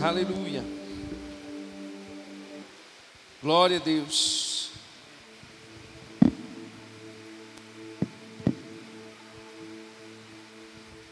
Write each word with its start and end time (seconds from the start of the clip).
Aleluia. 0.00 0.64
Glória 3.42 3.78
a 3.78 3.80
Deus. 3.80 4.70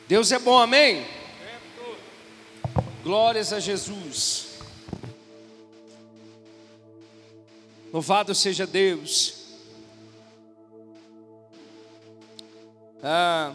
Deus 0.07 0.31
é 0.31 0.39
bom, 0.39 0.57
amém? 0.57 1.05
Glórias 3.03 3.53
a 3.53 3.59
Jesus. 3.59 4.59
Louvado 7.93 8.35
seja 8.37 8.67
Deus. 8.67 9.47
Ah, 13.03 13.53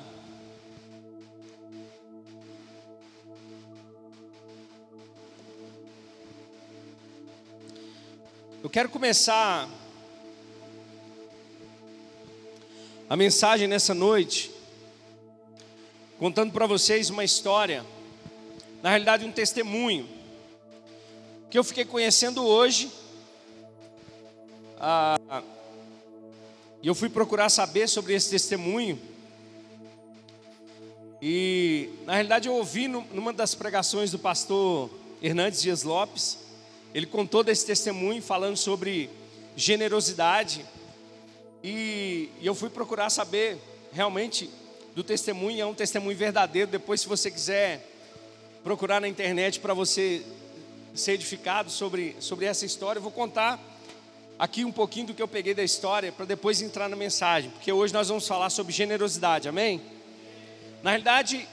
eu 8.63 8.69
quero 8.69 8.89
começar 8.89 9.67
a 13.09 13.17
mensagem 13.17 13.67
nessa 13.67 13.95
noite 13.95 14.51
contando 16.19 16.53
para 16.53 16.67
vocês 16.67 17.09
uma 17.09 17.23
história, 17.23 17.83
na 18.83 18.89
realidade 18.89 19.25
um 19.25 19.31
testemunho 19.31 20.07
que 21.49 21.57
eu 21.57 21.63
fiquei 21.63 21.83
conhecendo 21.83 22.45
hoje. 22.45 22.91
Ah, 24.79 25.41
e 26.83 26.87
eu 26.87 26.93
fui 26.93 27.09
procurar 27.09 27.49
saber 27.49 27.87
sobre 27.87 28.13
esse 28.13 28.29
testemunho. 28.29 29.01
E 31.19 31.89
na 32.05 32.13
realidade 32.13 32.47
eu 32.47 32.53
ouvi 32.53 32.87
numa 32.87 33.33
das 33.33 33.55
pregações 33.55 34.11
do 34.11 34.19
pastor 34.19 34.91
Hernandes 35.19 35.63
Dias 35.63 35.81
Lopes, 35.81 36.40
ele 36.93 37.05
contou 37.05 37.43
desse 37.43 37.65
testemunho 37.65 38.21
falando 38.21 38.57
sobre 38.57 39.09
generosidade. 39.55 40.65
E, 41.63 42.29
e 42.39 42.45
eu 42.45 42.53
fui 42.53 42.69
procurar 42.69 43.09
saber 43.09 43.57
realmente 43.93 44.49
do 44.93 45.03
testemunho, 45.03 45.61
é 45.61 45.65
um 45.65 45.73
testemunho 45.73 46.17
verdadeiro. 46.17 46.69
Depois, 46.69 47.01
se 47.01 47.07
você 47.07 47.31
quiser 47.31 47.87
procurar 48.63 48.99
na 48.99 49.07
internet 49.07 49.59
para 49.59 49.73
você 49.73 50.21
ser 50.93 51.13
edificado 51.13 51.69
sobre, 51.69 52.15
sobre 52.19 52.45
essa 52.45 52.65
história, 52.65 52.99
eu 52.99 53.03
vou 53.03 53.11
contar 53.11 53.59
aqui 54.37 54.65
um 54.65 54.71
pouquinho 54.71 55.07
do 55.07 55.13
que 55.13 55.21
eu 55.21 55.27
peguei 55.27 55.53
da 55.53 55.63
história 55.63 56.11
para 56.11 56.25
depois 56.25 56.61
entrar 56.61 56.89
na 56.89 56.95
mensagem, 56.95 57.51
porque 57.51 57.71
hoje 57.71 57.93
nós 57.93 58.09
vamos 58.09 58.27
falar 58.27 58.49
sobre 58.49 58.73
generosidade, 58.73 59.47
amém? 59.47 59.81
Na 60.83 60.89
realidade, 60.89 61.47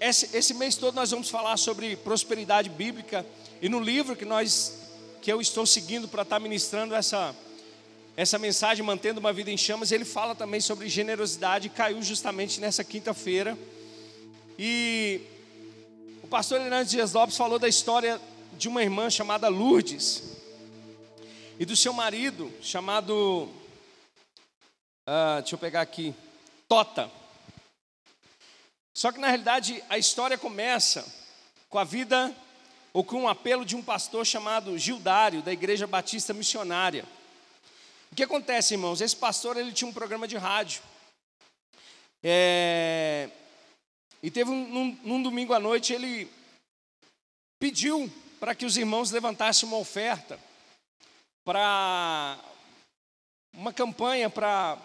esse, 0.00 0.36
esse 0.36 0.52
mês 0.52 0.76
todo 0.76 0.94
nós 0.94 1.10
vamos 1.10 1.30
falar 1.30 1.56
sobre 1.56 1.96
prosperidade 1.96 2.68
bíblica 2.68 3.24
e 3.60 3.68
no 3.68 3.80
livro 3.80 4.14
que 4.14 4.24
nós 4.24 4.78
que 5.20 5.32
eu 5.32 5.40
estou 5.40 5.66
seguindo 5.66 6.06
para 6.06 6.22
estar 6.22 6.38
ministrando 6.38 6.94
essa 6.94 7.34
essa 8.16 8.38
mensagem 8.38 8.84
mantendo 8.84 9.20
uma 9.20 9.32
vida 9.32 9.50
em 9.50 9.56
chamas, 9.56 9.92
ele 9.92 10.04
fala 10.04 10.34
também 10.34 10.60
sobre 10.60 10.88
generosidade, 10.88 11.68
caiu 11.68 12.02
justamente 12.02 12.60
nessa 12.60 12.82
quinta-feira. 12.82 13.56
E 14.58 15.20
o 16.20 16.26
pastor 16.26 16.60
Hernandes 16.60 16.90
Dias 16.90 17.12
Lopes 17.12 17.36
falou 17.36 17.60
da 17.60 17.68
história 17.68 18.20
de 18.56 18.66
uma 18.66 18.82
irmã 18.82 19.08
chamada 19.08 19.46
Lourdes 19.46 20.24
e 21.60 21.64
do 21.64 21.76
seu 21.76 21.92
marido 21.92 22.52
chamado, 22.60 23.48
uh, 25.06 25.38
deixa 25.38 25.54
eu 25.54 25.58
pegar 25.58 25.82
aqui, 25.82 26.12
Tota. 26.68 27.08
Só 28.92 29.12
que 29.12 29.20
na 29.20 29.28
realidade 29.28 29.80
a 29.88 29.96
história 29.96 30.36
começa 30.36 31.06
com 31.68 31.78
a 31.78 31.84
vida 31.84 32.34
ou 32.92 33.04
com 33.04 33.22
um 33.22 33.28
apelo 33.28 33.64
de 33.64 33.76
um 33.76 33.82
pastor 33.82 34.26
chamado 34.26 34.76
Gildário, 34.78 35.42
da 35.42 35.52
Igreja 35.52 35.86
Batista 35.86 36.32
Missionária. 36.32 37.04
O 38.10 38.14
que 38.14 38.22
acontece, 38.22 38.74
irmãos? 38.74 39.00
Esse 39.00 39.16
pastor 39.16 39.56
ele 39.56 39.72
tinha 39.72 39.88
um 39.88 39.92
programa 39.92 40.26
de 40.26 40.36
rádio. 40.36 40.82
É... 42.22 43.28
E 44.22 44.30
teve 44.30 44.50
um, 44.50 44.68
num, 44.68 44.98
num 45.04 45.22
domingo 45.22 45.52
à 45.52 45.60
noite 45.60 45.92
ele 45.92 46.28
pediu 47.60 48.10
para 48.40 48.54
que 48.54 48.64
os 48.64 48.76
irmãos 48.76 49.10
levantassem 49.10 49.68
uma 49.68 49.78
oferta 49.78 50.38
para 51.44 52.38
uma 53.52 53.72
campanha 53.72 54.28
para 54.30 54.78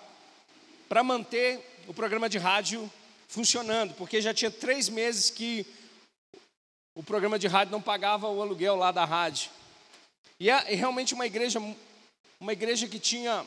manter 1.03 1.59
o 1.88 1.94
programa 1.94 2.29
de 2.29 2.38
rádio 2.38 2.91
funcionando, 3.28 3.94
porque 3.95 4.22
já 4.22 4.33
tinha 4.33 4.51
três 4.51 4.89
meses 4.89 5.29
que 5.29 5.66
o 6.95 7.01
programa 7.01 7.39
de 7.39 7.47
rádio 7.47 7.71
não 7.71 7.81
pagava 7.81 8.27
o 8.27 8.41
aluguel 8.41 8.75
lá 8.75 8.91
da 8.91 9.05
rádio. 9.05 9.49
E 10.39 10.49
é 10.49 10.75
realmente 10.75 11.13
uma 11.13 11.25
igreja, 11.25 11.59
uma 12.39 12.53
igreja 12.53 12.87
que 12.87 12.99
tinha 12.99 13.45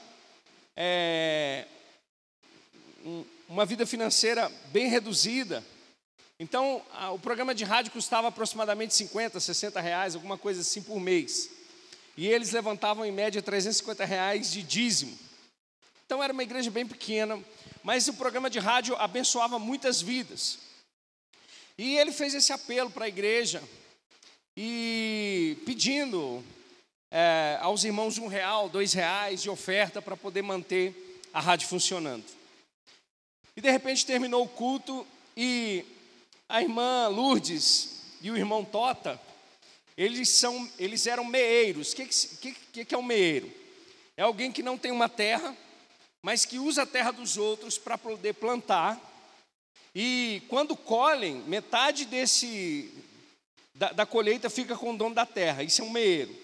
é, 0.76 1.66
uma 3.48 3.64
vida 3.64 3.86
financeira 3.86 4.50
bem 4.72 4.88
reduzida. 4.88 5.64
Então, 6.38 6.82
a, 6.92 7.12
o 7.12 7.18
programa 7.18 7.54
de 7.54 7.64
rádio 7.64 7.92
custava 7.92 8.28
aproximadamente 8.28 8.94
50, 8.94 9.38
60 9.38 9.80
reais, 9.80 10.14
alguma 10.14 10.36
coisa 10.36 10.60
assim 10.60 10.82
por 10.82 11.00
mês. 11.00 11.50
E 12.16 12.26
eles 12.26 12.50
levantavam 12.50 13.04
em 13.04 13.12
média 13.12 13.40
350 13.40 14.04
reais 14.04 14.50
de 14.50 14.62
dízimo. 14.62 15.16
Então 16.04 16.22
era 16.22 16.32
uma 16.32 16.42
igreja 16.42 16.70
bem 16.70 16.86
pequena, 16.86 17.42
mas 17.82 18.08
o 18.08 18.14
programa 18.14 18.48
de 18.48 18.58
rádio 18.58 18.96
abençoava 18.96 19.58
muitas 19.58 20.00
vidas. 20.00 20.65
E 21.78 21.96
ele 21.96 22.12
fez 22.12 22.34
esse 22.34 22.52
apelo 22.52 22.90
para 22.90 23.04
a 23.04 23.08
igreja 23.08 23.62
e 24.56 25.58
pedindo 25.66 26.42
é, 27.10 27.58
aos 27.60 27.84
irmãos 27.84 28.16
um 28.16 28.26
real, 28.26 28.68
dois 28.68 28.92
reais 28.92 29.42
de 29.42 29.50
oferta 29.50 30.00
para 30.00 30.16
poder 30.16 30.42
manter 30.42 31.20
a 31.32 31.40
rádio 31.40 31.68
funcionando. 31.68 32.24
E 33.54 33.60
de 33.60 33.70
repente 33.70 34.06
terminou 34.06 34.44
o 34.44 34.48
culto 34.48 35.06
e 35.36 35.84
a 36.48 36.62
irmã 36.62 37.08
Lourdes 37.08 38.02
e 38.22 38.30
o 38.30 38.36
irmão 38.36 38.64
Tota, 38.64 39.20
eles, 39.96 40.28
são, 40.30 40.70
eles 40.78 41.06
eram 41.06 41.24
meeiros. 41.24 41.92
O 41.92 41.96
que, 41.96 42.06
que, 42.72 42.84
que 42.84 42.94
é 42.94 42.98
um 42.98 43.02
meeiro? 43.02 43.50
É 44.16 44.22
alguém 44.22 44.50
que 44.50 44.62
não 44.62 44.78
tem 44.78 44.90
uma 44.90 45.08
terra, 45.08 45.56
mas 46.22 46.44
que 46.44 46.58
usa 46.58 46.82
a 46.82 46.86
terra 46.86 47.10
dos 47.10 47.36
outros 47.36 47.78
para 47.78 47.98
poder 47.98 48.34
plantar. 48.34 49.00
E 49.98 50.42
quando 50.50 50.76
colhem, 50.76 51.36
metade 51.46 52.04
desse 52.04 52.92
da, 53.74 53.92
da, 53.92 54.04
colheita 54.04 54.50
fica 54.50 54.76
com 54.76 54.92
o 54.92 54.96
dono 54.98 55.14
da 55.14 55.24
terra. 55.24 55.62
Isso 55.62 55.80
é 55.80 55.84
um 55.86 55.90
meeiro. 55.90 56.36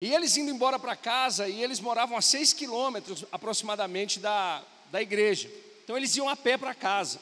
E 0.00 0.14
eles 0.14 0.34
indo 0.34 0.50
embora 0.50 0.78
para 0.78 0.96
casa, 0.96 1.46
e 1.46 1.62
eles 1.62 1.78
moravam 1.78 2.16
a 2.16 2.22
seis 2.22 2.54
quilômetros 2.54 3.26
aproximadamente 3.30 4.18
da, 4.18 4.64
da 4.90 5.02
igreja. 5.02 5.50
Então 5.84 5.94
eles 5.94 6.16
iam 6.16 6.26
a 6.26 6.34
pé 6.34 6.56
para 6.56 6.74
casa. 6.74 7.20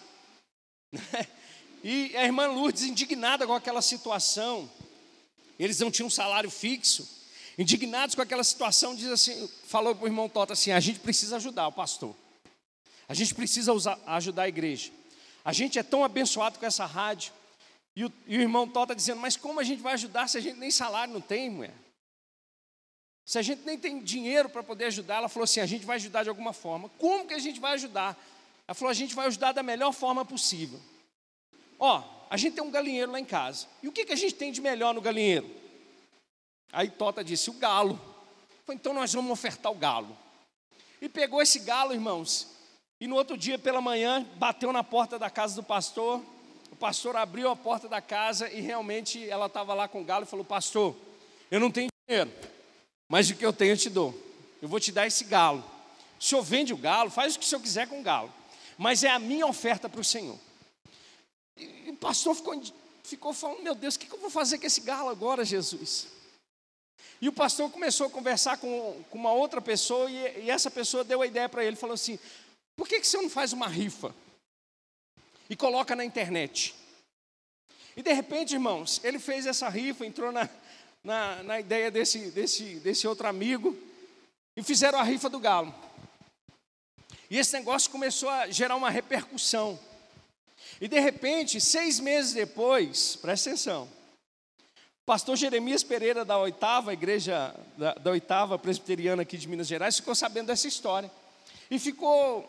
e 1.83 2.17
a 2.17 2.25
irmã 2.25 2.47
Lourdes, 2.47 2.85
indignada 2.85 3.49
com 3.49 3.53
aquela 3.53 3.83
situação, 3.83 4.71
eles 5.59 5.81
não 5.81 5.91
tinham 5.91 6.09
salário 6.09 6.53
fixo. 6.53 7.05
Indignados 7.59 8.15
com 8.15 8.23
aquela 8.23 8.45
situação, 8.45 8.95
diz 8.95 9.09
assim, 9.09 9.51
falou 9.67 9.93
para 9.93 10.05
o 10.05 10.07
irmão 10.07 10.29
Tota 10.29 10.53
assim: 10.53 10.71
a 10.71 10.79
gente 10.79 11.01
precisa 11.01 11.35
ajudar 11.35 11.67
o 11.67 11.73
pastor. 11.73 12.15
A 13.09 13.15
gente 13.15 13.35
precisa 13.35 13.73
usar, 13.73 13.99
ajudar 14.07 14.45
a 14.45 14.49
igreja. 14.49 14.93
A 15.47 15.53
gente 15.53 15.79
é 15.79 15.83
tão 15.85 16.03
abençoado 16.03 16.59
com 16.59 16.67
essa 16.67 16.85
rádio. 16.85 17.33
E 17.95 18.05
o, 18.05 18.13
e 18.27 18.37
o 18.37 18.41
irmão 18.41 18.67
Tota 18.67 18.97
dizendo, 18.97 19.21
mas 19.21 19.37
como 19.37 19.61
a 19.61 19.63
gente 19.63 19.81
vai 19.81 19.93
ajudar 19.93 20.29
se 20.29 20.37
a 20.37 20.41
gente 20.41 20.59
nem 20.59 20.73
salário 20.73 21.15
não 21.15 21.21
tem, 21.21 21.49
mulher? 21.49 21.73
Se 23.25 23.39
a 23.39 23.43
gente 23.43 23.63
nem 23.65 23.79
tem 23.79 24.03
dinheiro 24.03 24.49
para 24.49 24.65
poder 24.65 24.87
ajudar, 24.87 25.19
ela 25.19 25.29
falou 25.29 25.45
assim: 25.45 25.61
a 25.61 25.67
gente 25.67 25.87
vai 25.87 25.97
ajudar 25.97 26.25
de 26.25 26.29
alguma 26.29 26.53
forma. 26.53 26.89
Como 26.99 27.29
que 27.29 27.35
a 27.35 27.39
gente 27.39 27.61
vai 27.61 27.75
ajudar? 27.75 28.19
Ela 28.67 28.75
falou: 28.75 28.91
a 28.91 28.95
gente 28.95 29.15
vai 29.15 29.29
ajudar 29.29 29.53
da 29.53 29.63
melhor 29.63 29.93
forma 29.93 30.25
possível. 30.25 30.81
Ó, 31.79 32.03
a 32.29 32.37
gente 32.37 32.55
tem 32.55 32.65
um 32.65 32.71
galinheiro 32.71 33.13
lá 33.13 33.21
em 33.21 33.25
casa. 33.25 33.69
E 33.85 33.87
o 33.87 33.93
que, 33.93 34.05
que 34.05 34.13
a 34.13 34.17
gente 34.17 34.35
tem 34.35 34.51
de 34.51 34.61
melhor 34.61 34.93
no 34.95 35.01
galinheiro? 35.01 35.49
Aí 36.73 36.91
Tota 36.91 37.23
disse: 37.23 37.51
o 37.51 37.53
galo. 37.53 37.95
Falei, 38.65 38.81
então 38.81 38.93
nós 38.93 39.13
vamos 39.13 39.31
ofertar 39.31 39.71
o 39.71 39.77
galo. 39.77 40.19
E 41.01 41.09
pegou 41.09 41.41
esse 41.41 41.61
galo, 41.61 41.93
irmãos, 41.93 42.56
e 43.01 43.07
no 43.07 43.17
outro 43.17 43.37
dia 43.37 43.59
pela 43.59 43.81
manhã 43.81 44.27
bateu 44.37 44.73
na 44.73 44.83
porta 44.83 45.19
da 45.19 45.29
casa 45.29 45.55
do 45.55 45.63
pastor. 45.63 46.23
O 46.71 46.77
pastor 46.77 47.17
abriu 47.17 47.51
a 47.51 47.57
porta 47.57 47.89
da 47.89 48.01
casa 48.01 48.51
e 48.51 48.61
realmente 48.61 49.29
ela 49.29 49.47
estava 49.47 49.75
lá 49.75 49.87
com 49.87 50.01
o 50.01 50.05
galo 50.05 50.25
e 50.25 50.29
falou: 50.29 50.45
Pastor, 50.45 50.97
eu 51.51 51.61
não 51.61 51.71
tenho 51.71 51.89
dinheiro, 52.09 52.33
mas 53.09 53.31
o 53.31 53.35
que 53.35 53.45
eu 53.45 53.53
tenho 53.53 53.73
eu 53.73 53.77
te 53.77 53.91
dou. 53.91 54.15
Eu 54.61 54.69
vou 54.69 54.81
te 54.81 54.91
dar 54.91 55.07
esse 55.07 55.25
galo. 55.25 55.65
O 56.19 56.23
senhor 56.25 56.43
vende 56.43 56.73
o 56.73 56.77
galo, 56.77 57.11
faz 57.11 57.35
o 57.35 57.39
que 57.39 57.45
o 57.45 57.49
senhor 57.49 57.61
quiser 57.61 57.87
com 57.87 58.01
o 58.01 58.03
galo, 58.03 58.33
mas 58.79 59.05
é 59.05 59.11
a 59.11 59.19
minha 59.19 59.47
oferta 59.47 59.89
para 59.89 60.01
o 60.01 60.05
Senhor. 60.05 60.39
E 61.57 61.91
o 61.91 61.97
pastor 61.97 62.35
ficou, 62.35 62.63
ficou 63.05 63.33
falando: 63.33 63.63
Meu 63.63 63.75
Deus, 63.75 63.95
o 63.95 63.99
que 63.99 64.13
eu 64.13 64.19
vou 64.19 64.31
fazer 64.31 64.59
com 64.59 64.67
esse 64.67 64.81
galo 64.81 65.11
agora, 65.11 65.45
Jesus? 65.45 66.09
E 67.21 67.29
o 67.29 67.33
pastor 67.33 67.71
começou 67.71 68.07
a 68.07 68.11
conversar 68.11 68.59
com, 68.59 69.03
com 69.11 69.19
uma 69.19 69.33
outra 69.33 69.61
pessoa, 69.61 70.11
e, 70.11 70.45
e, 70.45 70.51
essa 70.51 70.71
pessoa 70.71 71.05
deu 71.05 71.23
a 71.23 71.27
ideia 71.27 71.49
para 71.49 71.65
ele: 71.65 71.77
falou 71.77 71.95
assim, 71.95 72.19
por 72.77 72.87
que, 72.87 73.01
que 73.01 73.07
você 73.07 73.17
não 73.17 73.31
faz 73.31 73.53
uma 73.53 73.67
rifa? 73.67 74.15
E 75.49 75.57
coloca 75.57 75.97
na 75.97 76.05
internet. 76.05 76.75
E 77.97 78.03
de 78.03 78.13
repente, 78.13 78.53
irmãos, 78.53 79.01
ele 79.03 79.19
fez 79.19 79.47
essa 79.47 79.69
rifa, 79.69 80.05
entrou 80.05 80.31
na, 80.31 80.49
na, 81.03 81.43
na 81.43 81.61
ideia 81.61 81.91
desse, 81.91 82.31
desse, 82.31 82.75
desse 82.81 83.09
outro 83.09 83.27
amigo 83.27 83.77
e 84.57 84.63
fizeram 84.63 84.99
a 84.99 85.03
rifa 85.03 85.29
do 85.29 85.39
galo. 85.39 85.75
E 87.31 87.39
esse 87.39 87.53
negócio 87.55 87.91
começou 87.91 88.29
a 88.29 88.49
gerar 88.49 88.77
uma 88.77 88.91
repercussão. 88.91 89.79
E 90.81 90.89
de 90.89 91.01
repente, 91.01 91.61
seis 91.61 91.99
meses 91.99 92.35
depois, 92.35 93.17
presta 93.17 93.51
atenção, 93.51 93.89
pastor 95.05 95.37
Jeremias 95.37 95.83
Pereira, 95.83 96.25
da 96.25 96.39
oitava 96.39 96.93
igreja, 96.93 97.55
da, 97.79 97.95
da 97.95 98.11
oitava 98.11 98.59
presbiteriana 98.59 99.23
aqui 99.23 99.39
de 99.39 99.49
Minas 99.49 99.67
Gerais, 99.67 99.97
ficou 99.97 100.15
sabendo 100.15 100.49
dessa 100.49 100.69
história. 100.69 101.11
E 101.71 101.79
ficou, 101.79 102.49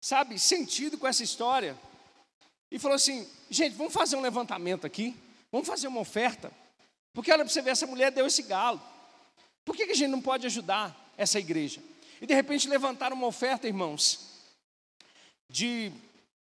sabe, 0.00 0.38
sentido 0.38 0.98
com 0.98 1.06
essa 1.06 1.22
história. 1.22 1.76
E 2.70 2.78
falou 2.78 2.96
assim: 2.96 3.28
gente, 3.50 3.74
vamos 3.74 3.92
fazer 3.92 4.16
um 4.16 4.20
levantamento 4.20 4.86
aqui, 4.86 5.16
vamos 5.50 5.66
fazer 5.66 5.88
uma 5.88 6.00
oferta. 6.00 6.52
Porque 7.12 7.32
olha 7.32 7.44
para 7.44 7.52
você 7.52 7.62
ver, 7.62 7.70
essa 7.70 7.86
mulher 7.86 8.10
deu 8.10 8.26
esse 8.26 8.42
galo. 8.42 8.80
Por 9.64 9.74
que, 9.74 9.86
que 9.86 9.92
a 9.92 9.96
gente 9.96 10.10
não 10.10 10.20
pode 10.20 10.46
ajudar 10.46 10.94
essa 11.16 11.38
igreja? 11.38 11.82
E 12.20 12.26
de 12.26 12.34
repente 12.34 12.68
levantaram 12.68 13.16
uma 13.16 13.26
oferta, 13.26 13.66
irmãos, 13.66 14.20
de 15.48 15.92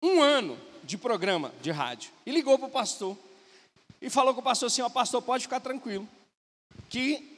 um 0.02 0.20
ano 0.22 0.58
de 0.82 0.96
programa 0.96 1.52
de 1.60 1.70
rádio. 1.70 2.10
E 2.24 2.30
ligou 2.30 2.58
para 2.58 2.68
o 2.68 2.70
pastor. 2.70 3.16
E 4.00 4.08
falou 4.10 4.34
com 4.34 4.40
o 4.40 4.44
pastor 4.44 4.68
assim: 4.68 4.82
ó, 4.82 4.88
pastor, 4.88 5.22
pode 5.22 5.44
ficar 5.44 5.60
tranquilo. 5.60 6.08
Que 6.88 7.36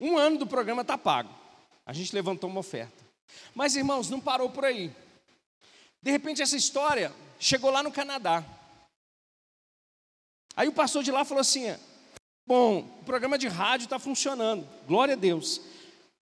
um 0.00 0.18
ano 0.18 0.38
do 0.38 0.46
programa 0.46 0.82
está 0.82 0.98
pago. 0.98 1.32
A 1.84 1.92
gente 1.92 2.14
levantou 2.14 2.50
uma 2.50 2.60
oferta. 2.60 3.05
Mas, 3.54 3.76
irmãos, 3.76 4.10
não 4.10 4.20
parou 4.20 4.50
por 4.50 4.64
aí. 4.64 4.92
De 6.02 6.10
repente, 6.10 6.42
essa 6.42 6.56
história 6.56 7.12
chegou 7.38 7.70
lá 7.70 7.82
no 7.82 7.92
Canadá. 7.92 8.44
Aí 10.56 10.68
o 10.68 10.72
pastor 10.72 11.02
de 11.02 11.10
lá 11.10 11.24
falou 11.24 11.40
assim: 11.40 11.74
Bom, 12.46 12.78
o 13.00 13.04
programa 13.04 13.36
de 13.36 13.48
rádio 13.48 13.84
está 13.84 13.98
funcionando, 13.98 14.68
glória 14.86 15.14
a 15.14 15.18
Deus. 15.18 15.60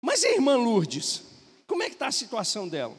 Mas 0.01 0.25
a 0.25 0.31
irmã 0.31 0.57
Lourdes, 0.57 1.23
como 1.67 1.83
é 1.83 1.87
que 1.87 1.95
está 1.95 2.07
a 2.07 2.13
situação 2.13 2.69
dela? 2.69 2.97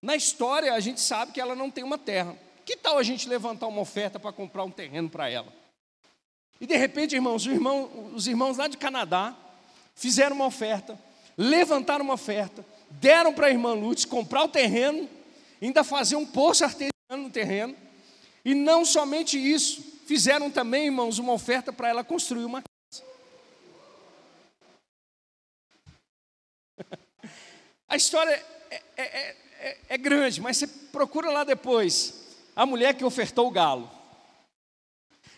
Na 0.00 0.16
história, 0.16 0.72
a 0.72 0.80
gente 0.80 1.00
sabe 1.00 1.32
que 1.32 1.40
ela 1.40 1.54
não 1.54 1.70
tem 1.70 1.84
uma 1.84 1.98
terra. 1.98 2.36
Que 2.64 2.76
tal 2.76 2.96
a 2.96 3.02
gente 3.02 3.28
levantar 3.28 3.66
uma 3.66 3.82
oferta 3.82 4.18
para 4.18 4.32
comprar 4.32 4.64
um 4.64 4.70
terreno 4.70 5.10
para 5.10 5.28
ela? 5.28 5.52
E 6.60 6.66
de 6.66 6.76
repente, 6.76 7.14
irmãos, 7.14 7.44
irmão, 7.46 8.12
os 8.14 8.26
irmãos 8.26 8.56
lá 8.56 8.68
de 8.68 8.76
Canadá 8.76 9.36
fizeram 9.94 10.36
uma 10.36 10.46
oferta, 10.46 10.98
levantaram 11.36 12.04
uma 12.04 12.14
oferta, 12.14 12.64
deram 12.90 13.32
para 13.32 13.46
a 13.46 13.50
irmã 13.50 13.72
Lourdes 13.72 14.04
comprar 14.04 14.44
o 14.44 14.48
terreno, 14.48 15.08
ainda 15.60 15.84
fazer 15.84 16.16
um 16.16 16.26
poço 16.26 16.64
artesiano 16.64 16.90
no 17.10 17.30
terreno. 17.30 17.76
E 18.44 18.54
não 18.54 18.84
somente 18.84 19.38
isso, 19.38 19.82
fizeram 20.06 20.50
também, 20.50 20.86
irmãos, 20.86 21.18
uma 21.18 21.32
oferta 21.32 21.72
para 21.72 21.88
ela 21.88 22.02
construir 22.02 22.44
uma 22.44 22.62
A 27.88 27.96
história 27.96 28.32
é, 28.70 28.82
é, 28.96 29.02
é, 29.02 29.36
é, 29.60 29.78
é 29.90 29.98
grande, 29.98 30.40
mas 30.40 30.56
você 30.56 30.66
procura 30.66 31.30
lá 31.30 31.44
depois 31.44 32.14
a 32.56 32.64
mulher 32.64 32.94
que 32.94 33.04
ofertou 33.04 33.46
o 33.48 33.50
galo. 33.50 33.90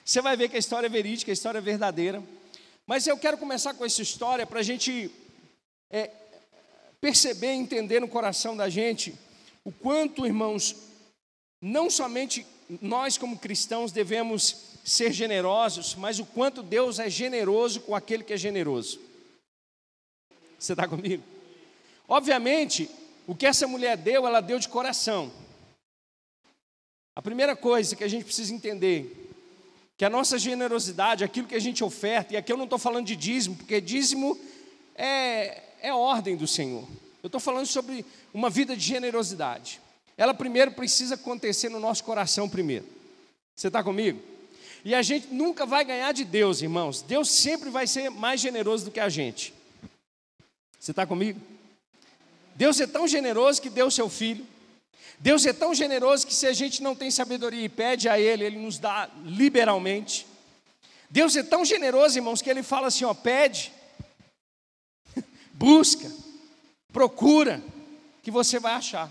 Você 0.04 0.20
vai 0.20 0.36
ver 0.36 0.48
que 0.48 0.56
a 0.56 0.58
história 0.58 0.86
é 0.86 0.90
verídica, 0.90 1.30
a 1.30 1.34
história 1.34 1.58
é 1.58 1.62
verdadeira. 1.62 2.22
Mas 2.86 3.06
eu 3.06 3.16
quero 3.16 3.38
começar 3.38 3.74
com 3.74 3.84
essa 3.84 4.02
história 4.02 4.46
para 4.46 4.60
a 4.60 4.62
gente 4.62 5.10
é, 5.90 6.10
perceber, 7.02 7.48
entender 7.48 8.00
no 8.00 8.06
coração 8.06 8.56
da 8.56 8.68
gente 8.68 9.12
o 9.64 9.72
quanto, 9.72 10.24
irmãos, 10.24 10.76
não 11.60 11.90
somente 11.90 12.46
nós 12.80 13.18
como 13.18 13.36
cristãos 13.36 13.90
devemos 13.90 14.78
ser 14.84 15.12
generosos, 15.12 15.96
mas 15.96 16.20
o 16.20 16.24
quanto 16.24 16.62
Deus 16.62 17.00
é 17.00 17.10
generoso 17.10 17.80
com 17.80 17.94
aquele 17.94 18.22
que 18.22 18.32
é 18.32 18.36
generoso. 18.36 19.00
Você 20.56 20.74
está 20.74 20.86
comigo? 20.86 21.24
Obviamente, 22.06 22.88
o 23.26 23.34
que 23.34 23.46
essa 23.46 23.66
mulher 23.66 23.96
deu, 23.96 24.24
ela 24.24 24.40
deu 24.40 24.60
de 24.60 24.68
coração. 24.68 25.32
A 27.16 27.22
primeira 27.22 27.56
coisa 27.56 27.96
que 27.96 28.04
a 28.04 28.08
gente 28.08 28.24
precisa 28.24 28.54
entender, 28.54 29.30
que 29.96 30.04
a 30.04 30.10
nossa 30.10 30.38
generosidade, 30.38 31.24
aquilo 31.24 31.48
que 31.48 31.54
a 31.56 31.60
gente 31.60 31.82
oferta, 31.82 32.34
e 32.34 32.36
aqui 32.36 32.52
eu 32.52 32.56
não 32.56 32.64
estou 32.64 32.78
falando 32.78 33.06
de 33.06 33.16
dízimo, 33.16 33.56
porque 33.56 33.80
dízimo 33.80 34.38
é, 34.94 35.71
é 35.82 35.92
ordem 35.92 36.36
do 36.36 36.46
Senhor. 36.46 36.86
Eu 37.22 37.26
estou 37.26 37.40
falando 37.40 37.66
sobre 37.66 38.06
uma 38.32 38.48
vida 38.48 38.76
de 38.76 38.82
generosidade. 38.82 39.80
Ela 40.16 40.32
primeiro 40.32 40.70
precisa 40.72 41.16
acontecer 41.16 41.68
no 41.68 41.80
nosso 41.80 42.04
coração 42.04 42.48
primeiro. 42.48 42.86
Você 43.54 43.66
está 43.66 43.82
comigo? 43.82 44.20
E 44.84 44.94
a 44.94 45.02
gente 45.02 45.28
nunca 45.28 45.66
vai 45.66 45.84
ganhar 45.84 46.12
de 46.12 46.24
Deus, 46.24 46.62
irmãos. 46.62 47.02
Deus 47.02 47.30
sempre 47.30 47.68
vai 47.68 47.86
ser 47.86 48.10
mais 48.10 48.40
generoso 48.40 48.86
do 48.86 48.90
que 48.90 49.00
a 49.00 49.08
gente. 49.08 49.52
Você 50.78 50.92
está 50.92 51.06
comigo? 51.06 51.40
Deus 52.54 52.80
é 52.80 52.86
tão 52.86 53.06
generoso 53.06 53.60
que 53.60 53.70
deu 53.70 53.90
seu 53.90 54.08
filho. 54.08 54.46
Deus 55.18 55.46
é 55.46 55.52
tão 55.52 55.74
generoso 55.74 56.26
que 56.26 56.34
se 56.34 56.46
a 56.46 56.52
gente 56.52 56.82
não 56.82 56.96
tem 56.96 57.10
sabedoria 57.10 57.64
e 57.64 57.68
pede 57.68 58.08
a 58.08 58.18
Ele, 58.18 58.44
Ele 58.44 58.58
nos 58.58 58.78
dá 58.78 59.08
liberalmente. 59.24 60.26
Deus 61.08 61.36
é 61.36 61.42
tão 61.42 61.64
generoso, 61.64 62.18
irmãos, 62.18 62.42
que 62.42 62.50
Ele 62.50 62.62
fala 62.62 62.88
assim: 62.88 63.04
ó, 63.04 63.14
pede, 63.14 63.72
busca, 65.54 66.10
procura, 66.92 67.62
que 68.22 68.30
você 68.30 68.58
vai 68.58 68.74
achar. 68.74 69.10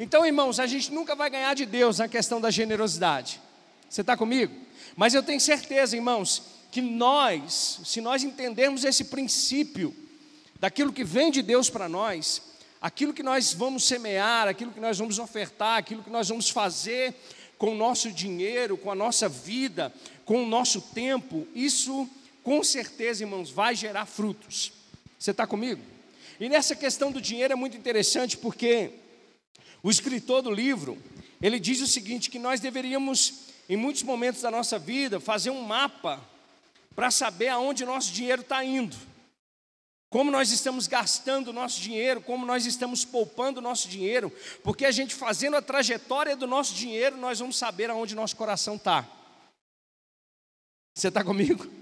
Então, 0.00 0.24
irmãos, 0.24 0.58
a 0.60 0.66
gente 0.66 0.92
nunca 0.92 1.14
vai 1.14 1.30
ganhar 1.30 1.54
de 1.54 1.66
Deus 1.66 1.98
na 1.98 2.08
questão 2.08 2.40
da 2.40 2.50
generosidade. 2.50 3.40
Você 3.88 4.00
está 4.00 4.16
comigo? 4.16 4.54
Mas 4.96 5.14
eu 5.14 5.22
tenho 5.22 5.40
certeza, 5.40 5.96
irmãos, 5.96 6.42
que 6.70 6.80
nós, 6.80 7.80
se 7.84 8.00
nós 8.00 8.22
entendermos 8.22 8.84
esse 8.84 9.04
princípio 9.04 9.94
daquilo 10.60 10.92
que 10.92 11.04
vem 11.04 11.30
de 11.30 11.42
Deus 11.42 11.70
para 11.70 11.88
nós, 11.88 12.42
aquilo 12.80 13.12
que 13.12 13.22
nós 13.22 13.52
vamos 13.52 13.84
semear, 13.84 14.46
aquilo 14.48 14.72
que 14.72 14.80
nós 14.80 14.98
vamos 14.98 15.18
ofertar, 15.18 15.78
aquilo 15.78 16.02
que 16.02 16.10
nós 16.10 16.28
vamos 16.28 16.50
fazer 16.50 17.14
com 17.56 17.72
o 17.72 17.76
nosso 17.76 18.12
dinheiro, 18.12 18.76
com 18.76 18.90
a 18.90 18.94
nossa 18.94 19.28
vida, 19.28 19.92
com 20.24 20.44
o 20.44 20.46
nosso 20.46 20.80
tempo, 20.80 21.46
isso 21.54 22.08
com 22.42 22.62
certeza, 22.62 23.24
irmãos, 23.24 23.50
vai 23.50 23.74
gerar 23.74 24.06
frutos. 24.06 24.72
Você 25.18 25.32
está 25.32 25.46
comigo? 25.46 25.82
E 26.38 26.48
nessa 26.48 26.76
questão 26.76 27.10
do 27.10 27.20
dinheiro 27.20 27.52
é 27.52 27.56
muito 27.56 27.76
interessante 27.76 28.36
porque 28.36 28.92
o 29.82 29.90
escritor 29.90 30.42
do 30.42 30.50
livro, 30.50 30.96
ele 31.42 31.58
diz 31.58 31.80
o 31.80 31.86
seguinte, 31.86 32.30
que 32.30 32.38
nós 32.38 32.60
deveríamos, 32.60 33.46
em 33.68 33.76
muitos 33.76 34.02
momentos 34.02 34.42
da 34.42 34.50
nossa 34.50 34.78
vida, 34.78 35.18
fazer 35.18 35.50
um 35.50 35.62
mapa 35.62 36.20
para 36.94 37.10
saber 37.10 37.48
aonde 37.48 37.84
nosso 37.84 38.12
dinheiro 38.12 38.42
está 38.42 38.64
indo 38.64 38.96
como 40.10 40.30
nós 40.30 40.50
estamos 40.50 40.86
gastando 40.86 41.48
o 41.48 41.52
nosso 41.52 41.80
dinheiro, 41.80 42.22
como 42.22 42.46
nós 42.46 42.64
estamos 42.64 43.04
poupando 43.04 43.60
o 43.60 43.62
nosso 43.62 43.88
dinheiro, 43.88 44.32
porque 44.62 44.86
a 44.86 44.90
gente 44.90 45.14
fazendo 45.14 45.56
a 45.56 45.62
trajetória 45.62 46.34
do 46.34 46.46
nosso 46.46 46.74
dinheiro, 46.74 47.16
nós 47.16 47.38
vamos 47.38 47.56
saber 47.56 47.90
aonde 47.90 48.14
nosso 48.14 48.34
coração 48.34 48.76
está. 48.76 49.06
Você 50.94 51.08
está 51.08 51.22
comigo? 51.22 51.77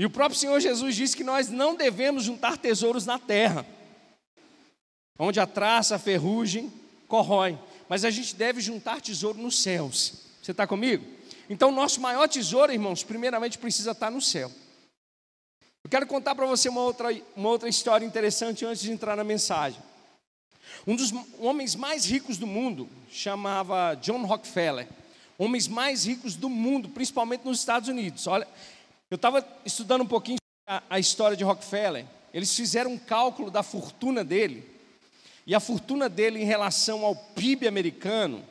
E 0.00 0.06
o 0.06 0.08
próprio 0.08 0.40
Senhor 0.40 0.58
Jesus 0.58 0.96
disse 0.96 1.14
que 1.14 1.22
nós 1.22 1.50
não 1.50 1.74
devemos 1.74 2.24
juntar 2.24 2.56
tesouros 2.56 3.04
na 3.04 3.18
terra, 3.18 3.66
onde 5.18 5.38
a 5.38 5.46
traça, 5.46 5.96
a 5.96 5.98
ferrugem 5.98 6.72
corrói, 7.06 7.58
mas 7.86 8.02
a 8.02 8.10
gente 8.10 8.34
deve 8.34 8.62
juntar 8.62 9.02
tesouro 9.02 9.36
nos 9.36 9.60
céus. 9.60 10.14
Você 10.40 10.52
está 10.52 10.66
comigo? 10.66 11.04
Então, 11.50 11.70
nosso 11.70 12.00
maior 12.00 12.26
tesouro, 12.30 12.72
irmãos, 12.72 13.04
primeiramente 13.04 13.58
precisa 13.58 13.90
estar 13.90 14.10
no 14.10 14.22
céu. 14.22 14.50
Eu 15.84 15.90
quero 15.90 16.06
contar 16.06 16.34
para 16.34 16.46
você 16.46 16.70
uma 16.70 16.80
outra, 16.80 17.08
uma 17.36 17.50
outra 17.50 17.68
história 17.68 18.06
interessante 18.06 18.64
antes 18.64 18.82
de 18.82 18.90
entrar 18.90 19.18
na 19.18 19.24
mensagem. 19.24 19.82
Um 20.86 20.96
dos 20.96 21.12
homens 21.38 21.74
mais 21.74 22.06
ricos 22.06 22.38
do 22.38 22.46
mundo 22.46 22.88
chamava 23.10 23.92
John 23.96 24.24
Rockefeller. 24.24 24.88
Homens 25.36 25.68
mais 25.68 26.06
ricos 26.06 26.36
do 26.36 26.48
mundo, 26.48 26.88
principalmente 26.88 27.44
nos 27.44 27.58
Estados 27.58 27.90
Unidos. 27.90 28.26
Olha, 28.26 28.48
eu 29.10 29.16
estava 29.16 29.46
estudando 29.64 30.02
um 30.02 30.06
pouquinho 30.06 30.38
a, 30.66 30.82
a 30.90 30.98
história 30.98 31.36
de 31.36 31.44
Rockefeller. 31.44 32.06
Eles 32.32 32.54
fizeram 32.54 32.92
um 32.92 32.98
cálculo 32.98 33.50
da 33.50 33.62
fortuna 33.62 34.22
dele. 34.22 34.68
E 35.46 35.54
a 35.54 35.60
fortuna 35.60 36.08
dele 36.08 36.40
em 36.40 36.44
relação 36.44 37.04
ao 37.04 37.16
PIB 37.16 37.66
americano 37.66 38.44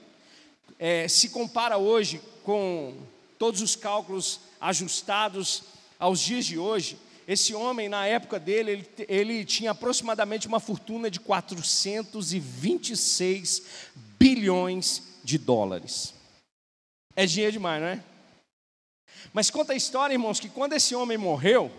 é, 0.78 1.08
se 1.08 1.30
compara 1.30 1.78
hoje 1.78 2.22
com 2.44 2.98
todos 3.38 3.62
os 3.62 3.76
cálculos 3.76 4.42
ajustados 4.60 5.64
aos 5.98 6.20
dias 6.20 6.46
de 6.46 6.58
hoje 6.58 6.98
esse 7.30 7.54
homem, 7.54 7.88
na 7.88 8.08
época 8.08 8.40
dele, 8.40 8.72
ele, 8.72 8.88
ele 9.08 9.46
tinha 9.46 9.70
aproximadamente 9.70 10.48
uma 10.48 10.60
fortuna 10.60 11.12
de 11.12 11.20
426 11.20 13.62
bilhões 14.18 15.04
de 15.24 15.38
dólares. 15.38 16.16
É 17.16 17.28
dinheiro 17.28 17.52
demais, 17.52 17.84
não 17.84 17.90
é? 17.90 18.04
Mas 19.34 19.50
conta 19.50 19.74
a 19.74 19.76
história, 19.76 20.14
irmãos, 20.14 20.40
que 20.40 20.50
quando 20.50 20.74
esse 20.74 20.96
homem 20.96 21.18
morreu, 21.18 21.72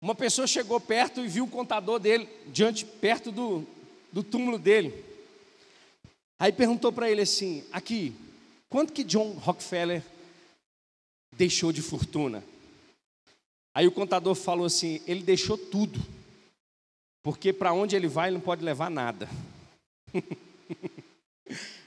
uma 0.00 0.14
pessoa 0.14 0.46
chegou 0.46 0.80
perto 0.80 1.24
e 1.24 1.28
viu 1.28 1.44
o 1.44 1.50
contador 1.50 1.98
dele, 1.98 2.28
diante, 2.48 2.84
perto 2.84 3.32
do, 3.32 3.66
do 4.12 4.22
túmulo 4.22 4.58
dele. 4.58 5.04
Aí 6.38 6.52
perguntou 6.52 6.92
para 6.92 7.10
ele 7.10 7.22
assim: 7.22 7.64
Aqui, 7.72 8.14
quanto 8.68 8.92
que 8.92 9.02
John 9.02 9.32
Rockefeller 9.32 10.02
deixou 11.34 11.72
de 11.72 11.82
fortuna? 11.82 12.44
Aí 13.74 13.86
o 13.86 13.92
contador 13.92 14.34
falou 14.34 14.66
assim: 14.66 15.02
ele 15.06 15.22
deixou 15.22 15.58
tudo, 15.58 16.00
porque 17.22 17.52
para 17.52 17.72
onde 17.72 17.96
ele 17.96 18.08
vai 18.08 18.28
ele 18.28 18.36
não 18.36 18.40
pode 18.40 18.64
levar 18.64 18.90
nada. 18.90 19.28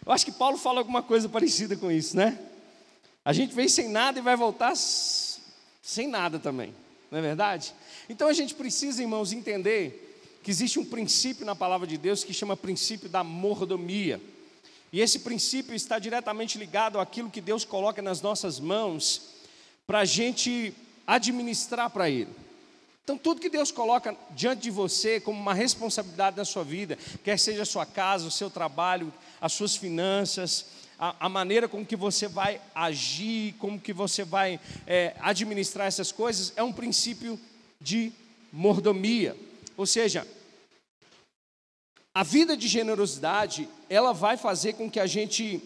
Eu 0.05 0.11
acho 0.13 0.25
que 0.25 0.31
Paulo 0.31 0.57
fala 0.57 0.79
alguma 0.79 1.03
coisa 1.03 1.29
parecida 1.29 1.75
com 1.75 1.91
isso, 1.91 2.15
né? 2.15 2.48
A 3.29 3.31
gente 3.31 3.53
vem 3.53 3.67
sem 3.67 3.87
nada 3.87 4.17
e 4.17 4.23
vai 4.23 4.35
voltar 4.35 4.73
sem 4.75 6.07
nada 6.07 6.39
também, 6.39 6.73
não 7.11 7.19
é 7.19 7.21
verdade? 7.21 7.75
Então 8.09 8.27
a 8.27 8.33
gente 8.33 8.55
precisa, 8.55 9.03
irmãos, 9.03 9.31
entender 9.31 10.39
que 10.41 10.49
existe 10.49 10.79
um 10.79 10.83
princípio 10.83 11.45
na 11.45 11.55
palavra 11.55 11.85
de 11.85 11.95
Deus 11.95 12.23
que 12.23 12.33
chama 12.33 12.57
princípio 12.57 13.07
da 13.07 13.23
mordomia. 13.23 14.19
E 14.91 14.99
esse 14.99 15.19
princípio 15.19 15.75
está 15.75 15.99
diretamente 15.99 16.57
ligado 16.57 16.99
àquilo 16.99 17.29
que 17.29 17.39
Deus 17.39 17.63
coloca 17.63 18.01
nas 18.01 18.19
nossas 18.19 18.59
mãos 18.59 19.35
para 19.85 19.99
a 19.99 20.05
gente 20.05 20.73
administrar 21.05 21.91
para 21.91 22.09
Ele. 22.09 22.33
Então, 23.03 23.15
tudo 23.15 23.41
que 23.41 23.49
Deus 23.49 23.71
coloca 23.71 24.17
diante 24.31 24.63
de 24.63 24.71
você 24.71 25.19
como 25.19 25.39
uma 25.39 25.53
responsabilidade 25.53 26.35
na 26.35 26.45
sua 26.45 26.63
vida, 26.63 26.97
quer 27.23 27.37
seja 27.37 27.61
a 27.61 27.65
sua 27.65 27.85
casa, 27.85 28.25
o 28.25 28.31
seu 28.31 28.49
trabalho, 28.49 29.13
as 29.39 29.53
suas 29.53 29.75
finanças, 29.75 30.65
a, 30.99 31.27
a 31.27 31.29
maneira 31.29 31.67
como 31.69 31.85
que 31.85 31.95
você 31.95 32.27
vai 32.27 32.61
agir, 32.75 33.53
como 33.53 33.79
que 33.79 33.93
você 33.93 34.25
vai 34.25 34.59
é, 34.85 35.15
administrar 35.21 35.87
essas 35.87 36.11
coisas, 36.11 36.51
é 36.57 36.61
um 36.61 36.73
princípio 36.73 37.39
de 37.79 38.11
mordomia. 38.51 39.35
Ou 39.77 39.85
seja, 39.85 40.27
a 42.13 42.23
vida 42.23 42.57
de 42.57 42.67
generosidade, 42.67 43.69
ela 43.89 44.11
vai 44.11 44.35
fazer 44.35 44.73
com 44.73 44.91
que 44.91 44.99
a 44.99 45.07
gente 45.07 45.61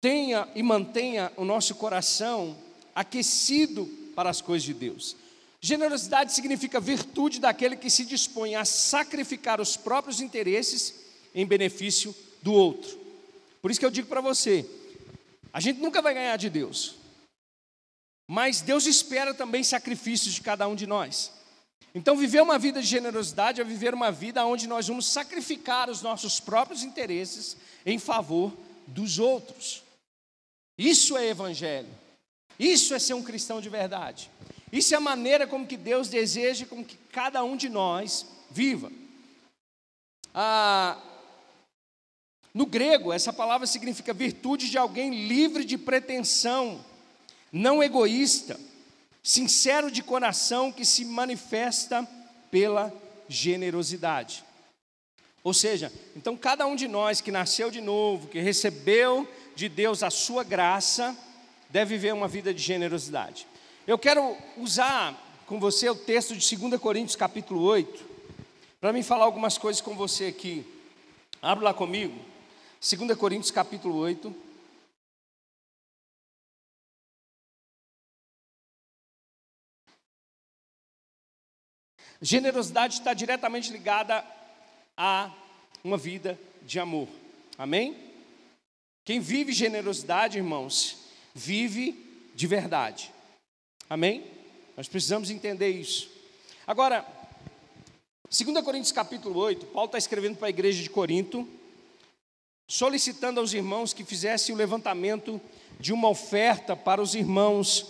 tenha 0.00 0.46
e 0.54 0.62
mantenha 0.62 1.32
o 1.36 1.44
nosso 1.44 1.74
coração 1.74 2.56
aquecido 2.94 3.86
para 4.14 4.30
as 4.30 4.40
coisas 4.40 4.64
de 4.64 4.74
Deus. 4.74 5.16
Generosidade 5.60 6.32
significa 6.32 6.78
virtude 6.78 7.40
daquele 7.40 7.74
que 7.74 7.90
se 7.90 8.04
dispõe 8.04 8.54
a 8.54 8.64
sacrificar 8.64 9.60
os 9.60 9.76
próprios 9.76 10.20
interesses 10.20 10.94
em 11.34 11.44
benefício 11.44 12.14
do 12.42 12.52
outro. 12.52 13.03
Por 13.64 13.70
isso 13.70 13.80
que 13.80 13.86
eu 13.86 13.90
digo 13.90 14.08
para 14.08 14.20
você, 14.20 14.68
a 15.50 15.58
gente 15.58 15.80
nunca 15.80 16.02
vai 16.02 16.12
ganhar 16.12 16.36
de 16.36 16.50
Deus. 16.50 16.96
Mas 18.28 18.60
Deus 18.60 18.84
espera 18.84 19.32
também 19.32 19.64
sacrifícios 19.64 20.34
de 20.34 20.42
cada 20.42 20.68
um 20.68 20.74
de 20.74 20.86
nós. 20.86 21.32
Então, 21.94 22.14
viver 22.14 22.42
uma 22.42 22.58
vida 22.58 22.82
de 22.82 22.86
generosidade 22.86 23.62
é 23.62 23.64
viver 23.64 23.94
uma 23.94 24.12
vida 24.12 24.44
onde 24.44 24.66
nós 24.66 24.86
vamos 24.86 25.06
sacrificar 25.06 25.88
os 25.88 26.02
nossos 26.02 26.38
próprios 26.38 26.82
interesses 26.82 27.56
em 27.86 27.98
favor 27.98 28.52
dos 28.86 29.18
outros. 29.18 29.82
Isso 30.76 31.16
é 31.16 31.26
evangelho. 31.26 31.88
Isso 32.58 32.92
é 32.92 32.98
ser 32.98 33.14
um 33.14 33.22
cristão 33.22 33.62
de 33.62 33.70
verdade. 33.70 34.30
Isso 34.70 34.92
é 34.92 34.98
a 34.98 35.00
maneira 35.00 35.46
como 35.46 35.66
que 35.66 35.78
Deus 35.78 36.08
deseja 36.08 36.66
com 36.66 36.84
que 36.84 36.98
cada 37.10 37.42
um 37.42 37.56
de 37.56 37.70
nós 37.70 38.26
viva. 38.50 38.92
Ah, 40.34 40.98
no 42.54 42.66
grego, 42.66 43.12
essa 43.12 43.32
palavra 43.32 43.66
significa 43.66 44.14
virtude 44.14 44.70
de 44.70 44.78
alguém 44.78 45.26
livre 45.26 45.64
de 45.64 45.76
pretensão, 45.76 46.84
não 47.50 47.82
egoísta, 47.82 48.58
sincero 49.24 49.90
de 49.90 50.04
coração 50.04 50.70
que 50.70 50.84
se 50.84 51.04
manifesta 51.04 52.08
pela 52.52 52.94
generosidade. 53.28 54.44
Ou 55.42 55.52
seja, 55.52 55.92
então 56.14 56.36
cada 56.36 56.64
um 56.64 56.76
de 56.76 56.86
nós 56.86 57.20
que 57.20 57.32
nasceu 57.32 57.72
de 57.72 57.80
novo, 57.80 58.28
que 58.28 58.38
recebeu 58.38 59.28
de 59.56 59.68
Deus 59.68 60.04
a 60.04 60.10
sua 60.10 60.44
graça, 60.44 61.16
deve 61.70 61.96
viver 61.96 62.14
uma 62.14 62.28
vida 62.28 62.54
de 62.54 62.62
generosidade. 62.62 63.48
Eu 63.84 63.98
quero 63.98 64.36
usar 64.56 65.20
com 65.44 65.58
você 65.58 65.90
o 65.90 65.96
texto 65.96 66.36
de 66.36 66.56
2 66.56 66.80
Coríntios 66.80 67.16
capítulo 67.16 67.62
8, 67.62 68.04
para 68.80 68.92
me 68.92 69.02
falar 69.02 69.24
algumas 69.24 69.58
coisas 69.58 69.82
com 69.82 69.96
você 69.96 70.26
aqui. 70.26 70.64
Abre 71.42 71.64
lá 71.64 71.74
comigo. 71.74 72.33
2 72.84 73.16
Coríntios 73.16 73.50
capítulo 73.50 73.96
8. 73.96 74.34
Generosidade 82.20 82.98
está 82.98 83.14
diretamente 83.14 83.72
ligada 83.72 84.22
a 84.94 85.34
uma 85.82 85.96
vida 85.96 86.38
de 86.60 86.78
amor. 86.78 87.08
Amém? 87.56 87.96
Quem 89.02 89.18
vive 89.18 89.54
generosidade, 89.54 90.36
irmãos, 90.36 90.98
vive 91.34 91.92
de 92.34 92.46
verdade. 92.46 93.10
Amém? 93.88 94.30
Nós 94.76 94.88
precisamos 94.88 95.30
entender 95.30 95.70
isso. 95.70 96.10
Agora, 96.66 97.02
2 98.28 98.62
Coríntios 98.62 98.92
capítulo 98.92 99.40
8, 99.40 99.68
Paulo 99.68 99.86
está 99.86 99.96
escrevendo 99.96 100.36
para 100.36 100.48
a 100.48 100.50
igreja 100.50 100.82
de 100.82 100.90
Corinto, 100.90 101.48
solicitando 102.66 103.40
aos 103.40 103.52
irmãos 103.52 103.92
que 103.92 104.04
fizessem 104.04 104.54
o 104.54 104.58
levantamento 104.58 105.40
de 105.78 105.92
uma 105.92 106.08
oferta 106.08 106.74
para 106.74 107.02
os 107.02 107.14
irmãos 107.14 107.86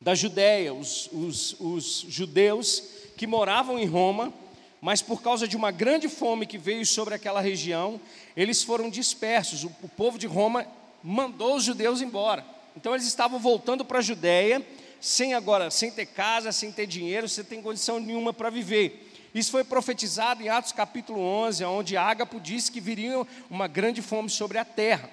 da 0.00 0.14
Judéia, 0.14 0.72
os, 0.72 1.08
os, 1.12 1.56
os 1.60 2.06
judeus 2.08 2.82
que 3.16 3.26
moravam 3.26 3.78
em 3.78 3.86
Roma, 3.86 4.32
mas 4.80 5.02
por 5.02 5.22
causa 5.22 5.46
de 5.46 5.56
uma 5.56 5.70
grande 5.70 6.08
fome 6.08 6.46
que 6.46 6.56
veio 6.56 6.86
sobre 6.86 7.14
aquela 7.14 7.40
região, 7.40 8.00
eles 8.34 8.62
foram 8.62 8.88
dispersos. 8.88 9.64
O, 9.64 9.72
o 9.82 9.88
povo 9.88 10.18
de 10.18 10.26
Roma 10.26 10.66
mandou 11.02 11.56
os 11.56 11.64
judeus 11.64 12.00
embora. 12.00 12.44
Então 12.76 12.94
eles 12.94 13.06
estavam 13.06 13.38
voltando 13.38 13.84
para 13.84 13.98
a 13.98 14.02
Judéia 14.02 14.64
sem 15.00 15.32
agora, 15.32 15.70
sem 15.70 15.90
ter 15.90 16.06
casa, 16.06 16.52
sem 16.52 16.70
ter 16.70 16.86
dinheiro, 16.86 17.28
você 17.28 17.42
tem 17.42 17.62
condição 17.62 17.98
nenhuma 17.98 18.32
para 18.32 18.50
viver. 18.50 19.09
Isso 19.34 19.52
foi 19.52 19.62
profetizado 19.62 20.42
em 20.42 20.48
Atos 20.48 20.72
capítulo 20.72 21.20
11, 21.20 21.64
onde 21.64 21.96
Ágapo 21.96 22.40
disse 22.40 22.72
que 22.72 22.80
viria 22.80 23.24
uma 23.48 23.68
grande 23.68 24.02
fome 24.02 24.28
sobre 24.28 24.58
a 24.58 24.64
terra. 24.64 25.08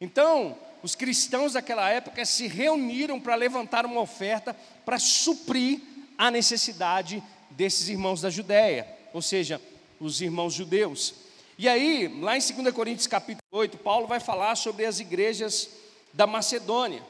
Então, 0.00 0.56
os 0.82 0.94
cristãos 0.94 1.54
daquela 1.54 1.88
época 1.88 2.24
se 2.24 2.46
reuniram 2.46 3.18
para 3.18 3.34
levantar 3.34 3.86
uma 3.86 4.00
oferta 4.00 4.54
para 4.84 4.98
suprir 4.98 5.80
a 6.16 6.30
necessidade 6.30 7.22
desses 7.50 7.88
irmãos 7.88 8.20
da 8.20 8.30
Judéia, 8.30 8.86
ou 9.12 9.22
seja, 9.22 9.60
os 9.98 10.20
irmãos 10.20 10.52
judeus. 10.52 11.14
E 11.56 11.68
aí, 11.68 12.06
lá 12.20 12.36
em 12.36 12.40
2 12.40 12.72
Coríntios 12.74 13.06
capítulo 13.06 13.42
8, 13.50 13.78
Paulo 13.78 14.06
vai 14.06 14.20
falar 14.20 14.54
sobre 14.56 14.84
as 14.84 15.00
igrejas 15.00 15.70
da 16.12 16.26
Macedônia 16.26 17.02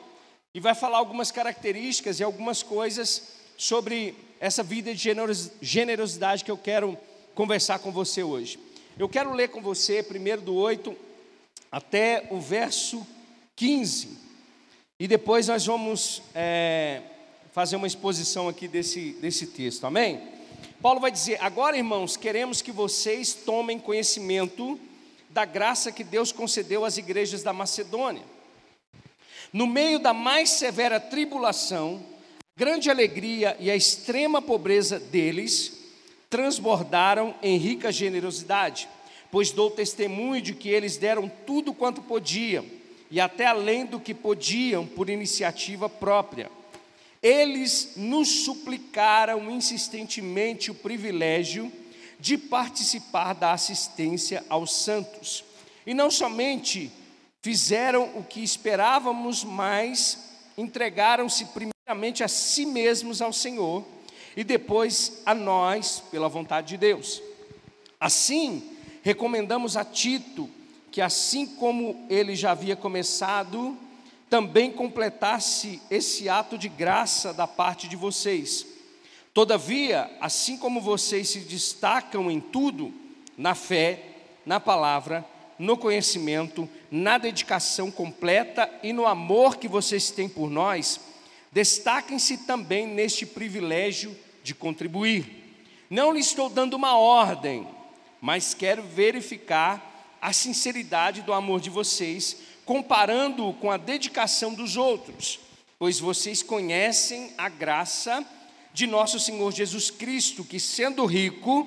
e 0.55 0.61
vai 0.61 0.75
falar 0.75 0.99
algumas 0.99 1.31
características 1.31 2.21
e 2.21 2.25
algumas 2.25 2.63
coisas 2.63 3.35
sobre 3.57 4.15
essa 4.41 4.63
vida 4.63 4.95
de 4.95 5.15
generosidade 5.61 6.45
que 6.45 6.51
eu 6.51 6.57
quero 6.57 6.97
conversar 7.35 7.79
com 7.79 7.91
você 7.91 8.23
hoje. 8.23 8.59
Eu 8.99 9.09
quero 9.09 9.33
ler 9.33 9.49
com 9.49 9.61
você, 9.61 10.03
primeiro 10.03 10.43
do 10.43 10.55
8 10.55 10.95
até 11.71 12.27
o 12.31 12.41
verso 12.41 13.07
15, 13.55 14.17
e 14.99 15.07
depois 15.07 15.49
nós 15.49 15.67
vamos 15.67 16.23
é, 16.35 17.03
fazer 17.53 17.77
uma 17.77 17.87
exposição 17.87 18.49
aqui 18.49 18.67
desse, 18.67 19.13
desse 19.21 19.47
texto, 19.49 19.85
amém? 19.85 20.21
Paulo 20.81 20.99
vai 20.99 21.11
dizer: 21.11 21.39
Agora, 21.43 21.77
irmãos, 21.77 22.17
queremos 22.17 22.63
que 22.63 22.73
vocês 22.73 23.35
tomem 23.35 23.79
conhecimento 23.79 24.81
da 25.29 25.45
graça 25.45 25.93
que 25.93 26.03
Deus 26.03 26.33
concedeu 26.33 26.85
às 26.85 26.97
igrejas 26.97 27.43
da 27.43 27.53
Macedônia 27.53 28.25
no 29.53 29.67
meio 29.67 29.99
da 29.99 30.13
mais 30.13 30.51
severa 30.51 31.01
tribulação, 31.01 32.05
grande 32.59 32.91
alegria 32.91 33.57
e 33.61 33.71
a 33.71 33.77
extrema 33.77 34.43
pobreza 34.43 34.99
deles 34.99 35.79
transbordaram 36.29 37.33
em 37.41 37.57
rica 37.57 37.93
generosidade, 37.93 38.89
pois 39.31 39.53
dou 39.53 39.71
testemunho 39.71 40.43
de 40.43 40.53
que 40.53 40.69
eles 40.69 40.97
deram 40.97 41.31
tudo 41.47 41.73
quanto 41.73 42.03
podiam 42.03 42.67
e 43.13 43.21
até 43.21 43.47
além 43.47 43.87
do 43.87 44.01
que 44.01 44.13
podiam 44.13 44.85
por 44.85 45.09
iniciativa 45.09 45.89
própria. 45.89 46.51
Eles 47.23 47.93
nos 47.95 48.45
suplicaram 48.45 49.49
insistentemente 49.53 50.73
o 50.73 50.75
privilégio 50.75 51.73
de 52.19 52.37
participar 52.37 53.35
da 53.35 53.53
assistência 53.53 54.45
aos 54.49 54.75
santos. 54.75 55.45
E 55.87 55.95
não 55.95 56.11
somente 56.11 56.91
fizeram 57.41 58.11
o 58.17 58.25
que 58.25 58.43
esperávamos, 58.43 59.45
mas 59.45 60.19
entregaram-se 60.57 61.45
primeiramente 61.89 62.23
a 62.23 62.29
si 62.29 62.67
mesmos 62.67 63.23
ao 63.23 63.33
Senhor 63.33 63.83
e 64.37 64.45
depois 64.45 65.23
a 65.25 65.35
nós, 65.35 66.03
pela 66.11 66.29
vontade 66.29 66.69
de 66.69 66.77
Deus. 66.77 67.23
Assim, 67.99 68.63
recomendamos 69.03 69.75
a 69.75 69.87
Tito 69.87 70.51
que, 70.93 71.01
assim 71.01 71.47
como 71.47 72.07
ele 72.11 72.37
já 72.37 72.51
havia 72.51 72.77
começado, 72.77 73.75
também 74.29 74.71
completasse 74.71 75.81
esse 75.91 76.29
ato 76.29 76.59
de 76.59 76.69
graça 76.69 77.33
da 77.33 77.47
parte 77.47 77.89
de 77.89 77.97
vocês. 77.97 78.67
Todavia, 79.33 80.15
assim 80.21 80.59
como 80.59 80.83
vocês 80.83 81.31
se 81.31 81.39
destacam 81.39 82.31
em 82.31 82.39
tudo, 82.39 82.93
na 83.35 83.55
fé, 83.55 84.05
na 84.45 84.61
palavra, 84.61 85.25
no 85.59 85.75
conhecimento, 85.75 86.69
na 86.91 87.17
dedicação 87.17 87.91
completa 87.91 88.71
e 88.83 88.93
no 88.93 89.07
amor 89.07 89.57
que 89.57 89.67
vocês 89.67 90.11
têm 90.11 90.29
por 90.29 90.51
nós, 90.51 91.08
destaquem-se 91.53 92.39
também 92.39 92.87
neste 92.87 93.25
privilégio 93.27 94.17
de 94.43 94.55
contribuir. 94.55 95.27
Não 95.91 96.13
lhe 96.13 96.21
estou 96.21 96.49
dando 96.49 96.75
uma 96.75 96.97
ordem, 96.99 97.67
mas 98.21 98.55
quero 98.55 98.83
verificar 98.83 100.17
a 100.21 100.33
sinceridade 100.33 101.23
do 101.23 101.33
amor 101.33 101.61
de 101.61 101.71
vocês, 101.71 102.37
comparando-o 102.65 103.55
com 103.55 103.71
a 103.71 103.77
dedicação 103.77 104.53
dos 104.53 104.77
outros, 104.77 105.41
pois 105.79 105.99
vocês 105.99 106.43
conhecem 106.43 107.33
a 107.39 107.49
graça 107.49 108.27
de 108.73 108.87
nosso 108.87 109.19
Senhor 109.19 109.53
Jesus 109.53 109.91
Cristo, 109.91 110.45
que 110.45 110.61
sendo 110.61 111.05
rico, 111.07 111.67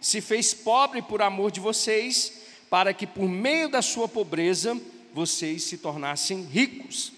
se 0.00 0.20
fez 0.20 0.54
pobre 0.54 1.02
por 1.02 1.22
amor 1.22 1.50
de 1.50 1.60
vocês 1.60 2.40
para 2.70 2.94
que 2.94 3.06
por 3.06 3.28
meio 3.28 3.68
da 3.68 3.82
sua 3.82 4.08
pobreza 4.08 4.80
vocês 5.12 5.64
se 5.64 5.76
tornassem 5.76 6.42
ricos. 6.42 7.12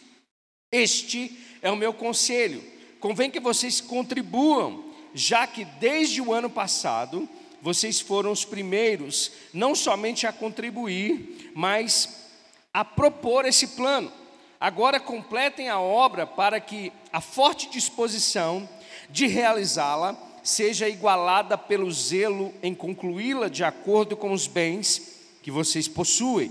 Este 0.73 1.39
é 1.61 1.71
o 1.71 1.77
meu 1.77 1.93
conselho. 1.93 2.65
Convém 2.99 3.31
que 3.31 3.39
vocês 3.39 3.79
contribuam, 3.79 4.83
já 5.15 5.47
que 5.47 5.67
desde 5.67 6.23
o 6.23 6.33
ano 6.33 6.49
passado 6.49 7.29
vocês 7.61 8.01
foram 8.01 8.33
os 8.33 8.45
primeiros, 8.45 9.31
não 9.53 9.75
somente 9.75 10.27
a 10.27 10.33
contribuir, 10.33 11.53
mas 11.55 12.27
a 12.73 12.85
propor 12.85 13.45
esse 13.45 13.69
plano. 13.69 14.11
Agora 14.59 14.99
completem 14.99 15.69
a 15.69 15.79
obra 15.79 16.27
para 16.27 16.59
que 16.59 16.91
a 17.13 17.21
forte 17.21 17.69
disposição 17.69 18.67
de 19.11 19.27
realizá-la 19.27 20.17
seja 20.43 20.89
igualada 20.89 21.59
pelo 21.59 21.91
zelo 21.93 22.55
em 22.63 22.75
concluí-la 22.75 23.49
de 23.49 23.63
acordo 23.63 24.17
com 24.17 24.33
os 24.33 24.47
bens 24.47 25.21
que 25.43 25.51
vocês 25.51 25.87
possuem. 25.87 26.51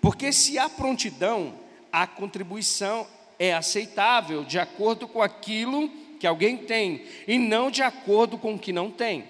Porque 0.00 0.32
se 0.32 0.58
há 0.58 0.68
prontidão, 0.68 1.54
a 1.90 2.06
contribuição 2.06 3.06
é 3.38 3.54
aceitável 3.54 4.44
de 4.44 4.58
acordo 4.58 5.06
com 5.08 5.22
aquilo 5.22 5.88
que 6.18 6.26
alguém 6.26 6.56
tem 6.56 7.04
e 7.26 7.38
não 7.38 7.70
de 7.70 7.82
acordo 7.82 8.38
com 8.38 8.54
o 8.54 8.58
que 8.58 8.72
não 8.72 8.90
tem. 8.90 9.24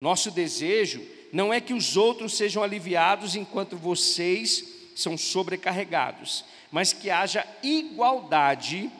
Nosso 0.00 0.30
desejo 0.30 1.00
não 1.32 1.52
é 1.52 1.60
que 1.60 1.72
os 1.72 1.96
outros 1.96 2.36
sejam 2.36 2.62
aliviados 2.62 3.36
enquanto 3.36 3.76
vocês 3.76 4.64
são 4.94 5.16
sobrecarregados, 5.16 6.44
mas 6.70 6.92
que 6.92 7.10
haja 7.10 7.46
igualdade. 7.62 8.90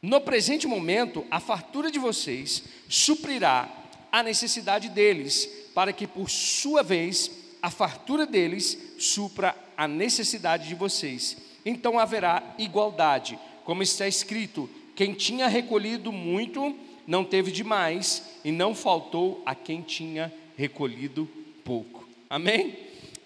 No 0.00 0.20
presente 0.20 0.66
momento, 0.66 1.24
a 1.30 1.38
fartura 1.38 1.90
de 1.90 1.98
vocês 1.98 2.64
suprirá 2.88 3.68
a 4.10 4.22
necessidade 4.22 4.88
deles, 4.88 5.48
para 5.74 5.92
que 5.92 6.06
por 6.06 6.28
sua 6.28 6.82
vez 6.82 7.30
a 7.62 7.70
fartura 7.70 8.26
deles 8.26 8.76
supra 8.98 9.54
a 9.76 9.86
necessidade 9.86 10.68
de 10.68 10.74
vocês. 10.74 11.36
Então 11.64 11.98
haverá 11.98 12.42
igualdade, 12.58 13.38
como 13.64 13.82
está 13.82 14.06
escrito: 14.06 14.68
quem 14.94 15.14
tinha 15.14 15.48
recolhido 15.48 16.12
muito 16.12 16.76
não 17.06 17.24
teve 17.24 17.50
demais, 17.50 18.38
e 18.44 18.52
não 18.52 18.74
faltou 18.74 19.42
a 19.44 19.54
quem 19.54 19.82
tinha 19.82 20.32
recolhido 20.56 21.28
pouco. 21.64 22.08
Amém? 22.28 22.76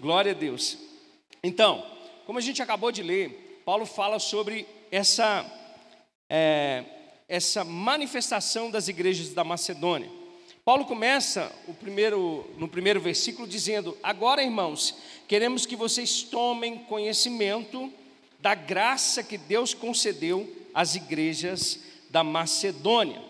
Glória 0.01 0.33
a 0.33 0.35
Deus. 0.35 0.79
Então, 1.43 1.85
como 2.25 2.39
a 2.39 2.43
gente 2.43 2.63
acabou 2.63 2.91
de 2.91 3.03
ler, 3.03 3.63
Paulo 3.65 3.87
fala 3.87 4.19
sobre 4.19 4.67
essa, 4.91 5.45
é, 6.29 6.85
essa 7.29 7.65
manifestação 7.65 8.71
das 8.71 8.89
igrejas 8.89 9.33
da 9.33 9.45
Macedônia. 9.45 10.11
Paulo 10.65 10.85
começa 10.85 11.53
o 11.69 11.75
primeiro, 11.75 12.45
no 12.59 12.67
primeiro 12.67 13.01
versículo 13.01 13.47
dizendo: 13.47 13.97
Agora, 14.03 14.43
irmãos, 14.43 14.97
queremos 15.29 15.65
que 15.65 15.77
vocês 15.77 16.23
tomem 16.23 16.79
conhecimento 16.79 17.93
da 18.41 18.55
graça 18.55 19.23
que 19.23 19.39
Deus 19.39 19.75
concedeu 19.75 20.51
às 20.75 20.95
igrejas 20.95 21.81
da 22.11 22.23
Macedônia. 22.23 23.21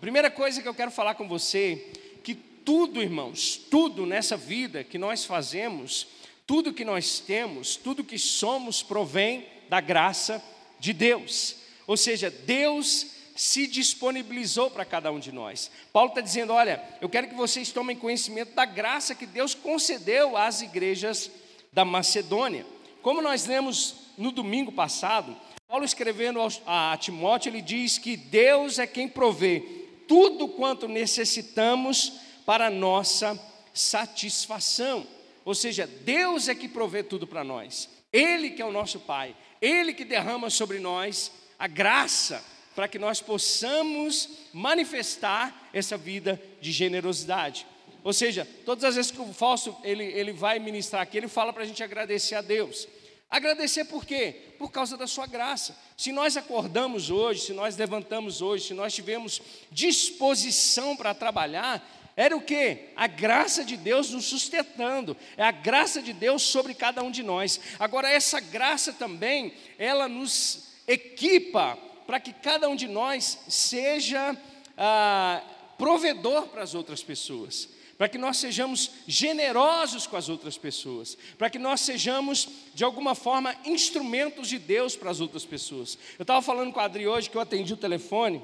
Primeira 0.00 0.30
coisa 0.30 0.60
que 0.60 0.68
eu 0.68 0.74
quero 0.74 0.90
falar 0.90 1.14
com 1.14 1.28
você, 1.28 1.92
que 2.22 2.34
tudo, 2.34 3.02
irmãos, 3.02 3.60
tudo 3.70 4.06
nessa 4.06 4.36
vida 4.36 4.84
que 4.84 4.98
nós 4.98 5.24
fazemos, 5.24 6.06
tudo 6.46 6.72
que 6.72 6.84
nós 6.84 7.20
temos, 7.20 7.76
tudo 7.76 8.04
que 8.04 8.18
somos 8.18 8.82
provém 8.82 9.46
da 9.68 9.80
graça 9.80 10.42
de 10.78 10.92
Deus. 10.92 11.56
Ou 11.86 11.96
seja, 11.96 12.30
Deus 12.30 13.06
se 13.34 13.66
disponibilizou 13.66 14.70
para 14.70 14.84
cada 14.84 15.10
um 15.10 15.18
de 15.18 15.32
nós. 15.32 15.70
Paulo 15.92 16.10
está 16.10 16.20
dizendo: 16.20 16.52
olha, 16.52 16.82
eu 17.00 17.08
quero 17.08 17.28
que 17.28 17.34
vocês 17.34 17.72
tomem 17.72 17.96
conhecimento 17.96 18.54
da 18.54 18.64
graça 18.64 19.14
que 19.14 19.26
Deus 19.26 19.54
concedeu 19.54 20.36
às 20.36 20.62
igrejas 20.62 21.30
da 21.72 21.84
Macedônia. 21.84 22.64
Como 23.02 23.20
nós 23.20 23.46
lemos 23.46 24.03
no 24.16 24.30
domingo 24.30 24.72
passado, 24.72 25.36
Paulo 25.68 25.84
escrevendo 25.84 26.40
a 26.66 26.96
Timóteo, 26.96 27.50
ele 27.50 27.62
diz 27.62 27.98
que 27.98 28.16
Deus 28.16 28.78
é 28.78 28.86
quem 28.86 29.08
provê 29.08 29.60
tudo 30.06 30.48
quanto 30.48 30.86
necessitamos 30.86 32.20
para 32.44 32.70
nossa 32.70 33.38
satisfação. 33.72 35.06
Ou 35.44 35.54
seja, 35.54 35.86
Deus 35.86 36.48
é 36.48 36.54
que 36.54 36.68
provê 36.68 37.02
tudo 37.02 37.26
para 37.26 37.42
nós. 37.42 37.88
Ele 38.12 38.50
que 38.50 38.62
é 38.62 38.64
o 38.64 38.72
nosso 38.72 39.00
Pai, 39.00 39.34
Ele 39.60 39.92
que 39.92 40.04
derrama 40.04 40.48
sobre 40.48 40.78
nós 40.78 41.32
a 41.58 41.66
graça 41.66 42.44
para 42.74 42.88
que 42.88 42.98
nós 42.98 43.20
possamos 43.20 44.28
manifestar 44.52 45.68
essa 45.72 45.96
vida 45.96 46.40
de 46.60 46.72
generosidade. 46.72 47.66
Ou 48.02 48.12
seja, 48.12 48.46
todas 48.66 48.84
as 48.84 48.96
vezes 48.96 49.10
que 49.10 49.20
o 49.20 49.32
falso 49.32 49.76
ele, 49.82 50.04
ele 50.04 50.32
vai 50.32 50.58
ministrar 50.58 51.02
aqui, 51.02 51.16
ele 51.16 51.28
fala 51.28 51.52
para 51.52 51.62
a 51.62 51.66
gente 51.66 51.82
agradecer 51.82 52.34
a 52.34 52.42
Deus. 52.42 52.86
Agradecer 53.34 53.86
por 53.86 54.06
quê? 54.06 54.52
Por 54.60 54.70
causa 54.70 54.96
da 54.96 55.08
sua 55.08 55.26
graça. 55.26 55.76
Se 55.96 56.12
nós 56.12 56.36
acordamos 56.36 57.10
hoje, 57.10 57.40
se 57.40 57.52
nós 57.52 57.76
levantamos 57.76 58.40
hoje, 58.40 58.68
se 58.68 58.74
nós 58.74 58.94
tivemos 58.94 59.42
disposição 59.72 60.94
para 60.94 61.12
trabalhar, 61.12 61.84
era 62.14 62.36
o 62.36 62.40
que? 62.40 62.90
A 62.94 63.08
graça 63.08 63.64
de 63.64 63.76
Deus 63.76 64.10
nos 64.10 64.26
sustentando, 64.26 65.16
é 65.36 65.42
a 65.42 65.50
graça 65.50 66.00
de 66.00 66.12
Deus 66.12 66.42
sobre 66.42 66.74
cada 66.74 67.02
um 67.02 67.10
de 67.10 67.24
nós. 67.24 67.58
Agora, 67.76 68.08
essa 68.08 68.38
graça 68.38 68.92
também, 68.92 69.52
ela 69.80 70.06
nos 70.06 70.68
equipa 70.86 71.76
para 72.06 72.20
que 72.20 72.32
cada 72.32 72.68
um 72.68 72.76
de 72.76 72.86
nós 72.86 73.40
seja 73.48 74.36
ah, 74.78 75.42
provedor 75.76 76.46
para 76.46 76.62
as 76.62 76.72
outras 76.72 77.02
pessoas, 77.02 77.68
para 77.96 78.08
que 78.08 78.18
nós 78.18 78.38
sejamos 78.38 78.90
generosos 79.06 80.06
com 80.06 80.16
as 80.16 80.28
outras 80.28 80.58
pessoas, 80.58 81.16
para 81.38 81.48
que 81.48 81.58
nós 81.58 81.80
sejamos, 81.80 82.48
de 82.74 82.84
alguma 82.84 83.14
forma, 83.14 83.54
instrumentos 83.64 84.48
de 84.48 84.58
Deus 84.58 84.96
para 84.96 85.10
as 85.10 85.20
outras 85.20 85.44
pessoas. 85.44 85.98
Eu 86.18 86.24
estava 86.24 86.42
falando 86.42 86.72
com 86.72 86.80
a 86.80 86.84
Adri 86.84 87.06
hoje 87.06 87.30
que 87.30 87.36
eu 87.36 87.40
atendi 87.40 87.72
o 87.72 87.76
telefone 87.76 88.42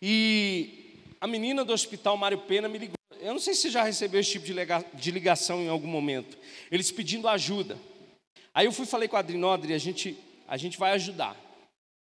e 0.00 0.94
a 1.20 1.26
menina 1.26 1.64
do 1.64 1.72
hospital 1.72 2.16
Mário 2.16 2.38
Pena 2.38 2.68
me 2.68 2.78
ligou. 2.78 2.96
Eu 3.20 3.32
não 3.32 3.40
sei 3.40 3.54
se 3.54 3.62
você 3.62 3.70
já 3.70 3.82
recebeu 3.82 4.20
esse 4.20 4.32
tipo 4.32 4.46
de 4.94 5.10
ligação 5.10 5.60
em 5.60 5.68
algum 5.68 5.88
momento. 5.88 6.38
Eles 6.70 6.92
pedindo 6.92 7.26
ajuda. 7.28 7.78
Aí 8.54 8.66
eu 8.66 8.72
fui 8.72 8.86
falei 8.86 9.08
com 9.08 9.16
a 9.16 9.20
Adri, 9.20 9.42
Adri, 9.44 9.74
a 9.74 9.78
gente, 9.78 10.16
a 10.46 10.56
gente 10.56 10.78
vai 10.78 10.92
ajudar. 10.92 11.36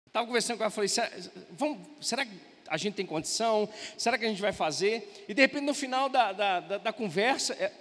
Estava 0.06 0.26
conversando 0.26 0.58
com 0.58 0.64
ela, 0.64 0.72
falei, 0.72 0.88
será, 0.88 1.12
vamos, 1.52 1.80
será 2.02 2.26
que 2.26 2.47
a 2.68 2.78
gente 2.78 2.96
tem 2.96 3.06
condição? 3.06 3.70
Será 3.98 4.18
que 4.18 4.26
a 4.26 4.30
gente 4.30 4.42
vai 4.42 4.54
fazer? 4.54 5.26
E 5.28 5.34
de 5.34 5.42
repente, 5.42 5.66
no 5.66 5.74
final 5.74 6.10
da, 6.10 6.32
da, 6.32 6.60
da, 6.60 6.78
da 6.78 6.94
conversa, 6.94 7.54
é, 7.54 7.72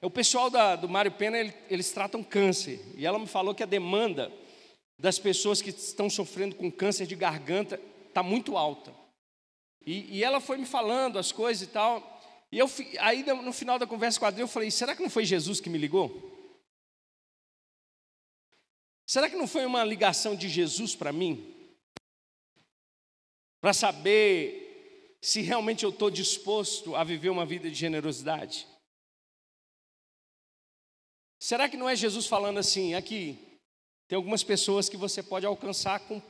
é, 0.00 0.06
o 0.06 0.10
pessoal 0.10 0.50
da, 0.50 0.76
do 0.76 0.88
Mário 0.88 1.12
Pena, 1.12 1.38
ele, 1.38 1.54
eles 1.68 1.90
tratam 1.90 2.22
câncer. 2.22 2.80
E 2.96 3.06
ela 3.06 3.18
me 3.18 3.26
falou 3.26 3.54
que 3.54 3.62
a 3.62 3.66
demanda 3.66 4.32
das 4.98 5.18
pessoas 5.18 5.60
que 5.60 5.70
estão 5.70 6.08
sofrendo 6.08 6.56
com 6.56 6.70
câncer 6.70 7.06
de 7.06 7.14
garganta 7.14 7.80
está 8.08 8.22
muito 8.22 8.56
alta. 8.56 8.94
E, 9.84 10.18
e, 10.18 10.24
ela 10.24 10.40
foi 10.40 10.56
me 10.56 10.66
falando 10.66 11.18
as 11.18 11.30
coisas 11.30 11.62
e 11.62 11.70
tal. 11.70 12.20
E 12.50 12.58
eu, 12.58 12.70
aí, 13.00 13.22
no 13.22 13.52
final 13.52 13.78
da 13.78 13.86
conversa 13.86 14.18
com 14.18 14.24
a 14.24 14.28
Adri, 14.28 14.40
eu 14.40 14.48
falei, 14.48 14.70
será 14.70 14.96
que 14.96 15.02
não 15.02 15.10
foi 15.10 15.24
Jesus 15.24 15.60
que 15.60 15.70
me 15.70 15.78
ligou? 15.78 16.32
Será 19.06 19.30
que 19.30 19.36
não 19.36 19.46
foi 19.46 19.64
uma 19.64 19.84
ligação 19.84 20.34
de 20.34 20.48
Jesus 20.48 20.96
para 20.96 21.12
mim? 21.12 21.55
Para 23.66 23.72
saber 23.72 25.18
se 25.20 25.40
realmente 25.40 25.82
eu 25.82 25.90
estou 25.90 26.08
disposto 26.08 26.94
a 26.94 27.02
viver 27.02 27.30
uma 27.30 27.44
vida 27.44 27.68
de 27.68 27.74
generosidade? 27.74 28.64
Será 31.40 31.68
que 31.68 31.76
não 31.76 31.88
é 31.88 31.96
Jesus 31.96 32.28
falando 32.28 32.58
assim, 32.58 32.94
aqui, 32.94 33.58
tem 34.06 34.14
algumas 34.14 34.44
pessoas 34.44 34.88
que 34.88 34.96
você 34.96 35.20
pode 35.20 35.46
alcançar 35.46 35.98
com 35.98 36.22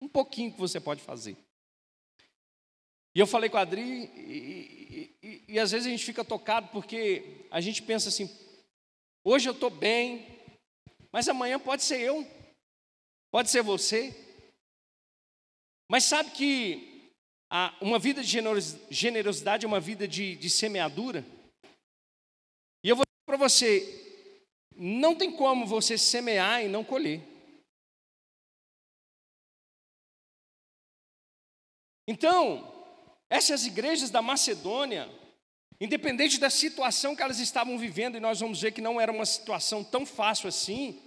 um 0.00 0.08
pouquinho 0.08 0.50
que 0.50 0.58
você 0.58 0.80
pode 0.80 1.02
fazer? 1.02 1.36
E 3.14 3.20
eu 3.20 3.26
falei 3.26 3.50
com 3.50 3.58
a 3.58 3.60
Adri, 3.60 3.82
e, 3.82 5.12
e, 5.22 5.28
e, 5.28 5.44
e 5.46 5.58
às 5.58 5.72
vezes 5.72 5.86
a 5.86 5.90
gente 5.90 6.06
fica 6.06 6.24
tocado 6.24 6.68
porque 6.68 7.44
a 7.50 7.60
gente 7.60 7.82
pensa 7.82 8.08
assim: 8.08 8.34
hoje 9.22 9.46
eu 9.46 9.52
estou 9.52 9.68
bem, 9.68 10.40
mas 11.12 11.28
amanhã 11.28 11.60
pode 11.60 11.84
ser 11.84 12.00
eu, 12.00 12.26
pode 13.30 13.50
ser 13.50 13.60
você. 13.62 14.33
Mas 15.94 16.02
sabe 16.02 16.32
que 16.32 17.08
uma 17.80 18.00
vida 18.00 18.20
de 18.20 18.28
generosidade 18.90 19.64
é 19.64 19.68
uma 19.68 19.78
vida 19.78 20.08
de, 20.08 20.34
de 20.34 20.50
semeadura? 20.50 21.24
E 22.82 22.88
eu 22.88 22.96
vou 22.96 23.04
dizer 23.04 23.24
para 23.24 23.36
você: 23.36 24.26
não 24.74 25.14
tem 25.14 25.36
como 25.36 25.64
você 25.64 25.96
semear 25.96 26.64
e 26.64 26.68
não 26.68 26.82
colher. 26.82 27.22
Então, 32.08 32.74
essas 33.30 33.64
igrejas 33.64 34.10
da 34.10 34.20
Macedônia, 34.20 35.08
independente 35.80 36.40
da 36.40 36.50
situação 36.50 37.14
que 37.14 37.22
elas 37.22 37.38
estavam 37.38 37.78
vivendo, 37.78 38.16
e 38.16 38.20
nós 38.20 38.40
vamos 38.40 38.60
ver 38.60 38.72
que 38.72 38.80
não 38.80 39.00
era 39.00 39.12
uma 39.12 39.24
situação 39.24 39.84
tão 39.84 40.04
fácil 40.04 40.48
assim, 40.48 41.00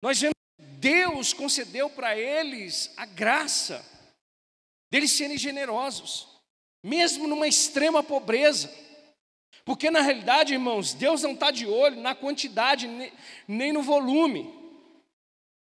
nós 0.00 0.20
vemos 0.20 0.31
Deus 0.82 1.32
concedeu 1.32 1.88
para 1.88 2.18
eles 2.18 2.92
a 2.96 3.06
graça 3.06 3.88
deles 4.90 5.12
serem 5.12 5.38
generosos, 5.38 6.26
mesmo 6.82 7.28
numa 7.28 7.46
extrema 7.46 8.02
pobreza. 8.02 8.68
Porque 9.64 9.92
na 9.92 10.00
realidade, 10.00 10.54
irmãos, 10.54 10.92
Deus 10.92 11.22
não 11.22 11.34
está 11.34 11.52
de 11.52 11.68
olho 11.68 12.00
na 12.00 12.16
quantidade 12.16 12.88
nem 13.46 13.72
no 13.72 13.80
volume, 13.80 14.52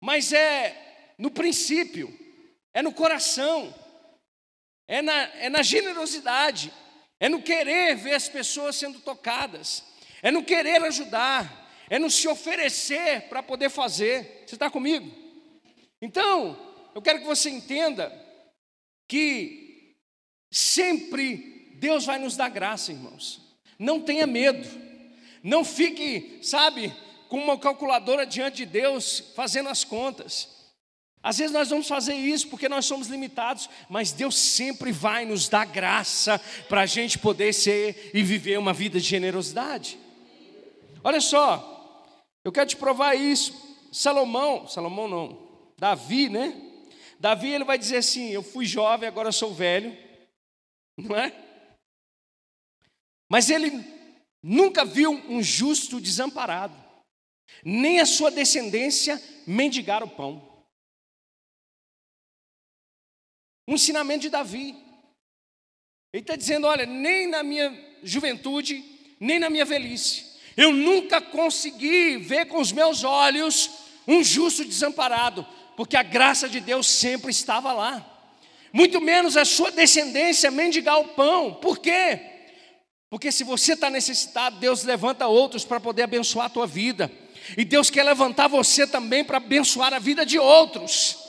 mas 0.03 0.33
é 0.33 1.14
no 1.16 1.31
princípio, 1.31 2.12
é 2.74 2.83
no 2.83 2.92
coração, 2.92 3.72
é 4.88 5.00
na, 5.00 5.22
é 5.37 5.48
na 5.48 5.62
generosidade, 5.62 6.72
é 7.20 7.29
no 7.29 7.40
querer 7.40 7.94
ver 7.94 8.14
as 8.14 8.29
pessoas 8.29 8.74
sendo 8.74 8.98
tocadas, 8.98 9.85
é 10.20 10.33
no 10.33 10.42
querer 10.42 10.83
ajudar, 10.83 11.63
é 11.88 11.98
no 11.98 12.10
se 12.10 12.28
oferecer 12.28 13.28
para 13.28 13.42
poder 13.42 13.70
fazer. 13.70 14.44
Você 14.46 14.54
está 14.54 14.70
comigo? 14.70 15.10
Então, 16.00 16.56
eu 16.94 17.02
quero 17.02 17.20
que 17.20 17.26
você 17.26 17.50
entenda 17.50 18.12
que 19.08 19.96
sempre 20.50 21.76
Deus 21.76 22.04
vai 22.04 22.18
nos 22.18 22.36
dar 22.36 22.48
graça, 22.48 22.92
irmãos. 22.92 23.40
Não 23.78 24.00
tenha 24.00 24.26
medo. 24.26 24.68
Não 25.42 25.64
fique, 25.64 26.38
sabe, 26.42 26.94
com 27.28 27.36
uma 27.36 27.58
calculadora 27.58 28.24
diante 28.24 28.58
de 28.58 28.66
Deus 28.66 29.32
fazendo 29.34 29.68
as 29.68 29.84
contas. 29.84 30.48
Às 31.22 31.38
vezes 31.38 31.52
nós 31.52 31.70
vamos 31.70 31.88
fazer 31.88 32.14
isso 32.14 32.48
porque 32.48 32.68
nós 32.68 32.84
somos 32.84 33.08
limitados, 33.08 33.68
mas 33.88 34.12
Deus 34.12 34.38
sempre 34.38 34.92
vai 34.92 35.24
nos 35.24 35.48
dar 35.48 35.64
graça 35.64 36.38
para 36.68 36.82
a 36.82 36.86
gente 36.86 37.18
poder 37.18 37.54
ser 37.54 38.10
e 38.12 38.22
viver 38.22 38.58
uma 38.58 38.74
vida 38.74 39.00
de 39.00 39.06
generosidade. 39.06 39.98
Olha 41.02 41.22
só, 41.22 41.73
eu 42.44 42.52
quero 42.52 42.68
te 42.68 42.76
provar 42.76 43.14
isso. 43.14 43.52
Salomão, 43.90 44.68
Salomão 44.68 45.09
não, 45.09 45.72
Davi, 45.78 46.28
né? 46.28 46.61
Davi 47.18 47.50
ele 47.52 47.64
vai 47.64 47.78
dizer 47.78 47.96
assim: 47.96 48.30
Eu 48.30 48.42
fui 48.42 48.66
jovem, 48.66 49.09
agora 49.09 49.33
sou 49.33 49.54
velho, 49.54 49.96
não 50.96 51.16
é? 51.16 51.33
Mas 53.30 53.48
ele 53.48 53.70
nunca 54.42 54.85
viu 54.85 55.12
um 55.12 55.42
justo 55.42 56.00
desamparado, 56.00 56.74
nem 57.64 57.98
a 58.00 58.07
sua 58.07 58.30
descendência 58.30 59.20
mendigar 59.46 60.02
o 60.02 60.09
pão. 60.09 60.52
Um 63.66 63.74
ensinamento 63.74 64.22
de 64.22 64.28
Davi. 64.28 64.74
Ele 66.12 66.22
está 66.22 66.37
dizendo: 66.37 66.66
olha, 66.66 66.85
nem 66.85 67.26
na 67.26 67.42
minha 67.42 67.72
juventude, 68.02 68.85
nem 69.18 69.38
na 69.38 69.48
minha 69.48 69.64
velhice, 69.64 70.33
eu 70.56 70.72
nunca 70.72 71.20
consegui 71.20 72.16
ver 72.16 72.46
com 72.46 72.60
os 72.60 72.72
meus 72.72 73.04
olhos 73.04 73.70
um 74.06 74.22
justo 74.22 74.64
desamparado, 74.64 75.46
porque 75.76 75.96
a 75.96 76.02
graça 76.02 76.48
de 76.48 76.60
Deus 76.60 76.86
sempre 76.86 77.30
estava 77.30 77.72
lá. 77.72 78.04
Muito 78.72 79.00
menos 79.00 79.36
a 79.36 79.44
sua 79.44 79.70
descendência 79.70 80.50
mendigar 80.50 80.98
o 80.98 81.08
pão. 81.08 81.54
Por 81.54 81.78
quê? 81.78 82.20
Porque 83.08 83.30
se 83.30 83.44
você 83.44 83.74
está 83.74 83.88
necessitado, 83.88 84.58
Deus 84.58 84.82
levanta 84.82 85.26
outros 85.26 85.64
para 85.64 85.78
poder 85.78 86.02
abençoar 86.02 86.46
a 86.46 86.50
tua 86.50 86.66
vida. 86.66 87.10
E 87.56 87.64
Deus 87.64 87.90
quer 87.90 88.02
levantar 88.02 88.48
você 88.48 88.86
também 88.86 89.22
para 89.22 89.36
abençoar 89.36 89.94
a 89.94 89.98
vida 89.98 90.26
de 90.26 90.38
outros. 90.38 91.23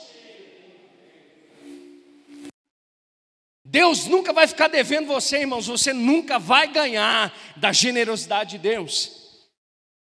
Deus 3.68 4.06
nunca 4.06 4.32
vai 4.32 4.46
ficar 4.46 4.68
devendo 4.68 5.08
você, 5.08 5.38
irmãos. 5.38 5.66
Você 5.66 5.92
nunca 5.92 6.38
vai 6.38 6.68
ganhar 6.68 7.36
da 7.56 7.72
generosidade 7.72 8.52
de 8.52 8.58
Deus. 8.58 9.26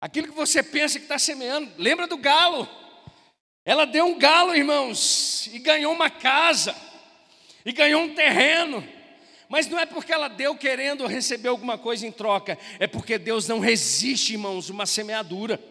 Aquilo 0.00 0.26
que 0.26 0.34
você 0.34 0.64
pensa 0.64 0.98
que 0.98 1.04
está 1.04 1.16
semeando, 1.16 1.70
lembra 1.78 2.08
do 2.08 2.16
galo. 2.16 2.68
Ela 3.64 3.84
deu 3.84 4.04
um 4.04 4.18
galo, 4.18 4.52
irmãos, 4.52 5.46
e 5.52 5.60
ganhou 5.60 5.92
uma 5.92 6.10
casa, 6.10 6.74
e 7.64 7.70
ganhou 7.70 8.02
um 8.02 8.14
terreno. 8.14 8.84
Mas 9.48 9.68
não 9.68 9.78
é 9.78 9.86
porque 9.86 10.12
ela 10.12 10.26
deu 10.26 10.56
querendo 10.56 11.06
receber 11.06 11.48
alguma 11.48 11.78
coisa 11.78 12.04
em 12.04 12.10
troca, 12.10 12.58
é 12.80 12.88
porque 12.88 13.16
Deus 13.16 13.46
não 13.46 13.60
resiste, 13.60 14.32
irmãos, 14.32 14.70
uma 14.70 14.86
semeadura. 14.86 15.62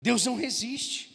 Deus 0.00 0.24
não 0.24 0.36
resiste. 0.36 1.11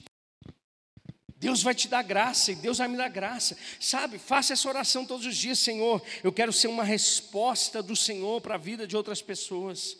Deus 1.39 1.61
vai 1.61 1.75
te 1.75 1.87
dar 1.87 2.01
graça 2.01 2.51
e 2.51 2.55
Deus 2.55 2.79
vai 2.79 2.87
me 2.87 2.97
dar 2.97 3.09
graça. 3.09 3.55
Sabe, 3.79 4.17
faça 4.17 4.53
essa 4.53 4.67
oração 4.67 5.05
todos 5.05 5.25
os 5.25 5.37
dias, 5.37 5.59
Senhor. 5.59 6.01
Eu 6.23 6.31
quero 6.31 6.51
ser 6.51 6.67
uma 6.67 6.83
resposta 6.83 7.81
do 7.83 7.95
Senhor 7.95 8.41
para 8.41 8.55
a 8.55 8.57
vida 8.57 8.87
de 8.87 8.97
outras 8.97 9.21
pessoas. 9.21 9.95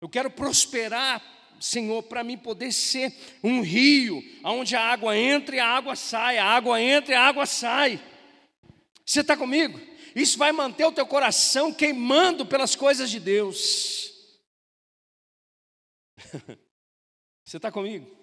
Eu 0.00 0.08
quero 0.08 0.30
prosperar 0.30 1.22
Senhor, 1.60 2.02
para 2.04 2.24
mim 2.24 2.38
poder 2.38 2.72
ser 2.72 3.14
um 3.44 3.60
rio, 3.60 4.24
onde 4.42 4.74
a 4.74 4.80
água 4.80 5.14
entra 5.14 5.56
e 5.56 5.58
a 5.58 5.66
água 5.66 5.94
sai, 5.94 6.38
a 6.38 6.46
água 6.46 6.80
entra 6.80 7.12
e 7.12 7.14
a 7.14 7.22
água 7.22 7.44
sai. 7.44 8.02
Você 9.04 9.20
está 9.20 9.36
comigo? 9.36 9.78
Isso 10.16 10.38
vai 10.38 10.52
manter 10.52 10.86
o 10.86 10.92
teu 10.92 11.06
coração 11.06 11.72
queimando 11.72 12.46
pelas 12.46 12.74
coisas 12.74 13.10
de 13.10 13.20
Deus. 13.20 14.10
Você 17.44 17.58
está 17.58 17.70
comigo? 17.70 18.19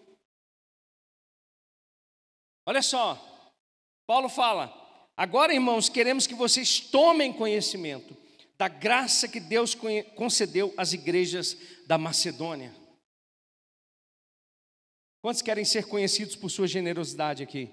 Olha 2.68 2.82
só, 2.82 3.16
Paulo 4.06 4.28
fala: 4.28 4.70
agora, 5.16 5.54
irmãos, 5.54 5.88
queremos 5.88 6.28
que 6.28 6.36
vocês 6.36 6.82
tomem 6.82 7.32
conhecimento 7.32 8.14
da 8.58 8.68
graça 8.68 9.26
que 9.26 9.40
Deus 9.40 9.74
concedeu 10.16 10.74
às 10.76 10.92
igrejas 10.92 11.56
da 11.88 11.98
Macedônia. 11.98 12.76
Quantos 15.22 15.42
querem 15.42 15.64
ser 15.64 15.86
conhecidos 15.88 16.36
por 16.36 16.50
sua 16.50 16.68
generosidade 16.68 17.42
aqui? 17.42 17.70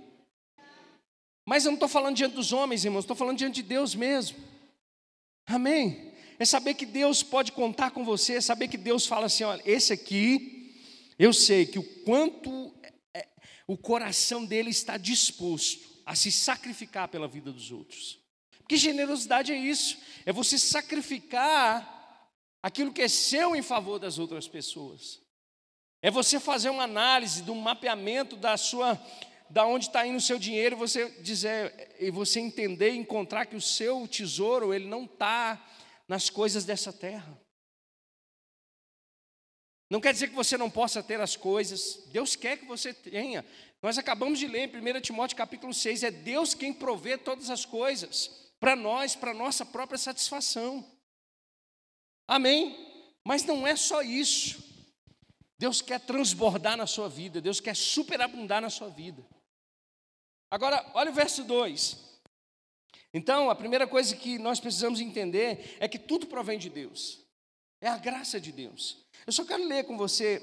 Mas 1.45 1.65
eu 1.65 1.73
não 1.73 1.77
estou 1.77 1.89
falando 1.89 2.17
diante 2.17 2.37
dos 2.37 2.53
homens, 2.53 2.85
irmãos, 2.85 3.01
estou 3.01 3.17
falando 3.17 3.39
diante 3.39 3.57
de 3.57 3.63
Deus 3.65 3.97
mesmo. 3.97 4.39
Amém? 5.47 6.15
É 6.39 6.45
saber 6.45 6.75
que 6.75 6.87
Deus 6.87 7.21
pode 7.21 7.51
contar 7.51 7.91
com 7.91 8.05
você, 8.05 8.37
é 8.37 8.41
saber 8.41 8.69
que 8.69 8.79
Deus 8.79 9.09
fala 9.09 9.27
assim: 9.27 9.43
olha, 9.43 9.63
esse 9.67 9.93
aqui, 9.93 10.73
eu 11.19 11.33
sei 11.33 11.67
que 11.67 11.81
o 11.81 12.05
quanto 12.05 12.73
o 13.67 13.77
coração 13.77 14.45
dele 14.45 14.71
está 14.71 14.97
disposto 14.97 16.03
a 16.05 16.15
se 16.15 16.31
sacrificar 16.31 17.09
pela 17.09 17.27
vida 17.27 17.51
dos 17.51 17.71
outros. 17.71 18.19
Porque 18.59 18.77
generosidade 18.77 19.53
é 19.53 19.57
isso, 19.57 19.99
é 20.25 20.33
você 20.33 20.59
sacrificar 20.59 22.29
aquilo 22.63 22.93
que 22.93 23.03
é 23.03 23.09
seu 23.09 23.55
em 23.55 23.63
favor 23.63 23.99
das 23.99 24.19
outras 24.19 24.49
pessoas. 24.49 25.21
É 26.03 26.11
você 26.11 26.39
fazer 26.39 26.71
uma 26.71 26.85
análise 26.85 27.43
de 27.43 27.51
um 27.51 27.61
mapeamento 27.61 28.37
da 28.37 28.57
sua 28.57 29.01
da 29.51 29.67
onde 29.67 29.87
está 29.87 30.07
indo 30.07 30.17
o 30.17 30.21
seu 30.21 30.39
dinheiro, 30.39 30.77
você 30.77 31.11
dizer 31.21 31.95
e 32.01 32.11
você 32.11 32.41
entender 32.41 32.93
e 32.93 32.99
encontrar 32.99 33.47
que 33.47 33.55
o 33.55 33.61
seu 33.61 34.09
tesouro 34.09 34.73
ele 34.73 34.87
não 34.87 35.05
está 35.05 35.63
nas 36.09 36.29
coisas 36.29 36.65
dessa 36.65 36.93
terra. 36.93 37.39
Não 39.91 40.01
quer 40.01 40.13
dizer 40.13 40.29
que 40.29 40.35
você 40.35 40.57
não 40.57 40.71
possa 40.71 41.03
ter 41.03 41.21
as 41.21 41.37
coisas, 41.37 42.05
Deus 42.07 42.35
quer 42.35 42.59
que 42.59 42.65
você 42.65 42.93
tenha. 42.93 43.45
Nós 43.83 43.99
acabamos 43.99 44.39
de 44.39 44.47
ler 44.47 44.75
em 44.75 44.97
1 44.97 45.01
Timóteo 45.01 45.37
capítulo 45.37 45.75
6, 45.75 46.05
é 46.05 46.11
Deus 46.11 46.55
quem 46.55 46.73
provê 46.73 47.19
todas 47.19 47.51
as 47.51 47.65
coisas 47.65 48.51
para 48.59 48.75
nós, 48.75 49.15
para 49.15 49.35
nossa 49.35 49.67
própria 49.67 49.99
satisfação. 49.99 50.91
Amém? 52.27 52.75
Mas 53.23 53.45
não 53.45 53.67
é 53.67 53.77
só 53.77 54.01
isso. 54.01 54.65
Deus 55.59 55.83
quer 55.83 56.01
transbordar 56.01 56.77
na 56.77 56.87
sua 56.87 57.09
vida, 57.09 57.41
Deus 57.41 57.61
quer 57.61 57.77
superabundar 57.77 58.63
na 58.63 58.71
sua 58.71 58.89
vida. 58.89 59.25
Agora, 60.51 60.85
olha 60.95 61.11
o 61.11 61.15
verso 61.15 61.45
2. 61.45 62.03
Então, 63.13 63.49
a 63.51 63.55
primeira 63.55 63.87
coisa 63.87 64.17
que 64.17 64.39
nós 64.39 64.59
precisamos 64.59 64.99
entender 64.99 65.77
é 65.79 65.87
que 65.87 65.99
tudo 65.99 66.27
provém 66.27 66.59
de 66.59 66.69
Deus, 66.69 67.21
é 67.81 67.89
a 67.89 67.99
graça 67.99 68.41
de 68.41 68.51
Deus. 68.51 69.04
Eu 69.27 69.33
só 69.33 69.45
quero 69.45 69.65
ler 69.65 69.85
com 69.85 69.97
você 69.97 70.43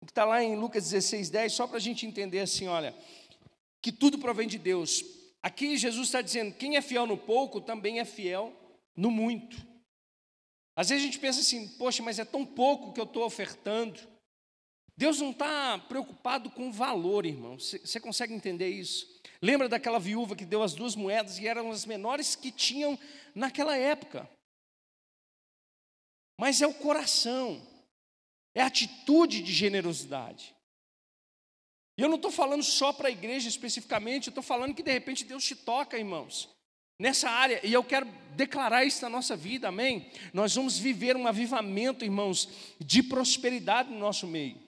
o 0.00 0.06
que 0.06 0.10
está 0.10 0.24
lá 0.24 0.42
em 0.42 0.56
Lucas 0.56 0.90
16, 0.90 1.30
10, 1.30 1.52
só 1.52 1.66
para 1.66 1.76
a 1.76 1.80
gente 1.80 2.06
entender 2.06 2.40
assim: 2.40 2.66
olha, 2.66 2.94
que 3.80 3.92
tudo 3.92 4.18
provém 4.18 4.48
de 4.48 4.58
Deus. 4.58 5.04
Aqui 5.42 5.76
Jesus 5.76 6.08
está 6.08 6.20
dizendo: 6.20 6.54
quem 6.54 6.76
é 6.76 6.82
fiel 6.82 7.06
no 7.06 7.16
pouco 7.16 7.60
também 7.60 8.00
é 8.00 8.04
fiel 8.04 8.52
no 8.96 9.10
muito. 9.10 9.56
Às 10.76 10.88
vezes 10.88 11.04
a 11.04 11.06
gente 11.06 11.18
pensa 11.18 11.40
assim: 11.40 11.68
poxa, 11.76 12.02
mas 12.02 12.18
é 12.18 12.24
tão 12.24 12.44
pouco 12.44 12.92
que 12.92 13.00
eu 13.00 13.04
estou 13.04 13.24
ofertando. 13.24 14.00
Deus 14.96 15.20
não 15.20 15.30
está 15.30 15.78
preocupado 15.78 16.50
com 16.50 16.70
valor, 16.70 17.24
irmão. 17.24 17.58
Você 17.58 17.98
consegue 17.98 18.34
entender 18.34 18.68
isso? 18.68 19.20
Lembra 19.40 19.68
daquela 19.68 19.98
viúva 19.98 20.36
que 20.36 20.44
deu 20.44 20.62
as 20.62 20.74
duas 20.74 20.94
moedas 20.94 21.38
e 21.38 21.48
eram 21.48 21.70
as 21.70 21.86
menores 21.86 22.36
que 22.36 22.52
tinham 22.52 22.98
naquela 23.34 23.76
época? 23.76 24.28
mas 26.42 26.60
é 26.60 26.66
o 26.66 26.74
coração, 26.74 27.62
é 28.54 28.62
atitude 28.62 29.42
de 29.42 29.52
generosidade. 29.52 30.54
E 31.98 32.02
eu 32.02 32.08
não 32.08 32.16
estou 32.16 32.30
falando 32.30 32.62
só 32.62 32.92
para 32.92 33.08
a 33.08 33.10
igreja 33.10 33.48
especificamente, 33.48 34.28
eu 34.28 34.30
estou 34.30 34.42
falando 34.42 34.74
que 34.74 34.82
de 34.82 34.92
repente 34.92 35.24
Deus 35.24 35.44
te 35.44 35.54
toca, 35.54 35.98
irmãos, 35.98 36.48
nessa 36.98 37.30
área, 37.30 37.60
e 37.66 37.72
eu 37.72 37.84
quero 37.84 38.06
declarar 38.34 38.84
isso 38.84 39.02
na 39.02 39.08
nossa 39.08 39.36
vida, 39.36 39.68
amém? 39.68 40.10
Nós 40.32 40.54
vamos 40.54 40.78
viver 40.78 41.16
um 41.16 41.26
avivamento, 41.26 42.04
irmãos, 42.04 42.48
de 42.78 43.02
prosperidade 43.02 43.90
no 43.90 43.98
nosso 43.98 44.26
meio. 44.26 44.60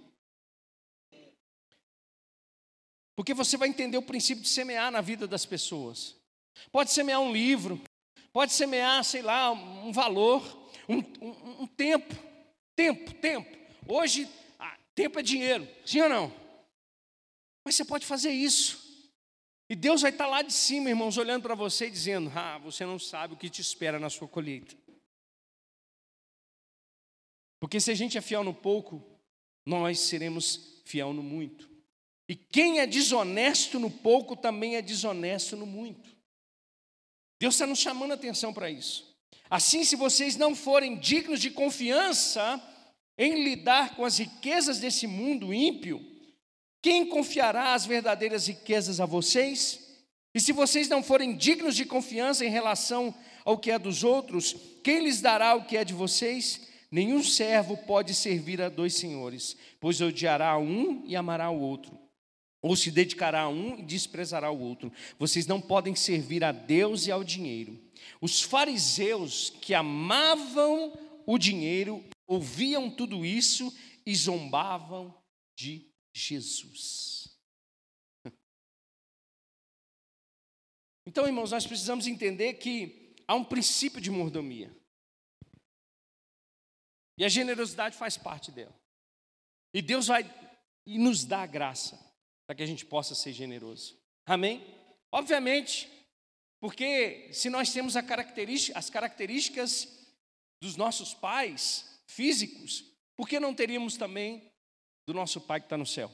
Porque 3.16 3.32
você 3.32 3.56
vai 3.56 3.68
entender 3.68 3.96
o 3.96 4.02
princípio 4.02 4.42
de 4.42 4.48
semear 4.48 4.90
na 4.90 5.00
vida 5.00 5.26
das 5.26 5.46
pessoas. 5.46 6.16
Pode 6.72 6.92
semear 6.92 7.20
um 7.20 7.32
livro, 7.32 7.80
pode 8.32 8.52
semear, 8.52 9.04
sei 9.04 9.22
lá, 9.22 9.52
um 9.52 9.92
valor, 9.92 10.42
um, 10.88 10.98
um, 11.24 11.62
um 11.62 11.66
tempo. 11.66 12.14
Tempo, 12.76 13.14
tempo. 13.14 13.63
Hoje, 13.88 14.28
ah, 14.58 14.76
tempo 14.94 15.18
é 15.18 15.22
dinheiro, 15.22 15.68
sim 15.84 16.00
ou 16.00 16.08
não? 16.08 16.32
Mas 17.64 17.74
você 17.74 17.84
pode 17.84 18.06
fazer 18.06 18.30
isso. 18.30 18.82
E 19.68 19.74
Deus 19.74 20.02
vai 20.02 20.10
estar 20.10 20.26
lá 20.26 20.42
de 20.42 20.52
cima, 20.52 20.90
irmãos, 20.90 21.16
olhando 21.16 21.42
para 21.42 21.54
você 21.54 21.86
e 21.86 21.90
dizendo: 21.90 22.30
Ah, 22.34 22.58
você 22.58 22.84
não 22.84 22.98
sabe 22.98 23.34
o 23.34 23.36
que 23.36 23.48
te 23.48 23.60
espera 23.60 23.98
na 23.98 24.10
sua 24.10 24.28
colheita. 24.28 24.76
Porque 27.58 27.80
se 27.80 27.90
a 27.90 27.94
gente 27.94 28.18
é 28.18 28.20
fiel 28.20 28.44
no 28.44 28.52
pouco, 28.52 29.02
nós 29.64 30.00
seremos 30.00 30.82
fiel 30.84 31.14
no 31.14 31.22
muito. 31.22 31.70
E 32.28 32.34
quem 32.36 32.80
é 32.80 32.86
desonesto 32.86 33.78
no 33.78 33.90
pouco 33.90 34.36
também 34.36 34.76
é 34.76 34.82
desonesto 34.82 35.56
no 35.56 35.66
muito. 35.66 36.14
Deus 37.40 37.54
está 37.54 37.66
nos 37.66 37.78
chamando 37.78 38.12
a 38.12 38.14
atenção 38.14 38.52
para 38.52 38.70
isso. 38.70 39.14
Assim, 39.48 39.84
se 39.84 39.96
vocês 39.96 40.36
não 40.36 40.54
forem 40.54 40.98
dignos 40.98 41.40
de 41.40 41.50
confiança 41.50 42.62
em 43.18 43.44
lidar 43.44 43.94
com 43.94 44.04
as 44.04 44.18
riquezas 44.18 44.78
desse 44.78 45.06
mundo 45.06 45.54
ímpio, 45.54 46.04
quem 46.82 47.06
confiará 47.06 47.74
as 47.74 47.86
verdadeiras 47.86 48.46
riquezas 48.46 49.00
a 49.00 49.06
vocês? 49.06 49.80
E 50.34 50.40
se 50.40 50.52
vocês 50.52 50.88
não 50.88 51.02
forem 51.02 51.36
dignos 51.36 51.76
de 51.76 51.84
confiança 51.84 52.44
em 52.44 52.50
relação 52.50 53.14
ao 53.44 53.56
que 53.56 53.70
é 53.70 53.78
dos 53.78 54.02
outros, 54.02 54.54
quem 54.82 55.04
lhes 55.04 55.20
dará 55.20 55.54
o 55.54 55.64
que 55.64 55.76
é 55.76 55.84
de 55.84 55.94
vocês? 55.94 56.68
Nenhum 56.90 57.22
servo 57.22 57.76
pode 57.76 58.14
servir 58.14 58.60
a 58.60 58.68
dois 58.68 58.94
senhores, 58.94 59.56
pois 59.80 60.00
odiará 60.00 60.58
um 60.58 61.02
e 61.06 61.16
amará 61.16 61.50
o 61.50 61.58
outro, 61.58 61.98
ou 62.60 62.76
se 62.76 62.90
dedicará 62.90 63.42
a 63.42 63.48
um 63.48 63.78
e 63.78 63.82
desprezará 63.82 64.50
o 64.50 64.60
outro. 64.60 64.92
Vocês 65.18 65.46
não 65.46 65.60
podem 65.60 65.94
servir 65.94 66.44
a 66.44 66.52
Deus 66.52 67.06
e 67.06 67.10
ao 67.10 67.24
dinheiro. 67.24 67.80
Os 68.20 68.42
fariseus 68.42 69.52
que 69.60 69.72
amavam 69.72 70.92
o 71.26 71.38
dinheiro 71.38 72.04
ouviam 72.26 72.90
tudo 72.90 73.24
isso 73.24 73.72
e 74.06 74.14
zombavam 74.14 75.22
de 75.56 75.90
Jesus. 76.14 77.36
Então, 81.06 81.26
irmãos, 81.26 81.50
nós 81.50 81.66
precisamos 81.66 82.06
entender 82.06 82.54
que 82.54 83.14
há 83.28 83.34
um 83.34 83.44
princípio 83.44 84.00
de 84.00 84.10
mordomia. 84.10 84.74
E 87.18 87.24
a 87.24 87.28
generosidade 87.28 87.94
faz 87.94 88.16
parte 88.16 88.50
dela. 88.50 88.74
E 89.74 89.82
Deus 89.82 90.06
vai 90.06 90.24
e 90.86 90.98
nos 90.98 91.24
dá 91.24 91.42
a 91.42 91.46
graça 91.46 91.98
para 92.46 92.56
que 92.56 92.62
a 92.62 92.66
gente 92.66 92.86
possa 92.86 93.14
ser 93.14 93.32
generoso. 93.32 93.98
Amém? 94.26 94.64
Obviamente, 95.12 95.90
porque 96.60 97.30
se 97.32 97.50
nós 97.50 97.72
temos 97.72 97.94
característica, 97.94 98.78
as 98.78 98.88
características 98.88 99.86
dos 100.62 100.76
nossos 100.76 101.12
pais 101.12 101.93
físicos, 102.06 102.84
por 103.16 103.28
que 103.28 103.38
não 103.38 103.54
teríamos 103.54 103.96
também 103.96 104.50
do 105.06 105.14
nosso 105.14 105.40
Pai 105.40 105.60
que 105.60 105.66
está 105.66 105.76
no 105.76 105.86
céu. 105.86 106.10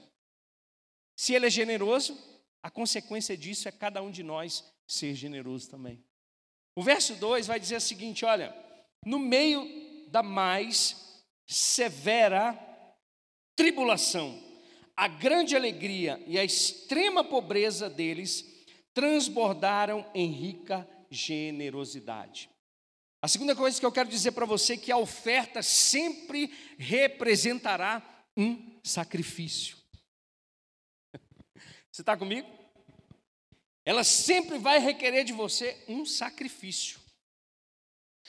Se 1.17 1.35
Ele 1.35 1.47
é 1.47 1.51
generoso, 1.51 2.19
a 2.63 2.71
consequência 2.71 3.37
disso 3.37 3.69
é 3.69 3.73
cada 3.73 4.03
um 4.03 4.11
de 4.11 4.23
nós 4.23 4.65
ser 4.87 5.15
generoso 5.15 5.71
também. 5.71 6.03
O 6.77 6.83
verso 6.83 7.15
2 7.15 7.47
vai 7.47 7.61
dizer 7.61 7.77
o 7.77 7.81
seguinte: 7.81 8.25
olha, 8.25 8.55
no 9.05 9.19
meio 9.19 10.09
da 10.09 10.23
mais 10.23 11.25
severa 11.47 12.59
tribulação, 13.57 14.39
a 14.97 15.09
grande 15.09 15.57
alegria 15.57 16.23
e 16.27 16.39
a 16.39 16.45
extrema 16.45 17.25
pobreza 17.25 17.89
deles 17.89 18.45
transbordaram 18.93 20.09
em 20.15 20.31
rica 20.31 20.87
generosidade. 21.11 22.50
A 23.23 23.29
segunda 23.29 23.55
coisa 23.55 23.79
que 23.79 23.85
eu 23.85 23.93
quero 23.93 24.09
dizer 24.09 24.33
para 24.33 24.47
você 24.47 24.75
é 24.75 24.77
que 24.79 24.91
a 24.91 24.97
oferta 24.97 25.63
sempre 25.63 26.47
representará 26.79 28.03
um 28.37 28.81
sacrifício. 28.83 29.77
Você 31.93 32.01
está 32.01 32.17
comigo? 32.17 32.49
Ela 33.85 34.05
sempre 34.05 34.59
vai 34.59 34.79
requerer 34.79 35.25
de 35.25 35.33
você 35.33 35.85
um 35.89 36.07
sacrifício. 36.07 37.01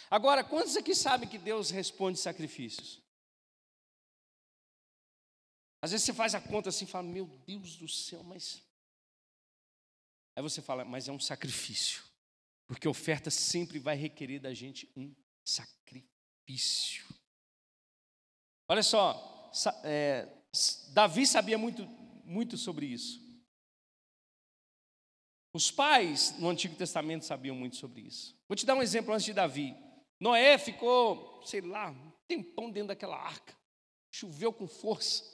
Agora, 0.10 0.43
quantos 0.43 0.75
aqui 0.75 0.95
sabem 0.95 1.30
que 1.30 1.38
Deus 1.38 1.69
responde 1.69 2.17
sacrifícios? 2.19 2.99
Às 5.82 5.91
vezes 5.91 6.06
você 6.06 6.13
faz 6.13 6.36
a 6.36 6.41
conta 6.41 6.69
assim 6.69 6.86
e 6.86 6.88
fala, 6.88 7.08
meu 7.08 7.25
Deus 7.45 7.75
do 7.75 7.88
céu, 7.88 8.23
mas. 8.23 8.62
Aí 10.36 10.43
você 10.43 10.62
fala, 10.62 10.84
mas 10.84 11.08
é 11.08 11.12
um 11.12 11.19
sacrifício. 11.19 12.11
Porque 12.71 12.88
oferta 12.88 13.29
sempre 13.29 13.79
vai 13.79 13.97
requerer 13.97 14.39
da 14.39 14.53
gente 14.53 14.89
um 14.95 15.13
sacrifício. 15.43 17.05
Olha 18.65 18.81
só, 18.81 19.51
é, 19.84 20.25
Davi 20.93 21.27
sabia 21.27 21.57
muito, 21.57 21.86
muito 22.23 22.55
sobre 22.55 22.86
isso. 22.86 23.19
Os 25.53 25.69
pais 25.69 26.39
no 26.39 26.47
Antigo 26.47 26.73
Testamento 26.77 27.25
sabiam 27.25 27.57
muito 27.57 27.75
sobre 27.75 28.03
isso. 28.03 28.39
Vou 28.47 28.55
te 28.55 28.65
dar 28.65 28.75
um 28.75 28.81
exemplo 28.81 29.13
antes 29.13 29.25
de 29.25 29.34
Davi. 29.34 29.75
Noé 30.17 30.57
ficou, 30.57 31.43
sei 31.43 31.60
lá, 31.60 31.91
um 31.91 32.13
tempão 32.25 32.71
dentro 32.71 32.88
daquela 32.88 33.17
arca. 33.17 33.53
Choveu 34.10 34.53
com 34.53 34.65
força. 34.65 35.25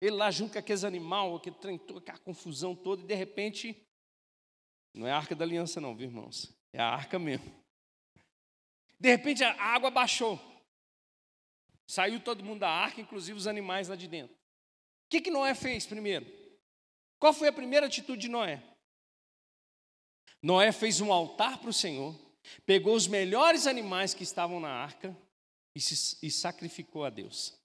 Ele 0.00 0.16
lá 0.16 0.30
junto 0.30 0.54
com 0.54 0.58
aqueles 0.58 0.84
animais, 0.84 1.34
aquele 1.34 1.56
trem, 1.56 1.78
aquela 1.98 2.18
confusão 2.20 2.74
toda, 2.74 3.02
e 3.02 3.06
de 3.06 3.14
repente, 3.14 3.76
não 4.94 5.06
é 5.06 5.12
a 5.12 5.18
arca 5.18 5.36
da 5.36 5.44
aliança, 5.44 5.82
não, 5.82 5.94
viu, 5.94 6.06
irmãos? 6.06 6.57
É 6.72 6.80
a 6.80 6.88
arca 6.88 7.18
mesmo. 7.18 7.52
De 9.00 9.08
repente 9.08 9.42
a 9.44 9.54
água 9.62 9.90
baixou. 9.90 10.40
Saiu 11.86 12.20
todo 12.20 12.44
mundo 12.44 12.60
da 12.60 12.70
arca, 12.70 13.00
inclusive 13.00 13.38
os 13.38 13.46
animais 13.46 13.88
lá 13.88 13.96
de 13.96 14.06
dentro. 14.06 14.34
O 14.34 15.08
que, 15.08 15.22
que 15.22 15.30
Noé 15.30 15.54
fez 15.54 15.86
primeiro? 15.86 16.26
Qual 17.18 17.32
foi 17.32 17.48
a 17.48 17.52
primeira 17.52 17.86
atitude 17.86 18.22
de 18.22 18.28
Noé? 18.28 18.62
Noé 20.42 20.70
fez 20.70 21.00
um 21.00 21.12
altar 21.12 21.58
para 21.58 21.70
o 21.70 21.72
Senhor, 21.72 22.14
pegou 22.66 22.94
os 22.94 23.06
melhores 23.06 23.66
animais 23.66 24.14
que 24.14 24.22
estavam 24.22 24.60
na 24.60 24.70
arca 24.70 25.16
e, 25.74 25.80
se, 25.80 26.18
e 26.22 26.30
sacrificou 26.30 27.04
a 27.04 27.10
Deus. 27.10 27.58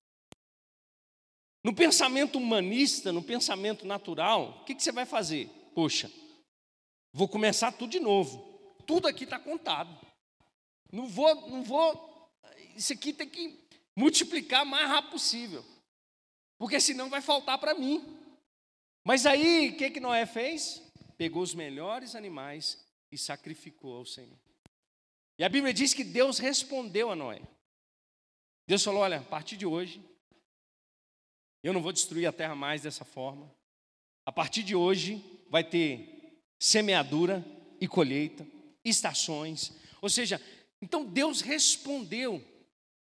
No 1.63 1.73
pensamento 1.73 2.37
humanista, 2.37 3.11
no 3.11 3.23
pensamento 3.23 3.85
natural, 3.85 4.61
o 4.61 4.65
que, 4.65 4.75
que 4.75 4.83
você 4.83 4.91
vai 4.91 5.05
fazer? 5.05 5.49
Poxa, 5.73 6.11
vou 7.11 7.27
começar 7.27 7.71
tudo 7.71 7.91
de 7.91 7.99
novo. 7.99 8.52
Tudo 8.85 9.07
aqui 9.07 9.23
está 9.23 9.39
contado. 9.39 9.95
Não 10.91 11.07
vou, 11.07 11.49
não 11.49 11.63
vou. 11.63 12.31
Isso 12.75 12.93
aqui 12.93 13.13
tem 13.13 13.27
que 13.27 13.59
multiplicar 13.95 14.65
mais 14.65 14.87
rápido 14.87 15.11
possível, 15.11 15.65
porque 16.57 16.79
senão 16.79 17.09
vai 17.09 17.21
faltar 17.21 17.57
para 17.57 17.73
mim. 17.73 18.03
Mas 19.03 19.25
aí, 19.25 19.69
o 19.69 19.77
que, 19.77 19.91
que 19.91 19.99
Noé 19.99 20.25
fez? 20.25 20.81
Pegou 21.17 21.43
os 21.43 21.53
melhores 21.53 22.15
animais 22.15 22.83
e 23.11 23.17
sacrificou 23.17 23.97
ao 23.97 24.05
Senhor. 24.05 24.37
E 25.37 25.43
a 25.43 25.49
Bíblia 25.49 25.73
diz 25.73 25.93
que 25.93 26.03
Deus 26.03 26.39
respondeu 26.39 27.11
a 27.11 27.15
Noé. 27.15 27.41
Deus 28.67 28.83
falou: 28.83 29.01
Olha, 29.01 29.17
a 29.17 29.23
partir 29.23 29.57
de 29.57 29.65
hoje, 29.65 30.01
eu 31.63 31.73
não 31.73 31.81
vou 31.81 31.91
destruir 31.91 32.25
a 32.25 32.31
terra 32.31 32.55
mais 32.55 32.81
dessa 32.81 33.03
forma. 33.03 33.53
A 34.25 34.31
partir 34.31 34.63
de 34.63 34.75
hoje, 34.75 35.23
vai 35.49 35.63
ter 35.63 36.39
semeadura 36.59 37.45
e 37.79 37.87
colheita, 37.87 38.47
estações. 38.83 39.71
Ou 40.01 40.09
seja, 40.09 40.41
então 40.81 41.05
Deus 41.05 41.41
respondeu 41.41 42.43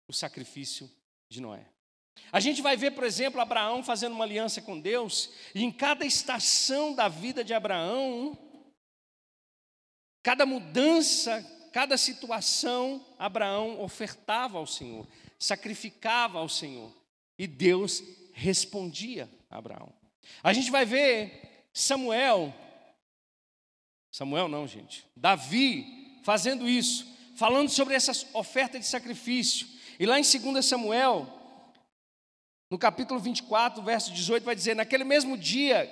o 0.06 0.12
sacrifício 0.12 0.90
de 1.28 1.40
Noé. 1.40 1.66
A 2.30 2.40
gente 2.40 2.62
vai 2.62 2.76
ver, 2.76 2.92
por 2.92 3.04
exemplo, 3.04 3.40
Abraão 3.40 3.82
fazendo 3.82 4.12
uma 4.12 4.24
aliança 4.24 4.60
com 4.60 4.78
Deus, 4.78 5.30
e 5.54 5.62
em 5.62 5.72
cada 5.72 6.04
estação 6.04 6.94
da 6.94 7.08
vida 7.08 7.42
de 7.42 7.54
Abraão, 7.54 8.36
cada 10.22 10.46
mudança, 10.46 11.42
cada 11.72 11.96
situação, 11.96 13.04
Abraão 13.18 13.80
ofertava 13.80 14.58
ao 14.58 14.66
Senhor, 14.66 15.06
sacrificava 15.38 16.38
ao 16.38 16.48
Senhor, 16.48 16.94
e 17.38 17.46
Deus 17.46 18.02
respondia 18.32 19.28
a 19.50 19.58
Abraão. 19.58 19.92
A 20.42 20.52
gente 20.52 20.70
vai 20.70 20.84
ver 20.84 21.66
Samuel, 21.72 22.54
Samuel 24.12 24.46
não, 24.46 24.66
gente, 24.68 25.06
Davi 25.16 26.20
fazendo 26.22 26.68
isso, 26.68 27.06
falando 27.34 27.70
sobre 27.70 27.94
essa 27.94 28.12
oferta 28.34 28.78
de 28.78 28.86
sacrifício. 28.86 29.66
E 29.98 30.04
lá 30.04 30.20
em 30.20 30.22
2 30.22 30.64
Samuel, 30.64 31.26
no 32.70 32.78
capítulo 32.78 33.18
24, 33.18 33.82
verso 33.82 34.12
18, 34.12 34.44
vai 34.44 34.54
dizer: 34.54 34.76
Naquele 34.76 35.02
mesmo 35.02 35.36
dia, 35.36 35.90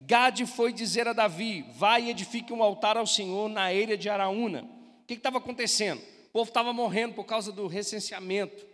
Gade 0.00 0.44
foi 0.44 0.72
dizer 0.72 1.06
a 1.06 1.12
Davi: 1.12 1.64
Vai 1.76 2.04
e 2.04 2.10
edifique 2.10 2.52
um 2.52 2.64
altar 2.64 2.96
ao 2.96 3.06
Senhor 3.06 3.48
na 3.48 3.72
ilha 3.72 3.96
de 3.96 4.08
Araúna. 4.08 4.64
O 5.02 5.06
que 5.06 5.14
estava 5.14 5.38
acontecendo? 5.38 6.00
O 6.00 6.32
povo 6.32 6.48
estava 6.48 6.72
morrendo 6.72 7.14
por 7.14 7.24
causa 7.24 7.52
do 7.52 7.68
recenseamento. 7.68 8.66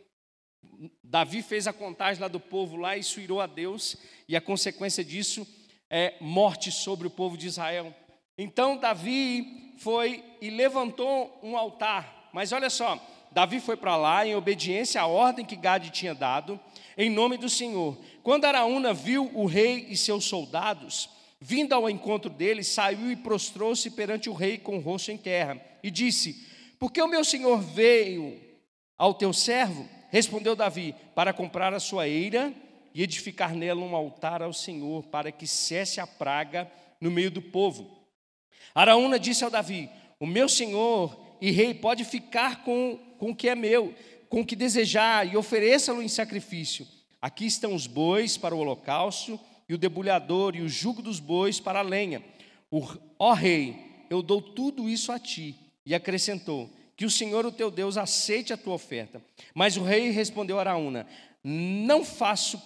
Davi 1.02 1.42
fez 1.42 1.66
a 1.66 1.72
contagem 1.72 2.22
lá 2.22 2.28
do 2.28 2.40
povo 2.40 2.76
lá, 2.76 2.96
isso 2.96 3.20
irou 3.20 3.40
a 3.40 3.46
Deus, 3.46 3.96
e 4.26 4.36
a 4.36 4.40
consequência 4.40 5.04
disso 5.04 5.46
é 5.90 6.14
morte 6.20 6.70
sobre 6.70 7.06
o 7.06 7.10
povo 7.10 7.36
de 7.36 7.46
Israel. 7.46 7.94
Então 8.38 8.76
Davi 8.76 9.72
foi 9.78 10.22
e 10.40 10.48
levantou 10.48 11.36
um 11.42 11.56
altar. 11.56 12.30
Mas 12.32 12.52
olha 12.52 12.70
só, 12.70 13.04
Davi 13.32 13.58
foi 13.58 13.76
para 13.76 13.96
lá 13.96 14.24
em 14.24 14.36
obediência 14.36 15.00
à 15.00 15.06
ordem 15.06 15.44
que 15.44 15.56
Gade 15.56 15.90
tinha 15.90 16.14
dado, 16.14 16.58
em 16.96 17.10
nome 17.10 17.36
do 17.36 17.48
Senhor. 17.48 17.98
Quando 18.22 18.44
Araúna 18.44 18.94
viu 18.94 19.28
o 19.34 19.44
rei 19.44 19.86
e 19.90 19.96
seus 19.96 20.24
soldados, 20.24 21.10
vindo 21.40 21.72
ao 21.72 21.90
encontro 21.90 22.30
dele, 22.30 22.62
saiu 22.62 23.10
e 23.10 23.16
prostrou-se 23.16 23.90
perante 23.90 24.30
o 24.30 24.34
rei 24.34 24.56
com 24.56 24.76
o 24.76 24.80
rosto 24.80 25.10
em 25.10 25.16
terra, 25.16 25.60
e 25.82 25.90
disse: 25.90 26.46
Por 26.78 26.92
que 26.92 27.02
o 27.02 27.08
meu 27.08 27.24
senhor 27.24 27.60
veio 27.60 28.40
ao 28.96 29.14
teu 29.14 29.32
servo? 29.32 29.88
Respondeu 30.10 30.54
Davi: 30.54 30.94
Para 31.14 31.32
comprar 31.32 31.74
a 31.74 31.80
sua 31.80 32.06
eira 32.06 32.52
e 32.94 33.02
edificar 33.02 33.54
nela 33.54 33.80
um 33.80 33.94
altar 33.94 34.42
ao 34.42 34.52
Senhor, 34.52 35.04
para 35.04 35.30
que 35.30 35.46
cesse 35.46 36.00
a 36.00 36.06
praga 36.06 36.70
no 37.00 37.10
meio 37.10 37.30
do 37.30 37.42
povo. 37.42 37.97
Araúna 38.74 39.18
disse 39.18 39.44
ao 39.44 39.50
Davi: 39.50 39.90
O 40.20 40.26
meu 40.26 40.48
senhor 40.48 41.18
e 41.40 41.50
rei 41.50 41.74
pode 41.74 42.04
ficar 42.04 42.62
com, 42.64 42.98
com 43.18 43.30
o 43.30 43.36
que 43.36 43.48
é 43.48 43.54
meu, 43.54 43.94
com 44.28 44.40
o 44.40 44.46
que 44.46 44.56
desejar, 44.56 45.26
e 45.26 45.36
ofereça-lo 45.36 46.02
em 46.02 46.08
sacrifício. 46.08 46.86
Aqui 47.20 47.46
estão 47.46 47.74
os 47.74 47.86
bois 47.86 48.36
para 48.36 48.54
o 48.54 48.58
holocausto, 48.58 49.38
e 49.68 49.74
o 49.74 49.78
debulhador, 49.78 50.56
e 50.56 50.62
o 50.62 50.68
jugo 50.68 51.02
dos 51.02 51.20
bois 51.20 51.60
para 51.60 51.80
a 51.80 51.82
lenha. 51.82 52.22
O, 52.70 52.86
ó 53.18 53.32
rei, 53.32 53.76
eu 54.08 54.22
dou 54.22 54.40
tudo 54.40 54.88
isso 54.88 55.12
a 55.12 55.18
ti. 55.18 55.54
E 55.84 55.94
acrescentou: 55.94 56.70
Que 56.96 57.04
o 57.04 57.10
Senhor, 57.10 57.44
o 57.46 57.52
teu 57.52 57.70
Deus, 57.70 57.96
aceite 57.96 58.52
a 58.52 58.56
tua 58.56 58.74
oferta. 58.74 59.22
Mas 59.54 59.76
o 59.76 59.82
rei 59.82 60.10
respondeu 60.10 60.58
a 60.58 60.60
Araúna: 60.60 61.06
Não 61.42 62.04
faço 62.04 62.62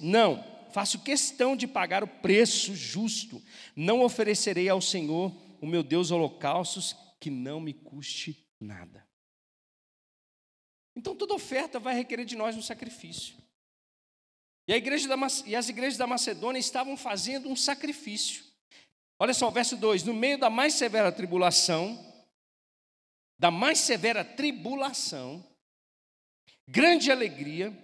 não, 0.00 0.42
faço 0.72 1.00
questão 1.00 1.54
de 1.56 1.66
pagar 1.66 2.02
o 2.02 2.08
preço 2.08 2.74
justo. 2.74 3.42
Não 3.74 4.02
oferecerei 4.02 4.68
ao 4.68 4.80
Senhor, 4.80 5.32
o 5.60 5.66
meu 5.66 5.82
Deus, 5.82 6.10
holocaustos 6.10 6.94
que 7.20 7.30
não 7.30 7.60
me 7.60 7.72
custe 7.72 8.46
nada. 8.60 9.06
Então 10.94 11.16
toda 11.16 11.34
oferta 11.34 11.78
vai 11.78 11.94
requerer 11.94 12.26
de 12.26 12.36
nós 12.36 12.56
um 12.56 12.62
sacrifício. 12.62 13.36
E, 14.66 14.72
a 14.72 14.76
igreja 14.76 15.08
da, 15.08 15.16
e 15.46 15.56
as 15.56 15.68
igrejas 15.68 15.96
da 15.96 16.06
Macedônia 16.06 16.58
estavam 16.58 16.96
fazendo 16.96 17.48
um 17.48 17.56
sacrifício. 17.56 18.44
Olha 19.18 19.34
só, 19.34 19.50
verso 19.50 19.76
2: 19.76 20.04
No 20.04 20.14
meio 20.14 20.38
da 20.38 20.50
mais 20.50 20.74
severa 20.74 21.10
tribulação, 21.10 21.98
da 23.38 23.50
mais 23.50 23.78
severa 23.78 24.24
tribulação, 24.24 25.44
grande 26.68 27.10
alegria 27.10 27.76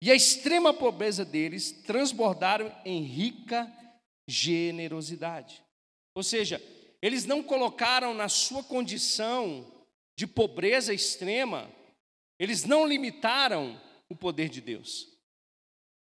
e 0.00 0.10
a 0.10 0.14
extrema 0.14 0.72
pobreza 0.72 1.24
deles 1.24 1.72
transbordaram 1.72 2.72
em 2.84 3.02
rica 3.02 3.72
generosidade. 4.28 5.62
Ou 6.14 6.22
seja, 6.22 6.60
eles 7.00 7.24
não 7.24 7.42
colocaram 7.42 8.14
na 8.14 8.28
sua 8.28 8.62
condição 8.62 9.70
de 10.16 10.26
pobreza 10.26 10.94
extrema, 10.94 11.70
eles 12.38 12.64
não 12.64 12.86
limitaram 12.86 13.80
o 14.08 14.16
poder 14.16 14.48
de 14.48 14.60
Deus. 14.60 15.08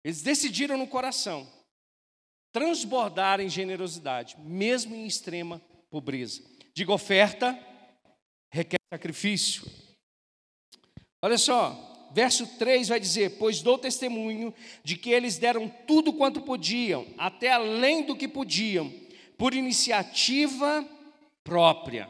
Eles 0.03 0.21
decidiram 0.21 0.77
no 0.77 0.87
coração 0.87 1.47
transbordar 2.51 3.39
em 3.39 3.49
generosidade, 3.49 4.35
mesmo 4.39 4.95
em 4.95 5.05
extrema 5.05 5.61
pobreza. 5.89 6.43
Diga 6.73 6.93
oferta, 6.93 7.57
requer 8.51 8.79
sacrifício. 8.91 9.63
Olha 11.21 11.37
só, 11.37 11.88
verso 12.11 12.45
3 12.57 12.87
vai 12.89 12.99
dizer: 12.99 13.37
Pois 13.37 13.61
dou 13.61 13.77
testemunho 13.77 14.53
de 14.83 14.95
que 14.95 15.09
eles 15.09 15.37
deram 15.37 15.69
tudo 15.87 16.13
quanto 16.13 16.41
podiam, 16.41 17.07
até 17.17 17.51
além 17.51 18.03
do 18.03 18.15
que 18.15 18.27
podiam, 18.27 18.91
por 19.37 19.53
iniciativa 19.53 20.87
própria. 21.43 22.09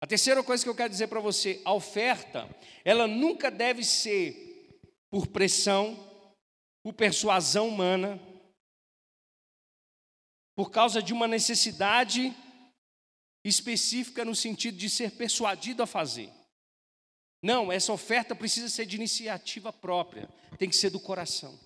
A 0.00 0.06
terceira 0.06 0.42
coisa 0.42 0.62
que 0.62 0.68
eu 0.68 0.74
quero 0.74 0.90
dizer 0.90 1.08
para 1.08 1.20
você, 1.20 1.60
a 1.64 1.72
oferta, 1.72 2.48
ela 2.84 3.06
nunca 3.06 3.50
deve 3.50 3.82
ser 3.82 4.70
por 5.10 5.26
pressão, 5.26 5.98
por 6.84 6.92
persuasão 6.92 7.68
humana, 7.68 8.20
por 10.54 10.70
causa 10.70 11.02
de 11.02 11.12
uma 11.12 11.26
necessidade 11.26 12.34
específica 13.44 14.24
no 14.24 14.34
sentido 14.34 14.76
de 14.76 14.90
ser 14.90 15.12
persuadido 15.12 15.82
a 15.82 15.86
fazer. 15.86 16.30
Não, 17.46 17.70
essa 17.70 17.92
oferta 17.92 18.34
precisa 18.34 18.68
ser 18.68 18.86
de 18.86 18.96
iniciativa 18.96 19.72
própria, 19.72 20.28
tem 20.58 20.68
que 20.68 20.74
ser 20.74 20.90
do 20.90 20.98
coração. 20.98 21.56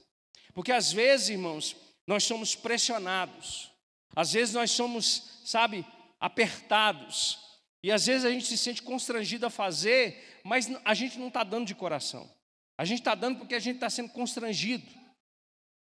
Porque 0.52 0.70
às 0.70 0.92
vezes, 0.92 1.30
irmãos, 1.30 1.74
nós 2.06 2.22
somos 2.22 2.54
pressionados, 2.54 3.72
às 4.14 4.34
vezes 4.34 4.52
nós 4.52 4.72
somos, 4.72 5.40
sabe, 5.42 5.86
apertados, 6.20 7.38
e 7.82 7.90
às 7.90 8.04
vezes 8.04 8.26
a 8.26 8.30
gente 8.30 8.44
se 8.44 8.58
sente 8.58 8.82
constrangido 8.82 9.46
a 9.46 9.50
fazer, 9.50 10.38
mas 10.44 10.70
a 10.84 10.92
gente 10.92 11.18
não 11.18 11.28
está 11.28 11.42
dando 11.42 11.66
de 11.66 11.74
coração, 11.74 12.30
a 12.76 12.84
gente 12.84 12.98
está 12.98 13.14
dando 13.14 13.38
porque 13.38 13.54
a 13.54 13.58
gente 13.58 13.76
está 13.76 13.88
sendo 13.88 14.10
constrangido. 14.10 14.86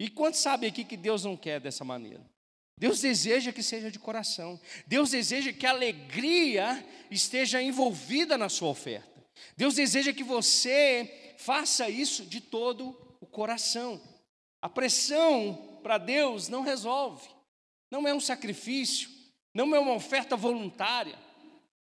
E 0.01 0.09
quantos 0.09 0.41
sabem 0.41 0.71
aqui 0.71 0.85
que 0.85 0.97
Deus 0.97 1.23
não 1.23 1.37
quer 1.37 1.61
dessa 1.61 1.85
maneira? 1.85 2.25
Deus 2.79 3.03
deseja 3.03 3.53
que 3.53 3.63
seja 3.63 3.91
de 3.91 3.99
coração. 3.99 4.59
Deus 4.87 5.11
deseja 5.11 5.53
que 5.53 5.67
a 5.67 5.71
alegria 5.71 6.83
esteja 7.11 7.61
envolvida 7.63 8.39
na 8.39 8.49
sua 8.49 8.71
oferta. 8.71 9.12
Deus 9.57 9.75
deseja 9.75 10.13
que 10.13 10.25
você 10.25 11.35
faça 11.39 11.89
isso 11.89 12.25
de 12.25 12.41
todo 12.41 12.97
o 13.21 13.27
coração. 13.27 14.01
A 14.61 14.69
pressão 14.69 15.81
para 15.83 15.99
Deus 15.99 16.49
não 16.49 16.63
resolve. 16.63 17.29
Não 17.91 18.09
é 18.09 18.15
um 18.15 18.21
sacrifício, 18.21 19.11
não 19.53 19.75
é 19.75 19.79
uma 19.79 19.93
oferta 19.93 20.37
voluntária. 20.37 21.19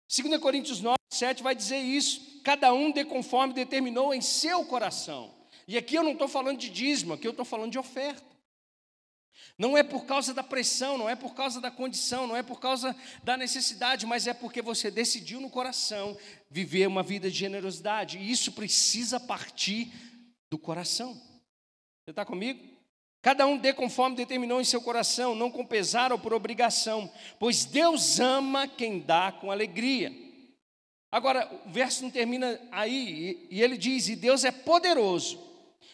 2 0.08 0.42
Coríntios 0.42 0.82
9, 0.82 0.98
7 1.12 1.44
vai 1.44 1.54
dizer 1.54 1.78
isso. 1.78 2.42
Cada 2.44 2.74
um 2.74 2.92
dê 2.92 3.06
conforme 3.06 3.54
determinou 3.54 4.14
em 4.14 4.22
seu 4.22 4.66
coração. 4.66 5.32
E 5.68 5.78
aqui 5.78 5.94
eu 5.94 6.04
não 6.04 6.14
estou 6.14 6.28
falando 6.28 6.58
de 6.58 6.70
dízimo, 6.70 7.14
aqui 7.14 7.28
eu 7.28 7.32
estou 7.32 7.46
falando 7.46 7.72
de 7.72 7.78
oferta. 7.78 8.26
Não 9.58 9.78
é 9.78 9.84
por 9.84 10.06
causa 10.06 10.34
da 10.34 10.42
pressão, 10.42 10.98
não 10.98 11.10
é 11.10 11.16
por 11.16 11.36
causa 11.36 11.60
da 11.60 11.70
condição, 11.70 12.26
não 12.26 12.36
é 12.36 12.42
por 12.42 12.60
causa 12.60 12.96
da 13.24 13.36
necessidade, 13.36 14.06
mas 14.06 14.26
é 14.26 14.34
porque 14.34 14.62
você 14.62 14.90
decidiu 14.90 15.42
no 15.42 15.50
coração 15.50 16.18
viver 16.50 16.88
uma 16.88 17.04
vida 17.04 17.30
de 17.30 17.38
generosidade. 17.38 18.18
E 18.18 18.32
isso 18.32 18.54
precisa 18.54 19.20
partir 19.20 19.92
do 20.50 20.58
coração. 20.58 21.14
Você 21.14 22.12
está 22.12 22.24
comigo? 22.24 22.60
Cada 23.22 23.46
um 23.46 23.58
dê 23.58 23.74
conforme 23.74 24.16
determinou 24.16 24.62
em 24.62 24.64
seu 24.66 24.82
coração, 24.82 25.36
não 25.36 25.52
com 25.52 25.66
pesar 25.66 26.14
ou 26.14 26.18
por 26.18 26.34
obrigação, 26.34 27.12
pois 27.38 27.66
Deus 27.66 28.20
ama 28.20 28.66
quem 28.66 29.00
dá 29.00 29.32
com 29.32 29.52
alegria. 29.52 30.14
Agora, 31.12 31.52
o 31.66 31.70
verso 31.70 32.04
não 32.04 32.10
termina 32.10 32.60
aí, 32.72 33.46
e 33.50 33.62
ele 33.62 33.78
diz: 33.78 34.08
E 34.08 34.16
Deus 34.16 34.46
é 34.46 34.52
poderoso 34.52 35.38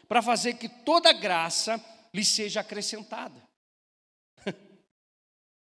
para 0.08 0.22
fazer 0.22 0.54
que 0.54 0.70
toda 0.70 1.12
graça 1.14 1.84
lhe 2.16 2.24
seja 2.24 2.62
acrescentada. 2.62 3.46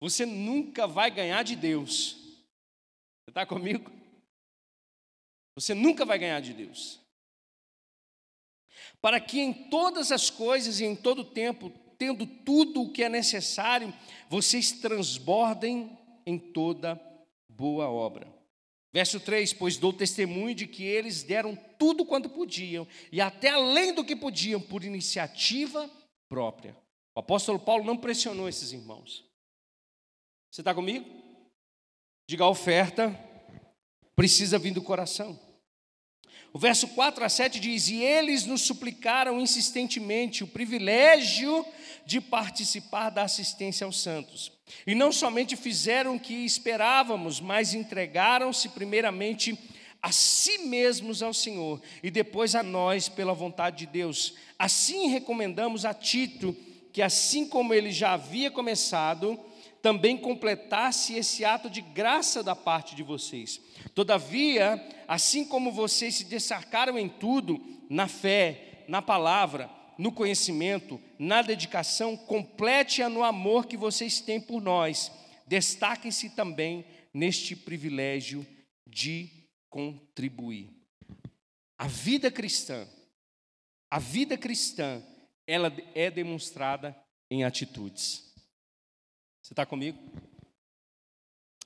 Você 0.00 0.24
nunca 0.24 0.86
vai 0.86 1.10
ganhar 1.10 1.42
de 1.42 1.54
Deus. 1.54 2.12
Você 3.22 3.30
está 3.30 3.44
comigo? 3.44 3.92
Você 5.54 5.74
nunca 5.74 6.06
vai 6.06 6.18
ganhar 6.18 6.40
de 6.40 6.54
Deus. 6.54 6.98
Para 9.02 9.20
que 9.20 9.38
em 9.38 9.52
todas 9.68 10.10
as 10.10 10.30
coisas 10.30 10.80
e 10.80 10.84
em 10.86 10.96
todo 10.96 11.24
tempo, 11.24 11.70
tendo 11.98 12.26
tudo 12.26 12.82
o 12.82 12.92
que 12.92 13.02
é 13.04 13.08
necessário, 13.10 13.92
vocês 14.30 14.72
transbordem 14.72 15.98
em 16.24 16.38
toda 16.38 16.98
boa 17.48 17.90
obra. 17.90 18.26
Verso 18.92 19.20
3: 19.20 19.52
Pois 19.52 19.76
dou 19.76 19.92
testemunho 19.92 20.54
de 20.54 20.66
que 20.66 20.84
eles 20.84 21.22
deram 21.22 21.54
tudo 21.78 22.06
quanto 22.06 22.30
podiam, 22.30 22.88
e 23.12 23.20
até 23.20 23.50
além 23.50 23.92
do 23.92 24.04
que 24.04 24.16
podiam, 24.16 24.60
por 24.60 24.84
iniciativa 24.84 25.90
própria. 26.30 26.76
O 27.14 27.20
apóstolo 27.20 27.58
Paulo 27.58 27.84
não 27.84 27.96
pressionou 27.96 28.48
esses 28.48 28.72
irmãos. 28.72 29.28
Você 30.50 30.60
está 30.60 30.72
comigo? 30.72 31.04
Diga 32.26 32.44
a 32.44 32.48
oferta, 32.48 33.12
precisa 34.14 34.58
vir 34.58 34.72
do 34.72 34.80
coração. 34.80 35.38
O 36.52 36.58
verso 36.58 36.88
4 36.88 37.24
a 37.24 37.28
7 37.28 37.60
diz: 37.60 37.88
E 37.88 38.02
eles 38.02 38.44
nos 38.44 38.62
suplicaram 38.62 39.40
insistentemente 39.40 40.42
o 40.42 40.48
privilégio 40.48 41.64
de 42.06 42.20
participar 42.20 43.10
da 43.10 43.22
assistência 43.22 43.84
aos 43.84 44.00
santos. 44.00 44.52
E 44.86 44.94
não 44.94 45.12
somente 45.12 45.56
fizeram 45.56 46.16
o 46.16 46.20
que 46.20 46.34
esperávamos, 46.34 47.40
mas 47.40 47.74
entregaram-se 47.74 48.68
primeiramente 48.68 49.58
a 50.02 50.10
si 50.12 50.58
mesmos 50.58 51.22
ao 51.22 51.34
Senhor 51.34 51.80
e 52.02 52.10
depois 52.10 52.54
a 52.54 52.62
nós 52.62 53.08
pela 53.08 53.34
vontade 53.34 53.78
de 53.78 53.86
Deus. 53.86 54.34
Assim 54.58 55.08
recomendamos 55.08 55.84
a 55.84 55.92
Tito 55.92 56.56
que, 56.92 57.02
assim 57.02 57.46
como 57.46 57.72
ele 57.72 57.92
já 57.92 58.12
havia 58.12 58.50
começado, 58.50 59.38
também 59.82 60.16
completasse 60.16 61.14
esse 61.14 61.44
ato 61.44 61.70
de 61.70 61.80
graça 61.80 62.42
da 62.42 62.54
parte 62.56 62.94
de 62.94 63.02
vocês. 63.02 63.60
Todavia, 63.94 64.82
assim 65.06 65.44
como 65.44 65.72
vocês 65.72 66.16
se 66.16 66.24
destacaram 66.24 66.98
em 66.98 67.08
tudo, 67.08 67.60
na 67.88 68.06
fé, 68.06 68.84
na 68.88 69.00
palavra, 69.00 69.70
no 69.96 70.12
conhecimento, 70.12 71.00
na 71.18 71.42
dedicação, 71.42 72.16
complete-a 72.16 73.08
no 73.08 73.22
amor 73.22 73.66
que 73.66 73.76
vocês 73.76 74.20
têm 74.20 74.40
por 74.40 74.60
nós. 74.60 75.12
Destaquem-se 75.46 76.30
também 76.30 76.84
neste 77.12 77.56
privilégio 77.56 78.46
de 78.86 79.39
contribuir. 79.70 80.68
A 81.78 81.86
vida 81.86 82.30
cristã, 82.30 82.86
a 83.90 83.98
vida 83.98 84.36
cristã, 84.36 85.02
ela 85.46 85.72
é 85.94 86.10
demonstrada 86.10 86.94
em 87.30 87.44
atitudes. 87.44 88.30
Você 89.40 89.52
está 89.52 89.64
comigo? 89.64 89.98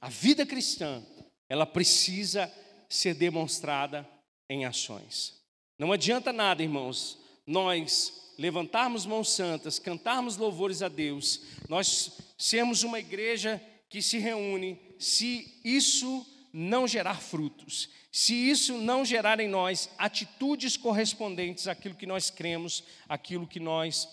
A 0.01 0.09
vida 0.09 0.47
cristã, 0.47 1.05
ela 1.49 1.67
precisa 1.67 2.53
ser 2.89 3.15
demonstrada 3.15 4.09
em 4.49 4.65
ações. 4.65 5.43
Não 5.79 5.91
adianta 5.91 6.33
nada, 6.33 6.63
irmãos, 6.63 7.19
nós 7.47 8.33
levantarmos 8.39 9.07
mãos 9.07 9.31
santas, 9.31 9.79
cantarmos 9.79 10.37
louvores 10.37 10.83
a 10.83 10.89
Deus, 10.89 11.43
nós 11.69 12.19
sermos 12.39 12.83
uma 12.83 12.99
igreja 12.99 13.61
que 13.89 14.03
se 14.03 14.19
reúne, 14.19 14.81
se 14.99 15.61
isso 15.65 16.27
não 16.57 16.87
gerar 16.87 17.21
frutos, 17.21 17.89
se 18.13 18.33
isso 18.33 18.79
não 18.79 19.05
gerar 19.05 19.41
em 19.41 19.49
nós 19.49 19.91
atitudes 19.99 20.77
correspondentes 20.77 21.67
àquilo 21.67 21.97
que 21.97 22.07
nós 22.07 22.31
cremos, 22.31 22.85
àquilo 23.09 23.45
que 23.45 23.59
nós 23.59 24.09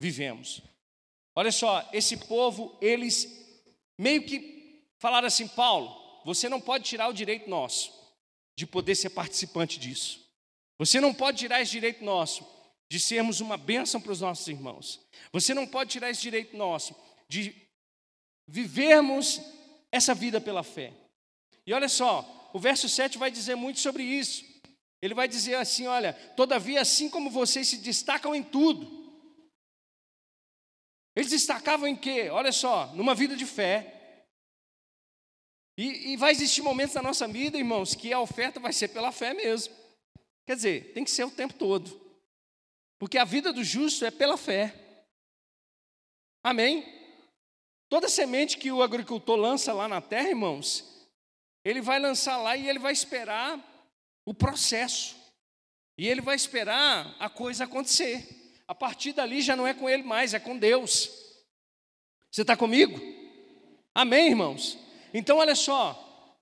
vivemos. 0.00 0.62
Olha 1.34 1.52
só, 1.52 1.86
esse 1.92 2.16
povo, 2.16 2.78
eles 2.80 3.28
meio 3.98 4.24
que 4.24 4.82
falaram 4.98 5.26
assim: 5.26 5.46
Paulo, 5.46 5.94
você 6.24 6.48
não 6.48 6.58
pode 6.58 6.84
tirar 6.84 7.08
o 7.08 7.12
direito 7.12 7.50
nosso 7.50 7.92
de 8.56 8.66
poder 8.66 8.94
ser 8.94 9.10
participante 9.10 9.78
disso. 9.78 10.26
Você 10.78 11.00
não 11.00 11.12
pode 11.12 11.36
tirar 11.36 11.60
esse 11.60 11.72
direito 11.72 12.02
nosso 12.02 12.46
de 12.88 12.98
sermos 12.98 13.42
uma 13.42 13.58
bênção 13.58 14.00
para 14.00 14.12
os 14.12 14.22
nossos 14.22 14.48
irmãos. 14.48 15.06
Você 15.32 15.52
não 15.52 15.66
pode 15.66 15.90
tirar 15.90 16.08
esse 16.08 16.22
direito 16.22 16.56
nosso 16.56 16.96
de 17.28 17.54
vivermos 18.48 19.38
essa 19.92 20.14
vida 20.14 20.40
pela 20.40 20.62
fé. 20.62 20.94
E 21.66 21.72
olha 21.72 21.88
só, 21.88 22.50
o 22.54 22.58
verso 22.58 22.88
7 22.88 23.18
vai 23.18 23.30
dizer 23.30 23.54
muito 23.54 23.80
sobre 23.80 24.02
isso. 24.02 24.44
Ele 25.02 25.14
vai 25.14 25.26
dizer 25.26 25.56
assim: 25.56 25.86
olha, 25.86 26.12
todavia, 26.36 26.80
assim 26.80 27.10
como 27.10 27.30
vocês 27.30 27.68
se 27.68 27.78
destacam 27.78 28.34
em 28.34 28.42
tudo, 28.42 28.96
eles 31.14 31.30
destacavam 31.30 31.88
em 31.88 31.96
quê? 31.96 32.28
Olha 32.30 32.52
só, 32.52 32.94
numa 32.94 33.14
vida 33.14 33.34
de 33.34 33.46
fé. 33.46 33.94
E, 35.78 36.12
e 36.12 36.16
vai 36.16 36.30
existir 36.30 36.62
momentos 36.62 36.94
na 36.94 37.02
nossa 37.02 37.26
vida, 37.26 37.58
irmãos, 37.58 37.94
que 37.94 38.12
a 38.12 38.20
oferta 38.20 38.60
vai 38.60 38.72
ser 38.72 38.88
pela 38.88 39.12
fé 39.12 39.34
mesmo. 39.34 39.74
Quer 40.46 40.56
dizer, 40.56 40.92
tem 40.92 41.04
que 41.04 41.10
ser 41.10 41.24
o 41.24 41.30
tempo 41.30 41.54
todo. 41.54 42.00
Porque 42.98 43.18
a 43.18 43.24
vida 43.24 43.52
do 43.52 43.64
justo 43.64 44.04
é 44.04 44.10
pela 44.10 44.36
fé. 44.36 44.74
Amém? 46.42 46.84
Toda 47.88 48.08
semente 48.08 48.56
que 48.56 48.70
o 48.72 48.82
agricultor 48.82 49.36
lança 49.36 49.72
lá 49.72 49.88
na 49.88 50.00
terra, 50.00 50.28
irmãos, 50.28 50.95
ele 51.66 51.80
vai 51.80 51.98
lançar 51.98 52.36
lá 52.36 52.56
e 52.56 52.68
ele 52.68 52.78
vai 52.78 52.92
esperar 52.92 53.58
o 54.24 54.32
processo. 54.32 55.16
E 55.98 56.06
ele 56.06 56.20
vai 56.20 56.36
esperar 56.36 57.16
a 57.18 57.28
coisa 57.28 57.64
acontecer. 57.64 58.24
A 58.68 58.74
partir 58.74 59.12
dali 59.12 59.42
já 59.42 59.56
não 59.56 59.66
é 59.66 59.74
com 59.74 59.90
ele 59.90 60.04
mais, 60.04 60.32
é 60.32 60.38
com 60.38 60.56
Deus. 60.56 61.10
Você 62.30 62.42
está 62.42 62.56
comigo? 62.56 63.00
Amém, 63.92 64.28
irmãos? 64.28 64.78
Então, 65.12 65.38
olha 65.38 65.56
só. 65.56 66.36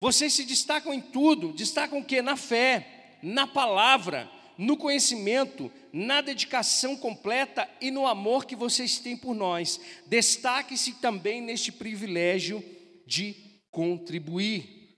Vocês 0.00 0.32
se 0.32 0.46
destacam 0.46 0.94
em 0.94 1.02
tudo, 1.02 1.52
destacam 1.52 1.98
o 1.98 2.04
que? 2.04 2.22
Na 2.22 2.36
fé, 2.36 3.18
na 3.22 3.46
palavra, 3.46 4.30
no 4.56 4.78
conhecimento, 4.78 5.70
na 5.92 6.22
dedicação 6.22 6.96
completa 6.96 7.68
e 7.78 7.90
no 7.90 8.06
amor 8.06 8.46
que 8.46 8.56
vocês 8.56 8.98
têm 8.98 9.18
por 9.18 9.34
nós. 9.34 9.78
Destaque-se 10.06 10.94
também 10.94 11.42
neste 11.42 11.70
privilégio 11.70 12.64
de 13.06 13.45
contribuir. 13.76 14.96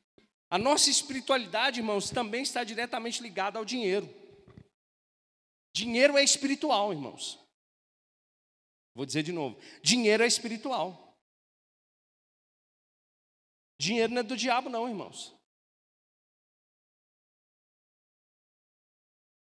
A 0.48 0.56
nossa 0.56 0.88
espiritualidade, 0.88 1.80
irmãos, 1.80 2.10
também 2.10 2.44
está 2.44 2.62
diretamente 2.62 3.20
ligada 3.20 3.58
ao 3.58 3.64
dinheiro. 3.64 4.08
Dinheiro 5.74 6.16
é 6.16 6.22
espiritual, 6.22 6.92
irmãos. 6.92 7.44
Vou 8.94 9.04
dizer 9.04 9.24
de 9.24 9.32
novo: 9.32 9.60
dinheiro 9.82 10.22
é 10.22 10.28
espiritual. 10.28 11.18
Dinheiro 13.80 14.12
não 14.12 14.20
é 14.20 14.22
do 14.22 14.36
diabo, 14.36 14.68
não, 14.68 14.88
irmãos. 14.88 15.34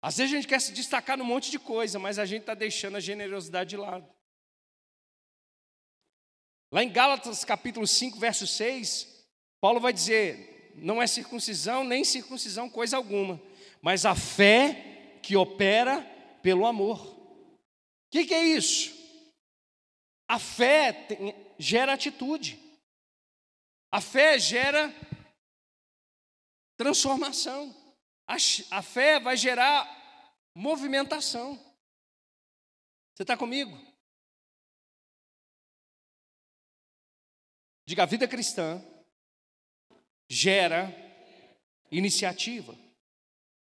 Às 0.01 0.17
vezes 0.17 0.34
a 0.34 0.36
gente 0.38 0.47
quer 0.47 0.59
se 0.59 0.73
destacar 0.73 1.17
num 1.17 1.25
monte 1.25 1.51
de 1.51 1.59
coisa, 1.59 1.99
mas 1.99 2.17
a 2.17 2.25
gente 2.25 2.41
está 2.41 2.55
deixando 2.55 2.97
a 2.97 2.99
generosidade 2.99 3.69
de 3.69 3.77
lado. 3.77 4.11
Lá 6.71 6.84
em 6.84 6.91
Gálatas 6.91 7.43
capítulo 7.43 7.86
5, 7.86 8.19
verso 8.19 8.47
6, 8.47 9.18
Paulo 9.62 9.80
vai 9.80 9.91
dizer: 9.91 10.74
não 10.76 11.01
é 11.01 11.07
circuncisão 11.07 11.84
nem 11.84 12.03
circuncisão 12.03 12.70
coisa 12.70 12.97
alguma, 12.97 13.41
mas 13.82 14.05
a 14.05 14.16
fé 14.16 15.20
que 15.22 15.36
opera 15.36 16.01
pelo 16.41 16.66
amor. 16.66 16.99
O 17.07 18.12
que, 18.12 18.26
que, 18.26 18.34
é 18.34 18.43
isso? 18.43 18.97
A 20.28 20.39
fé 20.39 20.93
tem, 20.93 21.36
gera 21.60 21.93
atitude, 21.93 22.60
a 23.91 24.01
fé 24.01 24.39
gera 24.39 24.93
transformação, 26.78 27.76
a, 28.28 28.36
a 28.72 28.82
fé 28.82 29.20
vai 29.20 29.36
gerar 29.36 29.88
movimentação. 30.55 31.55
Você 33.14 33.24
está 33.24 33.36
comigo? 33.36 33.78
Diga, 37.86 38.03
a 38.03 38.05
vida 38.05 38.28
cristã 38.28 38.82
gera 40.30 40.93
iniciativa. 41.91 42.77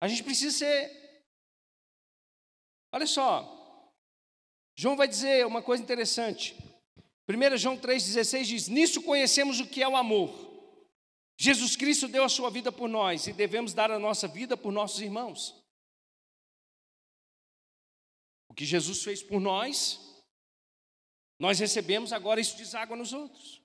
A 0.00 0.08
gente 0.08 0.22
precisa 0.22 0.56
ser 0.56 1.02
Olha 2.94 3.06
só, 3.06 3.90
João 4.76 4.96
vai 4.96 5.08
dizer 5.08 5.46
uma 5.46 5.62
coisa 5.62 5.82
interessante. 5.82 6.54
1 7.26 7.56
João 7.56 7.78
3,16 7.78 8.44
diz: 8.44 8.68
Nisso 8.68 9.02
conhecemos 9.02 9.60
o 9.60 9.66
que 9.66 9.82
é 9.82 9.88
o 9.88 9.96
amor. 9.96 10.30
Jesus 11.38 11.74
Cristo 11.74 12.06
deu 12.06 12.22
a 12.22 12.28
sua 12.28 12.50
vida 12.50 12.70
por 12.70 12.88
nós 12.88 13.26
e 13.26 13.32
devemos 13.32 13.72
dar 13.72 13.90
a 13.90 13.98
nossa 13.98 14.28
vida 14.28 14.56
por 14.56 14.70
nossos 14.70 15.00
irmãos. 15.00 15.54
O 18.50 18.54
que 18.54 18.66
Jesus 18.66 19.02
fez 19.02 19.22
por 19.22 19.40
nós, 19.40 19.98
nós 21.38 21.58
recebemos, 21.58 22.12
agora 22.12 22.40
isso 22.40 22.58
deságua 22.58 22.94
nos 22.94 23.14
outros. 23.14 23.61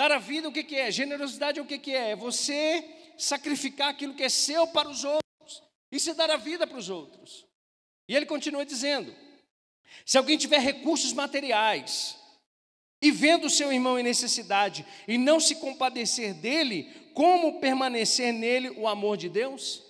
Dar 0.00 0.12
a 0.12 0.18
vida, 0.18 0.48
o 0.48 0.52
que, 0.52 0.64
que 0.64 0.76
é? 0.76 0.90
Generosidade, 0.90 1.60
o 1.60 1.66
que, 1.66 1.78
que 1.78 1.94
é? 1.94 2.12
É 2.12 2.16
você 2.16 3.12
sacrificar 3.18 3.90
aquilo 3.90 4.14
que 4.14 4.22
é 4.22 4.30
seu 4.30 4.66
para 4.66 4.88
os 4.88 5.04
outros 5.04 5.62
e 5.92 6.00
se 6.00 6.14
dar 6.14 6.30
a 6.30 6.38
vida 6.38 6.66
para 6.66 6.78
os 6.78 6.88
outros. 6.88 7.46
E 8.08 8.16
ele 8.16 8.24
continua 8.24 8.64
dizendo: 8.64 9.14
se 10.06 10.16
alguém 10.16 10.38
tiver 10.38 10.58
recursos 10.58 11.12
materiais 11.12 12.18
e 13.02 13.10
vendo 13.10 13.44
o 13.44 13.50
seu 13.50 13.70
irmão 13.70 13.98
em 13.98 14.02
necessidade 14.02 14.86
e 15.06 15.18
não 15.18 15.38
se 15.38 15.56
compadecer 15.56 16.32
dele, 16.32 16.84
como 17.12 17.60
permanecer 17.60 18.32
nele 18.32 18.70
o 18.70 18.88
amor 18.88 19.18
de 19.18 19.28
Deus? 19.28 19.82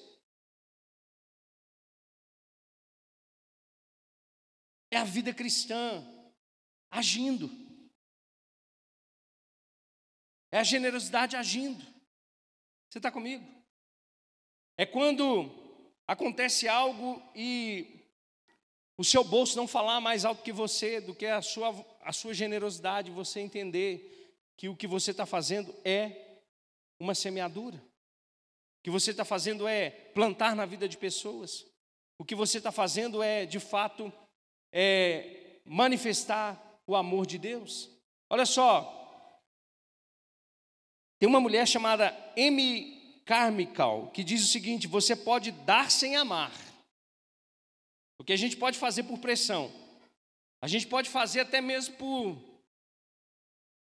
É 4.91 4.97
a 4.97 5.05
vida 5.05 5.33
cristã 5.33 6.05
agindo. 6.91 7.70
É 10.53 10.59
a 10.59 10.65
generosidade 10.65 11.37
agindo. 11.37 11.85
Você 12.89 12.99
está 12.99 13.11
comigo? 13.11 13.47
É 14.77 14.85
quando 14.85 15.49
acontece 16.07 16.67
algo 16.67 17.23
e 17.35 18.01
o 18.99 19.05
seu 19.05 19.23
bolso 19.23 19.57
não 19.57 19.69
falar 19.69 20.01
mais 20.01 20.25
alto 20.25 20.43
que 20.43 20.53
você, 20.53 21.01
do 21.01 21.15
que 21.15 21.27
a 21.27 21.41
sua, 21.41 21.75
a 22.03 22.13
sua 22.13 22.35
generosidade, 22.35 23.11
você 23.11 23.41
entender 23.41 24.37
que 24.57 24.69
o 24.69 24.77
que 24.77 24.87
você 24.87 25.13
está 25.13 25.25
fazendo 25.25 25.75
é 25.85 26.41
uma 26.99 27.15
semeadura. 27.15 27.77
O 27.77 28.83
que 28.83 28.91
você 28.91 29.11
está 29.13 29.25
fazendo 29.25 29.69
é 29.69 29.91
plantar 29.91 30.57
na 30.57 30.67
vida 30.67 30.89
de 30.89 30.99
pessoas. 30.99 31.65
O 32.19 32.25
que 32.25 32.35
você 32.35 32.59
está 32.59 32.71
fazendo 32.71 33.23
é, 33.23 33.47
de 33.47 33.59
fato, 33.59 34.13
é 34.73 35.61
manifestar 35.65 36.83
o 36.87 36.95
amor 36.95 37.27
de 37.27 37.39
Deus. 37.39 37.89
Olha 38.29 38.45
só, 38.45 39.00
tem 41.21 41.29
uma 41.29 41.39
mulher 41.39 41.69
chamada 41.69 42.17
Amy 42.37 43.23
Carmichael, 43.27 44.11
que 44.13 44.25
diz 44.25 44.43
o 44.43 44.51
seguinte: 44.51 44.87
você 44.87 45.15
pode 45.15 45.53
dar 45.53 45.91
sem 45.91 46.17
amar. 46.17 46.51
O 48.19 48.25
que 48.25 48.33
a 48.33 48.37
gente 48.37 48.57
pode 48.57 48.79
fazer 48.79 49.03
por 49.03 49.19
pressão. 49.19 49.71
A 50.63 50.67
gente 50.67 50.87
pode 50.87 51.09
fazer 51.11 51.41
até 51.41 51.61
mesmo 51.61 51.95
por 51.97 52.51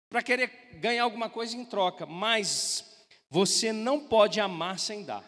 para 0.09 0.22
querer 0.22 0.49
ganhar 0.81 1.05
alguma 1.05 1.31
coisa 1.31 1.57
em 1.57 1.64
troca, 1.64 2.05
mas 2.05 3.07
você 3.28 3.72
não 3.72 4.09
pode 4.09 4.41
amar 4.41 4.81
sem 4.81 5.05
dar. 5.05 5.24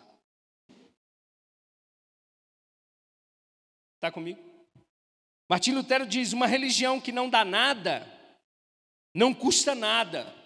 Está 3.95 4.11
comigo? 4.11 4.43
Martim 5.49 5.71
Lutero 5.71 6.05
diz: 6.05 6.33
uma 6.33 6.49
religião 6.49 7.01
que 7.01 7.13
não 7.13 7.31
dá 7.31 7.45
nada, 7.45 8.05
não 9.15 9.33
custa 9.33 9.73
nada, 9.73 10.42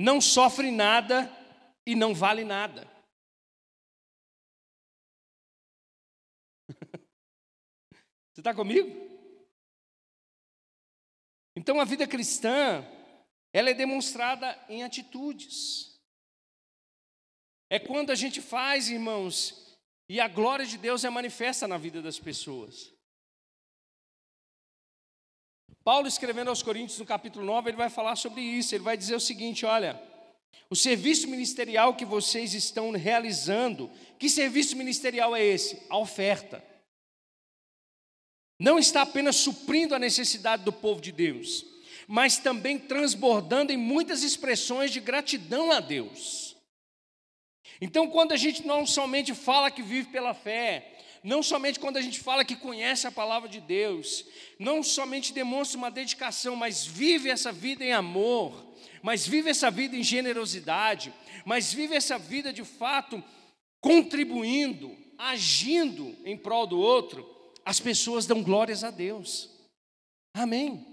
não 0.00 0.20
sofre 0.20 0.70
nada 0.70 1.30
e 1.86 1.94
não 1.94 2.14
vale 2.14 2.42
nada. 2.42 2.90
Você 8.32 8.40
está 8.40 8.54
comigo? 8.54 8.88
Então 11.54 11.78
a 11.78 11.84
vida 11.84 12.08
cristã, 12.08 12.82
ela 13.52 13.68
é 13.68 13.74
demonstrada 13.74 14.58
em 14.70 14.82
atitudes. 14.82 16.00
É 17.68 17.78
quando 17.78 18.10
a 18.10 18.14
gente 18.14 18.40
faz, 18.40 18.88
irmãos, 18.88 19.76
e 20.08 20.18
a 20.18 20.28
glória 20.28 20.64
de 20.64 20.78
Deus 20.78 21.04
é 21.04 21.10
manifesta 21.10 21.68
na 21.68 21.76
vida 21.76 22.00
das 22.00 22.18
pessoas. 22.18 22.90
Paulo 25.82 26.06
escrevendo 26.06 26.48
aos 26.48 26.62
Coríntios 26.62 26.98
no 26.98 27.06
capítulo 27.06 27.44
9, 27.44 27.70
ele 27.70 27.76
vai 27.76 27.90
falar 27.90 28.16
sobre 28.16 28.40
isso. 28.40 28.74
Ele 28.74 28.84
vai 28.84 28.96
dizer 28.96 29.14
o 29.14 29.20
seguinte: 29.20 29.64
olha, 29.64 30.00
o 30.68 30.76
serviço 30.76 31.28
ministerial 31.28 31.94
que 31.94 32.04
vocês 32.04 32.54
estão 32.54 32.90
realizando, 32.92 33.90
que 34.18 34.28
serviço 34.28 34.76
ministerial 34.76 35.34
é 35.34 35.44
esse? 35.44 35.82
A 35.88 35.98
oferta. 35.98 36.64
Não 38.58 38.78
está 38.78 39.02
apenas 39.02 39.36
suprindo 39.36 39.94
a 39.94 39.98
necessidade 39.98 40.64
do 40.64 40.72
povo 40.72 41.00
de 41.00 41.10
Deus, 41.10 41.64
mas 42.06 42.36
também 42.36 42.78
transbordando 42.78 43.72
em 43.72 43.76
muitas 43.76 44.22
expressões 44.22 44.90
de 44.90 45.00
gratidão 45.00 45.72
a 45.72 45.80
Deus. 45.80 46.54
Então, 47.80 48.08
quando 48.08 48.32
a 48.32 48.36
gente 48.36 48.66
não 48.66 48.86
somente 48.86 49.34
fala 49.34 49.70
que 49.70 49.82
vive 49.82 50.10
pela 50.10 50.34
fé, 50.34 50.99
não 51.22 51.42
somente 51.42 51.78
quando 51.78 51.96
a 51.96 52.00
gente 52.00 52.20
fala 52.20 52.44
que 52.44 52.56
conhece 52.56 53.06
a 53.06 53.12
palavra 53.12 53.48
de 53.48 53.60
Deus, 53.60 54.24
não 54.58 54.82
somente 54.82 55.32
demonstra 55.32 55.78
uma 55.78 55.90
dedicação, 55.90 56.56
mas 56.56 56.84
vive 56.86 57.28
essa 57.28 57.52
vida 57.52 57.84
em 57.84 57.92
amor, 57.92 58.66
mas 59.02 59.26
vive 59.26 59.50
essa 59.50 59.70
vida 59.70 59.96
em 59.96 60.02
generosidade, 60.02 61.12
mas 61.44 61.72
vive 61.72 61.94
essa 61.94 62.18
vida 62.18 62.52
de 62.52 62.64
fato 62.64 63.22
contribuindo, 63.80 64.96
agindo 65.18 66.16
em 66.24 66.36
prol 66.36 66.66
do 66.66 66.78
outro, 66.78 67.28
as 67.64 67.80
pessoas 67.80 68.26
dão 68.26 68.42
glórias 68.42 68.82
a 68.84 68.90
Deus. 68.90 69.50
Amém. 70.34 70.86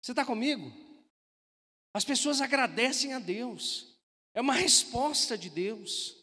Você 0.00 0.12
está 0.12 0.24
comigo? 0.24 0.72
As 1.94 2.04
pessoas 2.04 2.40
agradecem 2.40 3.12
a 3.12 3.18
Deus, 3.18 3.94
é 4.34 4.40
uma 4.40 4.54
resposta 4.54 5.36
de 5.36 5.50
Deus. 5.50 6.21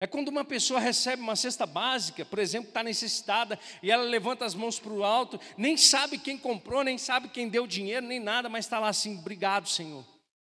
É 0.00 0.06
quando 0.06 0.28
uma 0.28 0.44
pessoa 0.44 0.78
recebe 0.78 1.20
uma 1.20 1.34
cesta 1.34 1.66
básica, 1.66 2.24
por 2.24 2.38
exemplo, 2.38 2.68
está 2.68 2.84
necessitada, 2.84 3.58
e 3.82 3.90
ela 3.90 4.04
levanta 4.04 4.44
as 4.44 4.54
mãos 4.54 4.78
para 4.78 4.92
o 4.92 5.02
alto, 5.02 5.40
nem 5.56 5.76
sabe 5.76 6.18
quem 6.18 6.38
comprou, 6.38 6.84
nem 6.84 6.96
sabe 6.96 7.28
quem 7.28 7.48
deu 7.48 7.66
dinheiro, 7.66 8.06
nem 8.06 8.20
nada, 8.20 8.48
mas 8.48 8.64
está 8.64 8.78
lá 8.78 8.88
assim: 8.88 9.18
obrigado, 9.18 9.68
Senhor, 9.68 10.04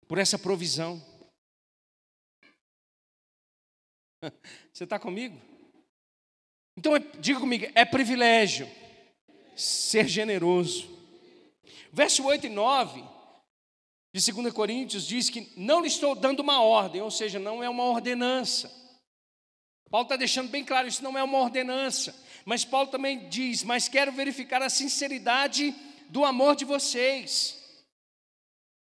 por 0.07 0.19
essa 0.19 0.39
provisão. 0.39 1.03
Você 4.73 4.85
está 4.85 4.97
comigo? 4.97 5.41
Então, 6.79 6.95
é, 6.95 7.01
diga 7.19 7.41
comigo: 7.41 7.67
é 7.75 7.85
privilégio 7.85 8.71
ser 9.57 10.07
generoso. 10.07 10.89
Verso 11.93 12.25
8 12.25 12.47
e 12.47 12.49
9 12.49 13.05
de 14.15 14.33
2 14.33 14.53
Coríntios 14.53 15.05
diz 15.05 15.29
que 15.29 15.53
não 15.57 15.81
lhe 15.81 15.89
estou 15.89 16.15
dando 16.15 16.41
uma 16.41 16.63
ordem, 16.63 17.03
ou 17.03 17.11
seja, 17.11 17.41
não 17.41 17.61
é 17.63 17.69
uma 17.69 17.85
ordenança. 17.85 18.82
Paulo 19.93 20.07
está 20.07 20.17
deixando 20.17 20.49
bem 20.49 20.65
claro, 20.65 20.89
isso 20.89 21.05
não 21.05 21.19
é 21.19 21.23
uma 21.23 21.37
ordenança. 21.37 22.19
Mas 22.47 22.65
Paulo 22.65 22.89
também 22.89 23.29
diz: 23.29 23.63
Mas 23.63 23.91
quero 23.91 24.11
verificar 24.11 24.63
a 24.63 24.71
sinceridade 24.71 25.75
do 26.09 26.25
amor 26.25 26.57
de 26.57 26.65
vocês. 26.65 27.63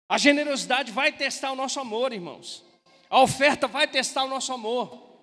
A 0.09 0.19
generosidade 0.19 0.91
vai 0.91 1.13
testar 1.13 1.53
o 1.53 1.55
nosso 1.55 1.79
amor, 1.79 2.13
irmãos. 2.13 2.65
A 3.09 3.23
oferta 3.23 3.69
vai 3.69 3.87
testar 3.87 4.25
o 4.25 4.29
nosso 4.29 4.53
amor. 4.53 5.23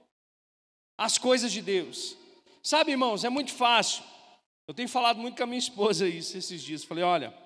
As 0.97 1.17
coisas 1.17 1.51
de 1.51 1.61
Deus. 1.61 2.15
Sabe, 2.63 2.91
irmãos, 2.91 3.25
é 3.25 3.29
muito 3.29 3.51
fácil. 3.51 4.01
Eu 4.69 4.73
tenho 4.73 4.87
falado 4.87 5.19
muito 5.19 5.35
com 5.35 5.43
a 5.43 5.47
minha 5.47 5.59
esposa 5.59 6.07
isso 6.07 6.37
esses 6.37 6.63
dias. 6.63 6.85
Falei, 6.85 7.03
olha, 7.03 7.37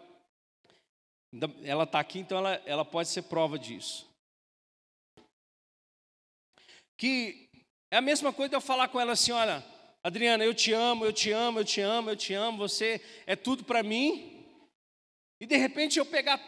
ela 1.64 1.86
está 1.86 2.00
aqui, 2.00 2.20
então 2.20 2.38
ela, 2.38 2.62
ela 2.64 2.86
pode 2.86 3.10
ser 3.10 3.24
prova 3.24 3.58
disso. 3.58 4.08
Que 6.96 7.49
é 7.92 7.98
a 7.98 8.02
mesma 8.02 8.32
coisa 8.32 8.56
eu 8.56 8.62
falar 8.62 8.88
com 8.88 9.00
ela 9.00 9.14
assim: 9.14 9.32
olha, 9.32 9.64
Adriana, 10.04 10.44
eu 10.44 10.54
te 10.54 10.72
amo, 10.72 11.06
eu 11.06 11.14
te 11.14 11.32
amo, 11.32 11.60
eu 11.60 11.66
te 11.66 11.82
amo, 11.82 12.10
eu 12.10 12.16
te 12.16 12.34
amo, 12.34 12.58
você 12.58 13.02
é 13.26 13.36
tudo 13.36 13.64
para 13.64 13.84
mim. 13.84 14.46
E 15.42 15.46
de 15.46 15.58
repente 15.58 16.00
eu 16.00 16.06
pegar 16.06 16.40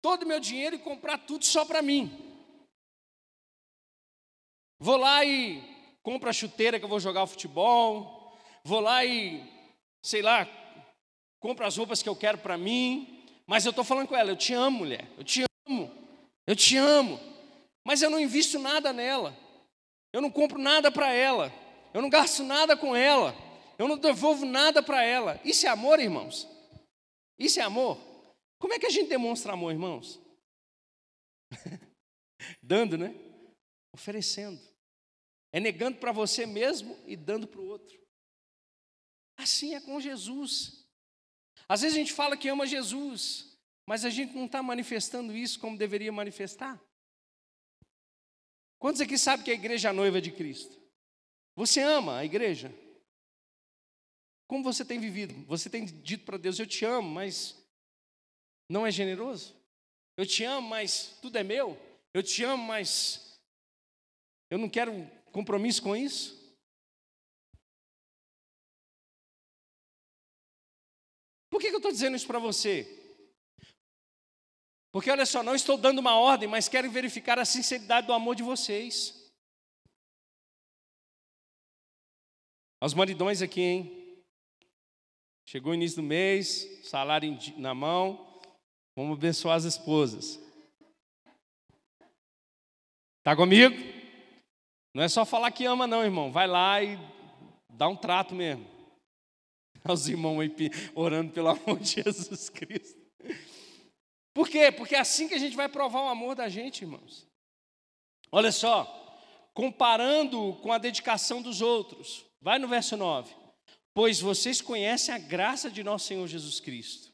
todo 0.00 0.22
o 0.22 0.26
meu 0.26 0.40
dinheiro 0.40 0.76
e 0.76 0.78
comprar 0.78 1.18
tudo 1.18 1.44
só 1.44 1.64
para 1.64 1.82
mim. 1.82 2.10
Vou 4.78 4.96
lá 4.96 5.24
e 5.24 5.62
compro 6.02 6.28
a 6.28 6.32
chuteira 6.32 6.78
que 6.78 6.84
eu 6.84 6.88
vou 6.88 7.00
jogar 7.00 7.26
futebol. 7.26 8.38
Vou 8.64 8.80
lá 8.80 9.04
e, 9.04 9.42
sei 10.02 10.22
lá, 10.22 10.48
compro 11.38 11.66
as 11.66 11.76
roupas 11.76 12.02
que 12.02 12.08
eu 12.08 12.16
quero 12.16 12.38
para 12.38 12.56
mim. 12.56 13.24
Mas 13.46 13.64
eu 13.64 13.70
estou 13.70 13.84
falando 13.84 14.08
com 14.08 14.16
ela: 14.16 14.30
eu 14.30 14.36
te 14.36 14.54
amo, 14.54 14.78
mulher, 14.78 15.06
eu 15.18 15.24
te 15.24 15.44
amo, 15.68 15.90
eu 16.46 16.56
te 16.56 16.76
amo. 16.76 17.20
Mas 17.84 18.02
eu 18.02 18.10
não 18.10 18.20
invisto 18.20 18.58
nada 18.58 18.92
nela. 18.92 19.36
Eu 20.12 20.20
não 20.20 20.30
compro 20.30 20.58
nada 20.58 20.90
para 20.90 21.12
ela. 21.12 21.52
Eu 21.94 22.02
não 22.02 22.10
gasto 22.10 22.42
nada 22.42 22.76
com 22.76 22.94
ela. 22.94 23.34
Eu 23.78 23.88
não 23.88 23.96
devolvo 23.96 24.44
nada 24.44 24.82
para 24.82 25.02
ela. 25.02 25.40
Isso 25.44 25.66
é 25.66 25.68
amor, 25.68 25.98
irmãos? 26.00 26.48
Isso 27.38 27.60
é 27.60 27.62
amor? 27.62 27.98
Como 28.58 28.74
é 28.74 28.78
que 28.78 28.86
a 28.86 28.90
gente 28.90 29.08
demonstra 29.08 29.52
amor, 29.52 29.72
irmãos? 29.72 30.20
dando, 32.62 32.98
né? 32.98 33.14
Oferecendo. 33.92 34.60
É 35.52 35.58
negando 35.58 35.98
para 35.98 36.12
você 36.12 36.46
mesmo 36.46 36.96
e 37.06 37.16
dando 37.16 37.46
para 37.46 37.60
o 37.60 37.66
outro. 37.66 37.98
Assim 39.36 39.74
é 39.74 39.80
com 39.80 40.00
Jesus. 40.00 40.86
Às 41.68 41.80
vezes 41.80 41.96
a 41.96 42.00
gente 42.00 42.12
fala 42.12 42.36
que 42.36 42.48
ama 42.48 42.66
Jesus, 42.66 43.56
mas 43.86 44.04
a 44.04 44.10
gente 44.10 44.34
não 44.34 44.46
está 44.46 44.62
manifestando 44.62 45.36
isso 45.36 45.58
como 45.58 45.78
deveria 45.78 46.12
manifestar. 46.12 46.80
Quantos 48.80 49.02
aqui 49.02 49.18
sabem 49.18 49.44
que 49.44 49.50
a 49.50 49.54
igreja 49.54 49.88
é 49.88 49.90
a 49.90 49.94
noiva 49.94 50.22
de 50.22 50.32
Cristo? 50.32 50.80
Você 51.54 51.82
ama 51.82 52.16
a 52.16 52.24
igreja? 52.24 52.74
Como 54.48 54.64
você 54.64 54.86
tem 54.86 54.98
vivido? 54.98 55.34
Você 55.44 55.68
tem 55.68 55.84
dito 55.84 56.24
para 56.24 56.38
Deus: 56.38 56.58
Eu 56.58 56.66
te 56.66 56.86
amo, 56.86 57.08
mas 57.08 57.62
não 58.70 58.86
é 58.86 58.90
generoso? 58.90 59.54
Eu 60.16 60.24
te 60.26 60.44
amo, 60.44 60.66
mas 60.66 61.18
tudo 61.20 61.36
é 61.36 61.44
meu? 61.44 61.78
Eu 62.14 62.22
te 62.22 62.42
amo, 62.42 62.64
mas 62.64 63.38
eu 64.50 64.56
não 64.56 64.68
quero 64.68 64.92
compromisso 65.30 65.82
com 65.82 65.94
isso? 65.94 66.40
Por 71.50 71.60
que, 71.60 71.68
que 71.68 71.74
eu 71.74 71.80
estou 71.80 71.92
dizendo 71.92 72.16
isso 72.16 72.26
para 72.26 72.38
você? 72.38 72.99
Porque 74.92 75.10
olha 75.10 75.24
só, 75.24 75.42
não 75.42 75.54
estou 75.54 75.76
dando 75.76 76.00
uma 76.00 76.16
ordem, 76.16 76.48
mas 76.48 76.68
quero 76.68 76.90
verificar 76.90 77.38
a 77.38 77.44
sinceridade 77.44 78.06
do 78.06 78.12
amor 78.12 78.34
de 78.34 78.42
vocês. 78.42 79.30
Os 82.82 82.94
maridões 82.94 83.42
aqui, 83.42 83.60
hein? 83.60 84.24
Chegou 85.46 85.72
o 85.72 85.74
início 85.74 86.00
do 86.00 86.06
mês, 86.06 86.88
salário 86.88 87.36
na 87.56 87.74
mão, 87.74 88.40
vamos 88.96 89.18
abençoar 89.18 89.56
as 89.56 89.64
esposas. 89.64 90.40
Tá 93.22 93.36
comigo? 93.36 93.76
Não 94.94 95.04
é 95.04 95.08
só 95.08 95.24
falar 95.24 95.50
que 95.52 95.64
ama, 95.66 95.86
não, 95.86 96.02
irmão. 96.02 96.32
Vai 96.32 96.46
lá 96.46 96.82
e 96.82 96.98
dá 97.68 97.86
um 97.86 97.96
trato 97.96 98.34
mesmo. 98.34 98.66
Os 99.88 100.08
irmãos 100.08 100.40
aí 100.40 100.50
orando 100.94 101.32
pelo 101.32 101.48
amor 101.48 101.78
de 101.78 102.02
Jesus 102.02 102.48
Cristo. 102.48 102.99
Por 104.40 104.48
quê? 104.48 104.72
Porque 104.72 104.94
é 104.94 105.00
assim 105.00 105.28
que 105.28 105.34
a 105.34 105.38
gente 105.38 105.54
vai 105.54 105.68
provar 105.68 106.00
o 106.00 106.08
amor 106.08 106.34
da 106.34 106.48
gente, 106.48 106.80
irmãos. 106.80 107.26
Olha 108.32 108.50
só, 108.50 108.86
comparando 109.52 110.54
com 110.62 110.72
a 110.72 110.78
dedicação 110.78 111.42
dos 111.42 111.60
outros. 111.60 112.24
Vai 112.40 112.58
no 112.58 112.66
verso 112.66 112.96
9. 112.96 113.34
Pois 113.92 114.18
vocês 114.18 114.62
conhecem 114.62 115.14
a 115.14 115.18
graça 115.18 115.70
de 115.70 115.84
nosso 115.84 116.06
Senhor 116.06 116.26
Jesus 116.26 116.58
Cristo, 116.58 117.12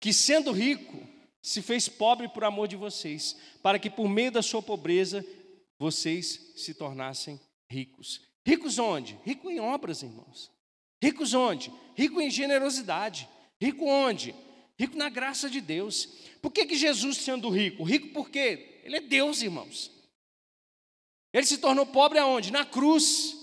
que 0.00 0.12
sendo 0.12 0.52
rico, 0.52 1.04
se 1.42 1.60
fez 1.60 1.88
pobre 1.88 2.28
por 2.28 2.44
amor 2.44 2.68
de 2.68 2.76
vocês, 2.76 3.36
para 3.60 3.76
que 3.76 3.90
por 3.90 4.08
meio 4.08 4.30
da 4.30 4.40
sua 4.40 4.62
pobreza 4.62 5.26
vocês 5.80 6.52
se 6.54 6.74
tornassem 6.74 7.40
ricos. 7.68 8.20
Ricos 8.46 8.78
onde? 8.78 9.18
Rico 9.24 9.50
em 9.50 9.58
obras, 9.58 10.04
irmãos. 10.04 10.48
Ricos 11.02 11.34
onde? 11.34 11.72
Rico 11.96 12.20
em 12.20 12.30
generosidade. 12.30 13.28
Rico 13.60 13.84
onde? 13.84 14.32
Rico 14.78 14.96
na 14.96 15.08
graça 15.08 15.48
de 15.48 15.60
Deus. 15.60 16.06
Por 16.40 16.50
que, 16.50 16.66
que 16.66 16.76
Jesus 16.76 17.18
sendo 17.18 17.48
rico? 17.48 17.84
Rico 17.84 18.08
porque 18.08 18.80
ele 18.82 18.96
é 18.96 19.00
Deus, 19.00 19.42
irmãos. 19.42 19.90
Ele 21.32 21.46
se 21.46 21.58
tornou 21.58 21.86
pobre 21.86 22.18
aonde? 22.18 22.50
Na 22.50 22.64
cruz. 22.64 23.36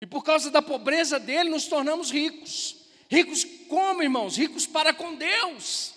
E 0.00 0.06
por 0.06 0.24
causa 0.24 0.50
da 0.50 0.62
pobreza 0.62 1.20
dele, 1.20 1.50
nos 1.50 1.66
tornamos 1.66 2.10
ricos. 2.10 2.76
Ricos 3.10 3.44
como, 3.68 4.02
irmãos? 4.02 4.36
Ricos 4.36 4.66
para 4.66 4.94
com 4.94 5.14
Deus. 5.14 5.94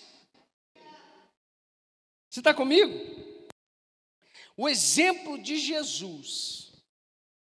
Você 2.28 2.40
está 2.40 2.52
comigo? 2.52 2.92
O 4.56 4.68
exemplo 4.68 5.38
de 5.38 5.56
Jesus 5.56 6.72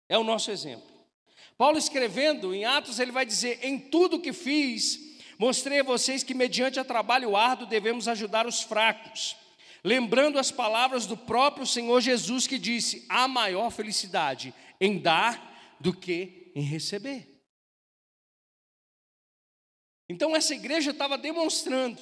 é 0.07 0.17
o 0.17 0.23
nosso 0.23 0.51
exemplo. 0.51 0.87
Paulo 1.57 1.77
escrevendo 1.77 2.53
em 2.53 2.63
Atos, 2.63 2.99
ele 2.99 3.11
vai 3.11 3.25
dizer: 3.25 3.59
Em 3.61 3.77
tudo 3.77 4.21
que 4.21 4.31
fiz, 4.31 5.08
mostrei 5.39 5.79
a 5.79 5.83
vocês 5.83 6.21
que, 6.21 6.35
mediante 6.35 6.79
a 6.79 6.85
trabalho 6.85 7.35
árduo, 7.35 7.65
devemos 7.65 8.07
ajudar 8.07 8.45
os 8.45 8.61
fracos. 8.61 9.35
Lembrando 9.83 10.37
as 10.37 10.51
palavras 10.51 11.05
do 11.05 11.15
próprio 11.15 11.65
Senhor 11.65 12.01
Jesus 12.01 12.45
que 12.45 12.59
disse: 12.59 13.05
há 13.09 13.27
maior 13.27 13.71
felicidade 13.71 14.53
em 14.79 14.99
dar 14.99 15.77
do 15.79 15.93
que 15.93 16.51
em 16.53 16.61
receber. 16.61 17.27
Então 20.09 20.35
essa 20.35 20.53
igreja 20.53 20.91
estava 20.91 21.17
demonstrando 21.17 22.01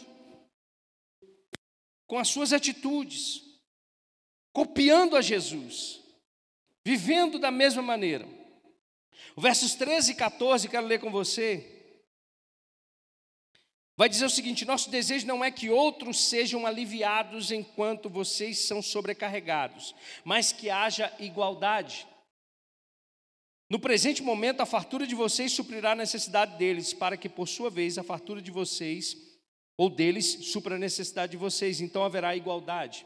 com 2.08 2.18
as 2.18 2.30
suas 2.30 2.54
atitudes, 2.54 3.42
copiando 4.54 5.16
a 5.16 5.22
Jesus, 5.22 6.02
vivendo 6.84 7.38
da 7.38 7.52
mesma 7.52 7.82
maneira. 7.82 8.26
Versos 9.38 9.76
13 9.76 10.14
e 10.14 10.16
14, 10.16 10.70
quero 10.70 10.88
ler 10.88 11.00
com 11.00 11.12
você. 11.12 11.77
Vai 13.98 14.08
dizer 14.08 14.26
o 14.26 14.30
seguinte: 14.30 14.64
nosso 14.64 14.92
desejo 14.92 15.26
não 15.26 15.44
é 15.44 15.50
que 15.50 15.70
outros 15.70 16.26
sejam 16.26 16.68
aliviados 16.68 17.52
enquanto 17.52 18.10
vocês 18.10 18.60
são 18.60 18.82
sobrecarregados, 18.82 19.96
mas 20.24 20.52
que 20.52 20.70
haja 20.70 21.12
igualdade. 21.20 22.08
No 23.70 23.80
presente 23.80 24.22
momento, 24.22 24.62
a 24.62 24.66
fartura 24.66 25.06
de 25.06 25.16
vocês 25.16 25.52
suprirá 25.52 25.92
a 25.92 25.96
necessidade 25.96 26.58
deles, 26.58 26.94
para 26.94 27.18
que, 27.18 27.28
por 27.28 27.48
sua 27.48 27.70
vez, 27.70 27.98
a 27.98 28.04
fartura 28.04 28.42
de 28.42 28.52
vocês 28.52 29.18
ou 29.76 29.90
deles 29.90 30.26
supra 30.52 30.76
a 30.76 30.80
necessidade 30.80 31.32
de 31.32 31.38
vocês, 31.38 31.82
então 31.82 32.04
haverá 32.04 32.36
igualdade. 32.36 33.06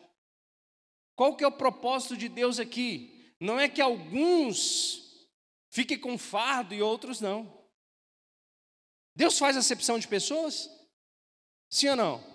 Qual 1.15 1.35
que 1.35 1.43
é 1.43 1.47
o 1.47 1.51
propósito 1.51 2.15
de 2.15 2.29
Deus 2.29 2.59
aqui? 2.59 3.33
Não 3.39 3.59
é 3.59 3.67
que 3.67 3.81
alguns 3.81 5.27
fiquem 5.69 5.97
com 5.97 6.17
fardo 6.17 6.73
e 6.73 6.81
outros 6.81 7.19
não. 7.19 7.61
Deus 9.15 9.37
faz 9.37 9.57
acepção 9.57 9.99
de 9.99 10.07
pessoas? 10.07 10.69
Sim 11.71 11.87
ou 11.89 11.95
não? 11.95 12.31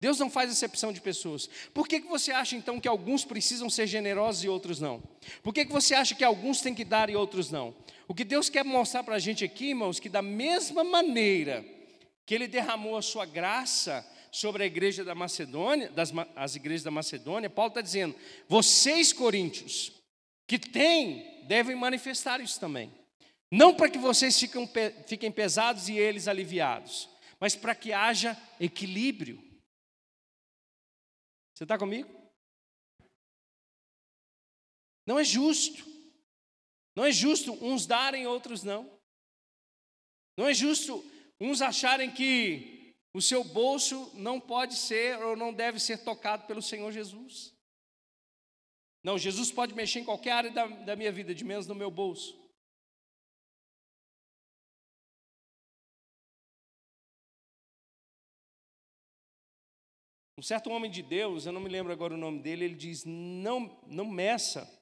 Deus 0.00 0.18
não 0.18 0.30
faz 0.30 0.50
acepção 0.50 0.92
de 0.92 1.00
pessoas. 1.00 1.48
Por 1.74 1.86
que, 1.86 2.00
que 2.00 2.08
você 2.08 2.32
acha 2.32 2.56
então 2.56 2.80
que 2.80 2.88
alguns 2.88 3.24
precisam 3.24 3.68
ser 3.68 3.86
generosos 3.86 4.44
e 4.44 4.48
outros 4.48 4.80
não? 4.80 5.02
Por 5.42 5.52
que, 5.52 5.64
que 5.64 5.72
você 5.72 5.94
acha 5.94 6.14
que 6.14 6.24
alguns 6.24 6.60
têm 6.60 6.74
que 6.74 6.84
dar 6.84 7.10
e 7.10 7.16
outros 7.16 7.50
não? 7.50 7.74
O 8.06 8.14
que 8.14 8.24
Deus 8.24 8.48
quer 8.48 8.64
mostrar 8.64 9.02
para 9.02 9.16
a 9.16 9.18
gente 9.18 9.44
aqui, 9.44 9.70
irmãos, 9.70 10.00
que 10.00 10.08
da 10.08 10.22
mesma 10.22 10.82
maneira 10.82 11.64
que 12.24 12.34
ele 12.34 12.46
derramou 12.46 12.96
a 12.96 13.02
sua 13.02 13.26
graça 13.26 14.06
sobre 14.30 14.62
a 14.62 14.66
igreja 14.66 15.04
da 15.04 15.14
Macedônia, 15.14 15.90
das, 15.90 16.12
as 16.36 16.54
igrejas 16.54 16.84
da 16.84 16.90
Macedônia, 16.90 17.50
Paulo 17.50 17.70
está 17.70 17.80
dizendo: 17.80 18.14
vocês, 18.48 19.12
coríntios, 19.12 19.92
que 20.46 20.58
têm, 20.58 21.44
devem 21.46 21.74
manifestar 21.74 22.40
isso 22.40 22.58
também. 22.60 22.92
Não 23.50 23.74
para 23.74 23.90
que 23.90 23.98
vocês 23.98 24.38
fiquem, 24.38 24.68
fiquem 25.06 25.32
pesados 25.32 25.88
e 25.88 25.98
eles 25.98 26.28
aliviados, 26.28 27.08
mas 27.40 27.54
para 27.54 27.74
que 27.74 27.92
haja 27.92 28.36
equilíbrio. 28.60 29.38
Você 31.54 31.64
está 31.64 31.78
comigo? 31.78 32.08
Não 35.06 35.18
é 35.18 35.24
justo. 35.24 35.84
Não 36.94 37.04
é 37.04 37.12
justo 37.12 37.52
uns 37.64 37.86
darem, 37.86 38.26
outros 38.26 38.62
não. 38.62 38.98
Não 40.36 40.46
é 40.46 40.54
justo 40.54 41.04
Uns 41.40 41.62
acharem 41.62 42.10
que 42.10 42.96
o 43.14 43.22
seu 43.22 43.44
bolso 43.44 44.10
não 44.14 44.40
pode 44.40 44.74
ser 44.74 45.18
ou 45.22 45.36
não 45.36 45.52
deve 45.52 45.78
ser 45.78 45.98
tocado 45.98 46.46
pelo 46.46 46.60
Senhor 46.60 46.90
Jesus. 46.90 47.54
Não, 49.04 49.16
Jesus 49.16 49.52
pode 49.52 49.74
mexer 49.74 50.00
em 50.00 50.04
qualquer 50.04 50.32
área 50.32 50.50
da, 50.50 50.66
da 50.66 50.96
minha 50.96 51.12
vida, 51.12 51.34
de 51.34 51.44
menos 51.44 51.66
no 51.66 51.74
meu 51.74 51.90
bolso. 51.90 52.37
Um 60.38 60.42
certo 60.42 60.70
homem 60.70 60.88
de 60.88 61.02
Deus, 61.02 61.44
eu 61.46 61.52
não 61.52 61.60
me 61.60 61.68
lembro 61.68 61.92
agora 61.92 62.14
o 62.14 62.16
nome 62.16 62.38
dele, 62.40 62.64
ele 62.64 62.76
diz: 62.76 63.04
não, 63.04 63.76
não 63.88 64.04
meça 64.04 64.72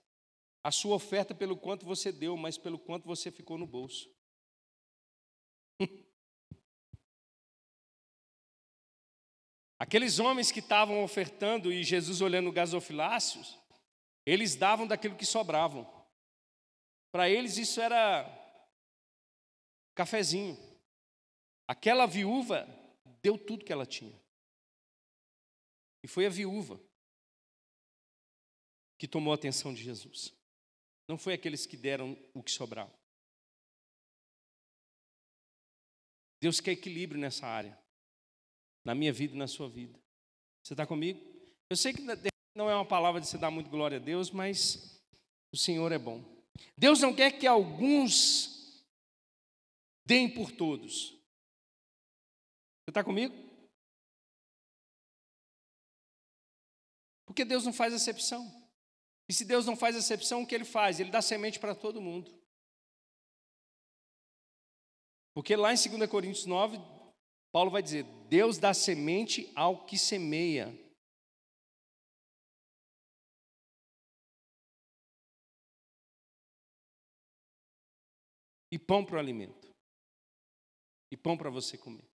a 0.63 0.71
sua 0.71 0.95
oferta 0.95 1.35
pelo 1.35 1.57
quanto 1.57 1.87
você 1.87 2.13
deu, 2.13 2.37
mas 2.37 2.59
pelo 2.59 2.79
quanto 2.79 3.07
você 3.07 3.31
ficou 3.31 3.57
no 3.57 3.67
bolso. 3.67 4.15
Aqueles 9.81 10.19
homens 10.19 10.53
que 10.53 10.61
estavam 10.61 11.03
ofertando 11.03 11.73
e 11.73 11.83
Jesus 11.83 12.21
olhando 12.21 12.53
gasofiláceos, 12.53 13.59
eles 14.27 14.57
davam 14.57 14.87
daquilo 14.87 15.17
que 15.17 15.25
sobravam. 15.25 15.91
Para 17.11 17.31
eles 17.31 17.57
isso 17.57 17.81
era 17.81 18.31
cafezinho. 19.95 20.59
Aquela 21.67 22.05
viúva 22.05 22.69
deu 23.23 23.39
tudo 23.39 23.65
que 23.65 23.73
ela 23.73 23.87
tinha. 23.87 24.26
E 26.07 26.09
foi 26.09 26.25
a 26.25 26.31
viúva 26.31 26.81
que 28.97 29.09
tomou 29.09 29.33
a 29.33 29.35
atenção 29.35 29.75
de 29.75 29.83
Jesus. 29.83 30.33
Não 31.09 31.19
foi 31.19 31.35
aqueles 31.35 31.67
que 31.67 31.77
deram 31.77 32.17
o 32.33 32.45
que 32.45 32.53
sobrava. 32.53 32.97
Deus 36.41 36.61
quer 36.61 36.71
equilíbrio 36.71 37.21
nessa 37.21 37.45
área 37.45 37.77
na 38.85 38.95
minha 38.95 39.13
vida 39.13 39.35
e 39.35 39.37
na 39.37 39.49
sua 39.49 39.69
vida. 39.69 40.01
Você 40.63 40.75
está 40.75 40.87
comigo? 40.87 41.21
Eu 41.69 41.77
sei 41.77 41.93
que 41.93 42.03
não 42.55 42.71
é 42.71 42.75
uma 42.77 42.87
palavra 42.87 43.21
de 43.21 43.27
você 43.27 43.37
dar 43.37 43.51
muito 43.51 43.69
glória 43.69 43.97
a 43.97 44.01
Deus, 44.01 44.31
mas 44.31 45.03
o 45.53 45.57
Senhor 45.57 45.91
é 45.91 45.99
bom. 45.99 46.25
Deus 46.79 47.01
não 47.01 47.13
quer 47.13 47.33
que 47.33 47.49
alguns 47.49 48.81
deem 50.05 50.33
por 50.33 50.53
todos. 50.53 51.09
Você 52.85 52.91
está 52.91 53.03
comigo? 53.03 53.46
Porque 57.37 57.45
Deus 57.45 57.67
não 57.67 57.73
faz 57.75 57.93
acepção. 57.93 58.51
E 59.29 59.33
se 59.35 59.45
Deus 59.45 59.67
não 59.67 59.77
faz 59.77 59.95
acepção, 59.95 60.41
o 60.41 60.47
que 60.47 60.55
Ele 60.55 60.65
faz? 60.65 60.99
Ele 60.99 61.11
dá 61.11 61.21
semente 61.21 61.61
para 61.61 61.75
todo 61.75 62.01
mundo. 62.01 62.33
Porque 65.35 65.55
lá 65.55 65.71
em 65.71 65.77
2 65.77 66.09
Coríntios 66.09 66.47
9, 66.47 66.79
Paulo 67.53 67.71
vai 67.71 67.83
dizer: 67.83 68.05
Deus 68.31 68.57
dá 68.57 68.73
semente 68.73 69.53
ao 69.55 69.85
que 69.85 69.99
semeia. 69.99 70.73
E 78.73 78.79
pão 78.79 79.05
para 79.05 79.17
o 79.17 79.19
alimento. 79.19 79.71
E 81.13 81.19
pão 81.19 81.37
para 81.37 81.51
você 81.51 81.77
comer. 81.77 82.06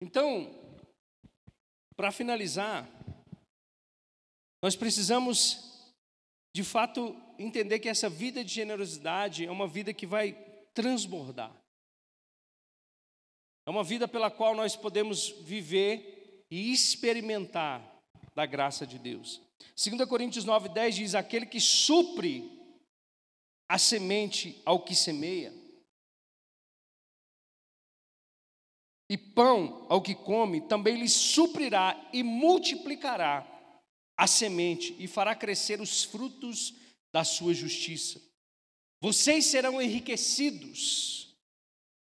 Então, 0.00 0.50
para 1.96 2.12
finalizar, 2.12 2.88
nós 4.62 4.76
precisamos 4.76 5.92
de 6.54 6.64
fato 6.64 7.14
entender 7.38 7.78
que 7.78 7.88
essa 7.88 8.08
vida 8.08 8.44
de 8.44 8.52
generosidade 8.52 9.44
é 9.44 9.50
uma 9.50 9.68
vida 9.68 9.92
que 9.92 10.06
vai 10.06 10.32
transbordar. 10.74 11.54
É 13.66 13.70
uma 13.70 13.82
vida 13.82 14.06
pela 14.06 14.30
qual 14.30 14.54
nós 14.54 14.76
podemos 14.76 15.30
viver 15.42 16.44
e 16.50 16.72
experimentar 16.72 17.82
da 18.34 18.46
graça 18.46 18.86
de 18.86 18.98
Deus. 18.98 19.40
2 19.76 20.08
Coríntios 20.08 20.44
9,10 20.44 20.90
diz: 20.92 21.14
Aquele 21.14 21.46
que 21.46 21.60
supre 21.60 22.50
a 23.68 23.78
semente 23.78 24.60
ao 24.64 24.84
que 24.84 24.94
semeia, 24.94 25.52
e 29.08 29.16
pão 29.16 29.86
ao 29.88 30.02
que 30.02 30.14
come, 30.14 30.62
também 30.62 30.96
lhe 30.98 31.08
suprirá 31.08 32.08
e 32.12 32.22
multiplicará 32.22 33.46
a 34.16 34.26
semente 34.26 34.96
e 34.98 35.06
fará 35.06 35.34
crescer 35.34 35.80
os 35.80 36.04
frutos 36.04 36.74
da 37.12 37.22
sua 37.22 37.54
justiça. 37.54 38.20
Vocês 39.00 39.46
serão 39.46 39.80
enriquecidos 39.80 41.36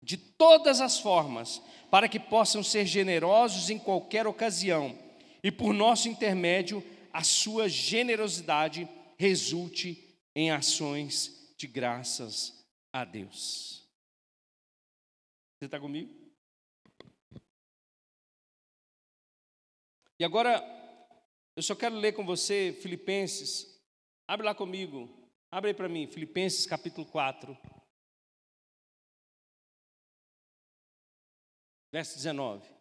de 0.01 0.17
todas 0.17 0.79
as 0.79 0.99
formas, 0.99 1.61
para 1.91 2.07
que 2.07 2.19
possam 2.19 2.63
ser 2.63 2.85
generosos 2.85 3.69
em 3.69 3.77
qualquer 3.77 4.25
ocasião, 4.25 4.97
e 5.43 5.51
por 5.51 5.73
nosso 5.73 6.07
intermédio, 6.07 6.83
a 7.11 7.23
sua 7.23 7.67
generosidade 7.67 8.87
resulte 9.17 10.17
em 10.35 10.51
ações 10.51 11.53
de 11.57 11.67
graças 11.67 12.65
a 12.93 13.03
Deus. 13.03 13.83
Você 15.57 15.65
está 15.65 15.79
comigo? 15.79 16.16
E 20.19 20.25
agora, 20.25 20.63
eu 21.55 21.61
só 21.61 21.75
quero 21.75 21.95
ler 21.95 22.13
com 22.13 22.25
você 22.25 22.77
Filipenses. 22.81 23.79
Abre 24.27 24.45
lá 24.45 24.55
comigo. 24.55 25.07
Abre 25.51 25.69
aí 25.69 25.73
para 25.75 25.87
mim, 25.87 26.07
Filipenses 26.07 26.65
capítulo 26.65 27.05
4. 27.07 27.57
Verso 31.91 32.15
19. 32.15 32.77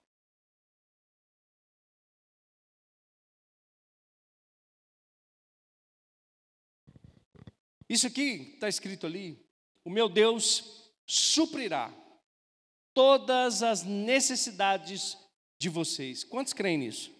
Isso 7.89 8.07
aqui 8.07 8.53
está 8.55 8.69
escrito 8.69 9.07
ali. 9.07 9.47
O 9.85 9.91
meu 9.91 10.09
Deus 10.09 10.93
suprirá 11.07 11.95
todas 12.93 13.63
as 13.63 13.85
necessidades 13.85 15.17
de 15.61 15.69
vocês. 15.69 16.25
Quantos 16.25 16.53
creem 16.53 16.79
nisso? 16.79 17.16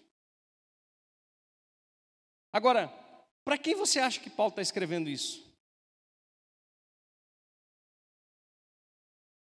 Agora, 2.57 2.87
para 3.45 3.55
quem 3.55 3.75
você 3.75 3.99
acha 3.99 4.19
que 4.19 4.31
Paulo 4.31 4.49
está 4.49 4.63
escrevendo 4.63 5.07
isso? 5.07 5.45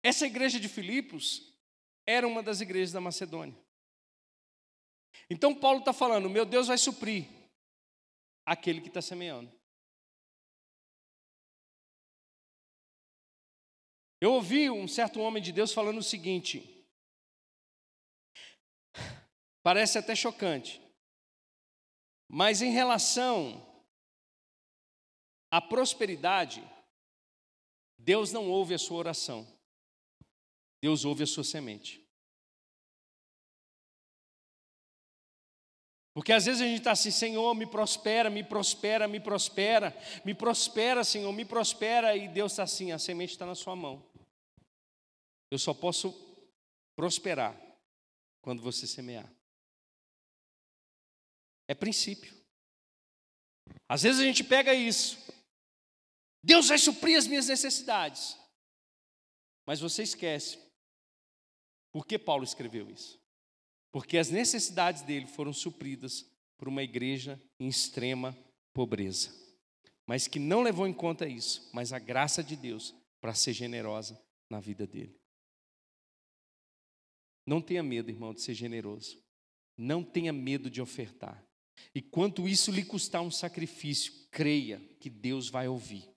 Essa 0.02 0.26
igreja 0.26 0.58
de 0.58 0.68
Filipos 0.68 1.54
era 2.04 2.26
uma 2.26 2.42
das 2.42 2.60
igrejas 2.60 2.90
da 2.90 3.00
Macedônia. 3.00 3.56
Então 5.30 5.54
Paulo 5.54 5.78
está 5.78 5.92
falando: 5.92 6.28
meu 6.28 6.44
Deus 6.44 6.66
vai 6.66 6.76
suprir 6.76 7.28
aquele 8.44 8.80
que 8.80 8.88
está 8.88 9.00
semeando. 9.00 9.56
Eu 14.20 14.32
ouvi 14.32 14.68
um 14.68 14.88
certo 14.88 15.20
homem 15.20 15.40
de 15.40 15.52
Deus 15.52 15.72
falando 15.72 15.98
o 15.98 16.02
seguinte, 16.02 16.84
parece 19.62 19.98
até 19.98 20.16
chocante, 20.16 20.82
mas 22.28 22.60
em 22.60 22.70
relação 22.70 23.66
à 25.50 25.60
prosperidade, 25.60 26.62
Deus 27.96 28.32
não 28.32 28.50
ouve 28.50 28.74
a 28.74 28.78
sua 28.78 28.98
oração, 28.98 29.46
Deus 30.80 31.04
ouve 31.04 31.22
a 31.22 31.26
sua 31.26 31.42
semente. 31.42 32.06
Porque 36.12 36.32
às 36.32 36.46
vezes 36.46 36.60
a 36.60 36.66
gente 36.66 36.78
está 36.78 36.90
assim, 36.90 37.12
Senhor, 37.12 37.54
me 37.54 37.64
prospera, 37.64 38.28
me 38.28 38.42
prospera, 38.42 39.06
me 39.06 39.20
prospera, 39.20 39.96
me 40.24 40.34
prospera, 40.34 41.04
Senhor, 41.04 41.32
me 41.32 41.44
prospera, 41.44 42.16
e 42.16 42.26
Deus 42.26 42.52
está 42.52 42.64
assim, 42.64 42.90
a 42.90 42.98
semente 42.98 43.32
está 43.32 43.46
na 43.46 43.54
sua 43.54 43.76
mão. 43.76 44.04
Eu 45.48 45.58
só 45.58 45.72
posso 45.72 46.12
prosperar 46.96 47.56
quando 48.42 48.60
você 48.60 48.84
semear. 48.84 49.32
É 51.68 51.74
princípio. 51.74 52.34
Às 53.88 54.02
vezes 54.02 54.20
a 54.20 54.24
gente 54.24 54.42
pega 54.42 54.74
isso. 54.74 55.18
Deus 56.42 56.68
vai 56.68 56.78
suprir 56.78 57.16
as 57.16 57.26
minhas 57.26 57.46
necessidades. 57.46 58.36
Mas 59.66 59.78
você 59.78 60.02
esquece. 60.02 60.58
Por 61.92 62.04
que 62.04 62.18
Paulo 62.18 62.42
escreveu 62.42 62.90
isso? 62.90 63.18
porque 63.90 64.18
as 64.18 64.30
necessidades 64.30 65.02
dele 65.02 65.26
foram 65.26 65.52
supridas 65.52 66.24
por 66.56 66.68
uma 66.68 66.82
igreja 66.82 67.40
em 67.58 67.68
extrema 67.68 68.36
pobreza, 68.72 69.30
mas 70.06 70.26
que 70.26 70.38
não 70.38 70.62
levou 70.62 70.86
em 70.86 70.92
conta 70.92 71.26
isso, 71.26 71.68
mas 71.72 71.92
a 71.92 71.98
graça 71.98 72.42
de 72.42 72.56
Deus 72.56 72.94
para 73.20 73.34
ser 73.34 73.52
generosa 73.52 74.20
na 74.50 74.60
vida 74.60 74.86
dele. 74.86 75.16
Não 77.46 77.62
tenha 77.62 77.82
medo, 77.82 78.10
irmão, 78.10 78.34
de 78.34 78.42
ser 78.42 78.54
generoso. 78.54 79.18
Não 79.76 80.04
tenha 80.04 80.32
medo 80.32 80.70
de 80.70 80.82
ofertar. 80.82 81.42
E 81.94 82.02
quanto 82.02 82.48
isso 82.48 82.70
lhe 82.70 82.84
custar 82.84 83.22
um 83.22 83.30
sacrifício, 83.30 84.12
creia 84.30 84.80
que 85.00 85.08
Deus 85.10 85.48
vai 85.48 85.68
ouvir. 85.68 86.08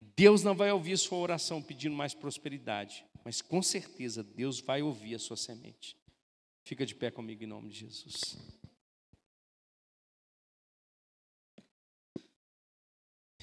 Deus 0.00 0.42
não 0.42 0.54
vai 0.54 0.70
ouvir 0.72 0.94
a 0.94 0.98
sua 0.98 1.18
oração 1.18 1.62
pedindo 1.62 1.94
mais 1.94 2.14
prosperidade, 2.14 3.04
mas 3.24 3.42
com 3.42 3.62
certeza 3.62 4.22
Deus 4.22 4.60
vai 4.60 4.82
ouvir 4.82 5.14
a 5.14 5.18
sua 5.18 5.36
semente. 5.36 5.96
Fica 6.64 6.86
de 6.86 6.94
pé 6.94 7.10
comigo 7.10 7.44
em 7.44 7.46
nome 7.46 7.68
de 7.68 7.80
Jesus. 7.80 8.36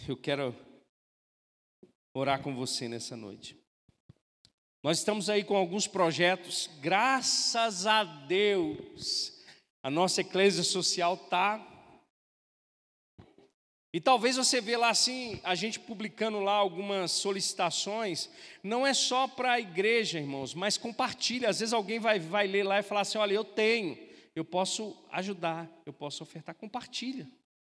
Eu 0.08 0.18
quero 0.18 0.54
orar 2.14 2.42
com 2.42 2.54
você 2.54 2.88
nessa 2.88 3.16
noite. 3.16 3.58
Nós 4.84 4.98
estamos 5.00 5.30
aí 5.30 5.46
com 5.46 5.56
alguns 5.56 5.88
projetos, 5.88 6.70
graças 6.82 7.88
a 7.88 8.04
Deus, 8.04 9.42
a 9.84 9.90
nossa 9.92 10.22
eclésia 10.22 10.64
social 10.64 11.16
está 11.16 11.74
e 13.96 14.02
talvez 14.02 14.38
você 14.38 14.60
vê 14.60 14.76
lá 14.76 14.90
assim, 14.90 15.40
a 15.44 15.54
gente 15.54 15.80
publicando 15.80 16.40
lá 16.40 16.54
algumas 16.54 17.12
solicitações, 17.12 18.28
não 18.64 18.88
é 18.88 18.92
só 18.92 19.28
para 19.28 19.52
a 19.52 19.60
igreja, 19.60 20.20
irmãos, 20.20 20.56
mas 20.56 20.80
compartilha. 20.80 21.48
Às 21.48 21.60
vezes 21.60 21.74
alguém 21.74 22.00
vai, 22.00 22.20
vai 22.20 22.48
ler 22.48 22.64
lá 22.64 22.80
e 22.80 22.84
falar 22.84 23.02
assim: 23.02 23.20
olha, 23.20 23.36
eu 23.36 23.44
tenho, 23.44 23.96
eu 24.36 24.44
posso 24.44 24.98
ajudar, 25.12 25.70
eu 25.86 25.94
posso 25.94 26.24
ofertar, 26.24 26.56
compartilha. 26.56 27.30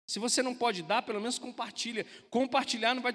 Se 0.06 0.20
você 0.20 0.40
não 0.40 0.54
pode 0.54 0.84
dar, 0.84 1.02
pelo 1.02 1.18
menos 1.18 1.36
compartilha. 1.36 2.06
Compartilhar 2.30 2.94
não 2.94 3.02
vai 3.02 3.12